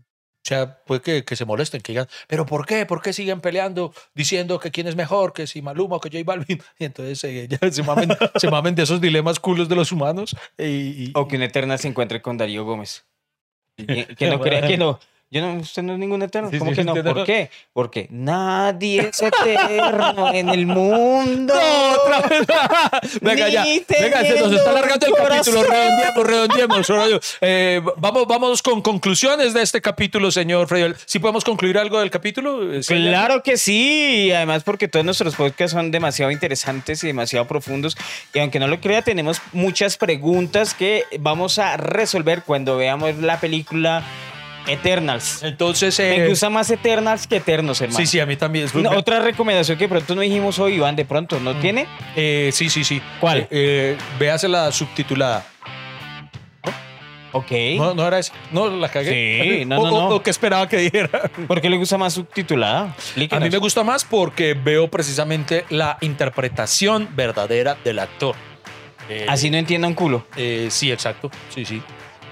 sea, 0.45 0.79
puede 0.85 1.01
que, 1.03 1.25
que 1.25 1.35
se 1.35 1.45
molesten, 1.45 1.81
que 1.81 1.93
digan, 1.93 2.07
pero 2.29 2.47
¿por 2.47 2.65
qué? 2.65 2.87
¿Por 2.87 3.03
qué 3.03 3.13
siguen 3.13 3.41
peleando 3.41 3.93
diciendo 4.15 4.61
que 4.61 4.71
quién 4.71 4.87
es 4.87 4.95
mejor, 4.95 5.33
que 5.33 5.47
si 5.49 5.61
Maluma 5.63 5.97
o 5.97 6.01
que 6.01 6.09
J 6.11 6.23
Balvin? 6.25 6.63
Y 6.79 6.85
entonces 6.85 7.23
eh, 7.25 7.49
ya 7.49 7.71
se, 7.73 7.83
mamen, 7.83 8.09
se 8.37 8.49
mamen 8.51 8.75
de 8.77 8.85
esos 8.85 9.01
dilemas 9.01 9.41
culos 9.41 9.69
de 9.69 9.75
los 9.75 9.91
humanos. 9.91 10.37
Y, 10.57 10.65
y- 10.65 11.13
O 11.17 11.27
que 11.27 11.35
un 11.37 11.43
Eternal 11.43 11.79
se 11.81 11.89
encuentre 11.89 12.23
con 12.23 12.39
Darío 12.39 12.65
Gómez. 12.65 13.05
Que 13.77 14.31
no 14.31 14.41
crea 14.41 14.67
que 14.67 14.79
no. 14.79 15.01
Yo 15.37 15.43
no, 15.43 15.61
usted 15.61 15.83
no 15.83 15.93
es 15.93 15.99
ningún 15.99 16.23
eterno. 16.23 16.51
Sí, 16.51 16.59
¿Cómo 16.59 16.71
sí, 16.71 16.77
que 16.77 16.85
no? 16.85 16.95
¿Por 16.95 17.25
qué? 17.25 17.51
Porque 17.75 18.07
nadie 18.11 19.11
es 19.11 19.21
eterno 19.21 20.33
en 20.33 20.49
el 20.49 20.67
mundo. 20.67 21.53
¡No, 21.55 21.91
otra 21.93 22.27
vez! 22.27 22.47
Venga, 23.21 23.49
ya. 23.51 23.65
Venga, 23.65 24.23
se 24.23 24.41
nos 24.41 24.53
está 24.53 24.71
alargando 24.71 25.07
el 25.07 25.13
capítulo. 25.15 25.63
redondeemos. 26.25 26.89
Horacio. 26.89 27.21
Eh, 27.43 27.83
vamos, 27.99 28.27
vamos 28.27 28.63
con 28.63 28.81
conclusiones 28.81 29.53
de 29.53 29.61
este 29.61 29.83
capítulo, 29.83 30.31
señor 30.31 30.69
Freddy. 30.69 30.95
¿Sí 31.05 31.19
podemos 31.19 31.45
concluir 31.45 31.77
algo 31.77 32.01
del 32.01 32.11
capítulo? 32.11 32.73
Eh, 32.73 32.83
¿Sí? 32.83 32.95
Claro 32.95 33.43
que 33.43 33.59
sí, 33.59 34.33
además 34.33 34.63
porque 34.65 34.89
todos 34.89 35.05
nuestros 35.05 35.35
podcasts 35.35 35.73
son 35.73 35.91
demasiado 35.91 36.31
interesantes 36.31 37.05
y 37.05 37.09
demasiado 37.09 37.47
profundos. 37.47 37.95
Y 38.33 38.39
aunque 38.39 38.59
no 38.59 38.69
lo 38.69 38.81
crea, 38.81 39.03
tenemos 39.03 39.43
muchas 39.53 39.99
preguntas 39.99 40.73
que 40.73 41.05
vamos 41.21 41.59
a 41.59 41.77
resolver 41.77 42.43
cuando 42.43 42.77
veamos 42.79 43.17
la 43.19 43.39
película 43.39 44.03
Eternals. 44.67 45.43
Entonces, 45.43 45.99
eh, 46.01 46.15
Me 46.19 46.29
gusta 46.29 46.51
más 46.51 46.71
Eternals 46.71 47.27
que 47.27 47.37
Eternos, 47.37 47.81
hermano. 47.81 47.99
sí, 47.99 48.07
sí, 48.07 48.21
a 48.21 48.27
mí 48.27 48.37
también. 48.37 48.69
Una- 48.75 48.91
otra 48.91 49.21
recomendación 49.21 49.79
que 49.79 49.89
pronto 49.89 50.15
no 50.15 50.21
dijimos 50.23 50.59
hoy, 50.59 50.75
Iván, 50.75 50.97
de 50.97 51.05
pronto, 51.05 51.39
¿no 51.41 51.55
tiene? 51.57 51.87
Eh, 52.17 52.51
sí, 52.53 52.69
sí, 52.69 52.85
sí. 52.85 53.01
¿Cuál? 53.21 53.39
Eh, 53.41 53.49
eh, 53.51 53.97
véase 54.19 54.49
la 54.49 54.71
subtitulada. 54.73 55.45
Ok. 57.33 57.51
No, 57.77 57.95
no 57.95 58.07
era 58.07 58.19
esa. 58.19 58.33
No, 58.51 58.69
la 58.71 58.89
cagué. 58.89 59.59
Sí, 59.61 59.65
no, 59.67 59.79
o, 59.81 59.85
no, 59.85 59.91
no. 59.91 60.09
o- 60.09 60.15
o 60.17 60.23
que 60.23 60.31
esperaba 60.31 60.69
que 60.69 60.79
dijera. 60.79 61.31
¿Por 61.47 61.61
qué 61.61 61.69
le 61.69 61.77
gusta 61.77 61.99
más 61.99 62.15
subtitulada? 62.15 62.95
A 63.31 63.41
mí 63.41 63.51
me 63.51 63.59
gusta 63.59 63.85
más 63.85 64.05
porque 64.05 64.55
veo 64.55 64.89
precisamente 64.89 65.65
la 65.69 65.99
interpretación 66.01 67.09
verdadera 67.15 67.77
del 67.85 67.99
actor. 67.99 68.35
Eh, 69.09 69.27
Así 69.29 69.51
no 69.51 69.57
entienda 69.59 69.87
un 69.87 69.95
culo. 69.95 70.27
Eh, 70.37 70.69
sí, 70.71 70.91
exacto. 70.91 71.31
Sí, 71.55 71.65
sí. 71.65 71.83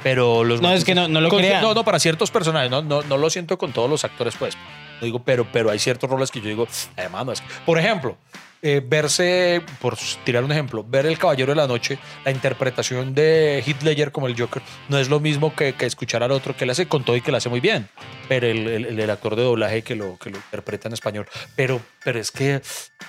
Pero 0.04 0.44
los 0.44 0.60
No, 0.60 0.72
es 0.72 0.84
que 0.84 0.94
no- 0.94 1.08
no 1.08 1.20
lo 1.20 1.28
con- 1.30 1.40
crea. 1.40 1.60
No, 1.60 1.74
no, 1.74 1.84
para 1.84 1.98
ciertos 1.98 2.30
personajes. 2.30 2.70
No, 2.70 2.82
no, 2.82 3.02
no 3.02 3.16
lo 3.16 3.28
siento 3.30 3.58
con 3.58 3.72
todos 3.72 3.90
los 3.90 4.04
actores, 4.04 4.34
pues. 4.38 4.54
No 5.00 5.04
digo, 5.06 5.24
pero, 5.24 5.44
pero 5.52 5.70
hay 5.70 5.80
ciertos 5.80 6.08
roles 6.08 6.30
que 6.30 6.40
yo 6.40 6.46
digo, 6.48 6.68
hermano, 6.96 7.32
es 7.32 7.40
que-". 7.40 7.46
Por 7.66 7.78
ejemplo, 7.78 8.16
eh, 8.62 8.80
verse, 8.86 9.60
por 9.80 9.96
tirar 10.24 10.44
un 10.44 10.52
ejemplo, 10.52 10.84
ver 10.88 11.04
El 11.06 11.18
Caballero 11.18 11.52
de 11.52 11.56
la 11.56 11.66
Noche, 11.66 11.98
la 12.24 12.30
interpretación 12.30 13.14
de 13.14 13.62
Heath 13.66 13.82
Ledger 13.82 14.12
como 14.12 14.26
el 14.26 14.38
Joker, 14.40 14.62
no 14.88 14.98
es 14.98 15.08
lo 15.08 15.20
mismo 15.20 15.54
que, 15.54 15.74
que 15.74 15.84
escuchar 15.86 16.22
al 16.22 16.30
otro 16.30 16.56
que 16.56 16.64
le 16.64 16.72
hace 16.72 16.86
con 16.86 17.02
todo 17.04 17.16
y 17.16 17.20
que 17.20 17.30
le 17.30 17.38
hace 17.38 17.48
muy 17.48 17.60
bien. 17.60 17.88
Pero 18.28 18.46
el, 18.46 18.68
el- 18.68 19.00
el 19.00 19.10
actor 19.10 19.36
de 19.36 19.42
doblaje 19.42 19.82
que 19.82 19.96
lo, 19.96 20.16
que 20.18 20.30
lo 20.30 20.36
interpreta 20.36 20.88
en 20.88 20.94
español. 20.94 21.26
Pero, 21.56 21.80
pero 22.04 22.18
es 22.20 22.30
que 22.30 22.62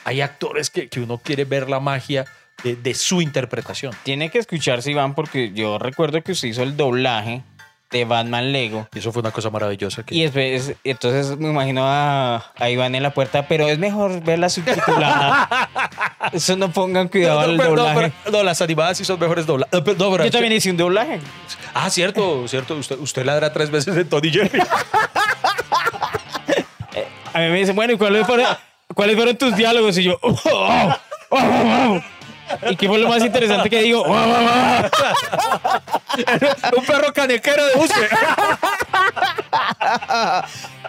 hay 0.05 0.21
actores 0.21 0.69
que, 0.69 0.89
que 0.89 0.99
uno 1.01 1.19
quiere 1.19 1.45
ver 1.45 1.69
la 1.69 1.79
magia 1.79 2.25
de, 2.63 2.75
de 2.75 2.93
su 2.93 3.21
interpretación. 3.21 3.93
Tiene 4.03 4.29
que 4.29 4.39
escucharse, 4.39 4.91
Iván, 4.91 5.13
porque 5.15 5.51
yo 5.53 5.77
recuerdo 5.79 6.21
que 6.23 6.31
usted 6.31 6.47
hizo 6.47 6.63
el 6.63 6.75
doblaje 6.77 7.43
de 7.91 8.03
Batman 8.03 8.51
Lego. 8.51 8.87
Y 8.93 8.99
eso 8.99 9.11
fue 9.13 9.21
una 9.21 9.31
cosa 9.31 9.49
maravillosa. 9.51 10.03
Que, 10.03 10.15
Y 10.15 10.23
después, 10.23 10.73
entonces 10.83 11.37
me 11.37 11.49
imagino 11.49 11.83
a, 11.85 12.51
a 12.57 12.69
Iván 12.69 12.95
en 12.95 13.03
la 13.03 13.13
puerta, 13.13 13.47
pero 13.47 13.67
es 13.69 13.77
mejor 13.77 14.21
verla 14.23 14.49
subtitulada. 14.49 15.69
Eso 16.33 16.57
no 16.57 16.71
pongan 16.71 17.07
cuidado 17.07 17.41
no, 17.41 17.51
al 17.51 17.57
pero- 17.57 17.75
no, 17.75 17.83
doblaje. 17.83 18.13
pero- 18.23 18.37
no, 18.37 18.43
las 18.43 18.61
animadas 18.61 18.97
sí 18.97 19.05
son 19.05 19.19
mejores. 19.19 19.47
No, 19.47 19.57
pero- 19.57 19.97
no, 19.97 20.11
pero- 20.11 20.25
Yo 20.25 20.31
también 20.31 20.53
hice 20.53 20.71
un 20.71 20.77
doblaje. 20.77 21.19
Ah, 21.73 21.89
cierto, 21.89 22.47
cierto. 22.47 22.75
Usted, 22.75 22.97
usted 22.99 23.23
ladra 23.25 23.53
tres 23.53 23.69
veces 23.69 23.95
en 23.95 24.09
Tony 24.09 24.31
Jerry. 24.31 24.59
A 27.33 27.39
mí 27.39 27.49
me 27.49 27.57
dicen, 27.59 27.75
bueno, 27.75 27.93
¿y 27.93 27.97
cuáles 27.97 28.25
fueron, 28.25 28.47
cuáles 28.93 29.15
fueron 29.15 29.35
tus 29.37 29.55
diálogos? 29.55 29.97
Y 29.97 30.03
yo, 30.03 30.17
"Oh, 30.21 30.35
oh, 30.51 30.95
oh, 31.29 31.37
oh". 31.37 32.01
¿Y 32.69 32.75
qué 32.75 32.87
fue 32.87 32.97
lo 32.99 33.09
más 33.09 33.23
interesante 33.23 33.69
que 33.69 33.81
digo? 33.81 34.01
"Oh, 34.01 34.13
oh, 34.13 34.89
oh". 35.63 35.99
Un 36.77 36.85
perro 36.85 37.11
canequero 37.13 37.65
de 37.65 37.75
busque. 37.75 38.07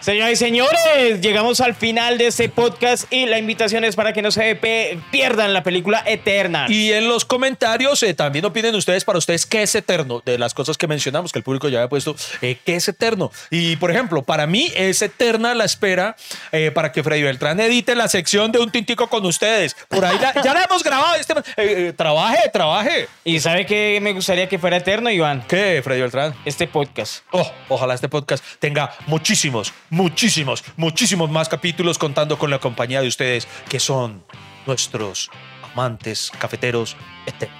Señoras 0.01 0.33
y 0.33 0.35
señores, 0.35 1.21
llegamos 1.21 1.59
al 1.59 1.73
final 1.73 2.19
de 2.19 2.27
este 2.27 2.49
podcast 2.49 3.11
y 3.11 3.25
la 3.25 3.39
invitación 3.39 3.83
es 3.83 3.95
para 3.95 4.13
que 4.13 4.21
no 4.21 4.29
se 4.29 4.55
pe- 4.55 4.99
pierdan 5.11 5.53
la 5.53 5.63
película 5.63 6.03
Eterna. 6.05 6.67
Y 6.69 6.91
en 6.93 7.07
los 7.07 7.25
comentarios 7.25 8.03
eh, 8.03 8.13
también 8.13 8.45
opinen 8.45 8.75
ustedes 8.75 9.03
para 9.03 9.17
ustedes 9.17 9.47
qué 9.47 9.63
es 9.63 9.73
eterno 9.73 10.21
de 10.23 10.37
las 10.37 10.53
cosas 10.53 10.77
que 10.77 10.85
mencionamos, 10.87 11.31
que 11.31 11.39
el 11.39 11.43
público 11.43 11.67
ya 11.67 11.79
había 11.79 11.89
puesto, 11.89 12.15
eh, 12.43 12.59
qué 12.63 12.75
es 12.75 12.87
eterno. 12.87 13.31
Y 13.49 13.75
por 13.77 13.89
ejemplo, 13.89 14.21
para 14.21 14.45
mí 14.45 14.71
es 14.75 15.01
eterna 15.01 15.55
la 15.55 15.65
espera 15.65 16.15
eh, 16.51 16.69
para 16.71 16.91
que 16.91 17.01
Freddy 17.01 17.23
Beltrán 17.23 17.59
edite 17.59 17.95
la 17.95 18.07
sección 18.07 18.51
de 18.51 18.59
un 18.59 18.69
tintico 18.69 19.07
con 19.09 19.25
ustedes. 19.25 19.75
Por 19.89 20.05
ahí 20.05 20.19
la- 20.19 20.41
ya 20.43 20.53
la 20.53 20.63
hemos 20.63 20.83
grabado. 20.83 21.15
Este, 21.15 21.33
eh, 21.33 21.43
eh, 21.57 21.93
trabaje, 21.97 22.49
trabaje. 22.53 23.07
¿Y 23.23 23.39
sabe 23.39 23.65
qué 23.65 23.97
me 23.99 24.13
gustaría 24.13 24.47
que 24.47 24.59
fuera 24.59 24.77
eterno, 24.77 25.06
Iván? 25.13 25.43
¿Qué, 25.47 25.81
Freddy 25.83 26.01
Beltrán? 26.01 26.35
Este 26.45 26.67
podcast. 26.67 27.23
Oh, 27.31 27.49
ojalá 27.69 27.93
este 27.93 28.09
podcast 28.09 28.43
tenga 28.59 28.91
muchísimos, 29.07 29.73
muchísimos, 29.89 30.63
muchísimos 30.75 31.29
más 31.29 31.49
capítulos 31.49 31.97
contando 31.97 32.37
con 32.37 32.49
la 32.49 32.59
compañía 32.59 33.01
de 33.01 33.07
ustedes, 33.07 33.47
que 33.69 33.79
son 33.79 34.23
nuestros 34.65 35.29
amantes 35.73 36.31
cafeteros 36.39 36.95
eternos. 37.25 37.57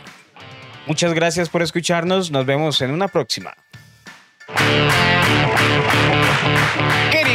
Muchas 0.85 1.13
gracias 1.13 1.49
por 1.49 1.61
escucharnos. 1.61 2.31
Nos 2.31 2.45
vemos 2.45 2.81
en 2.81 2.91
una 2.91 3.07
próxima. 3.07 3.53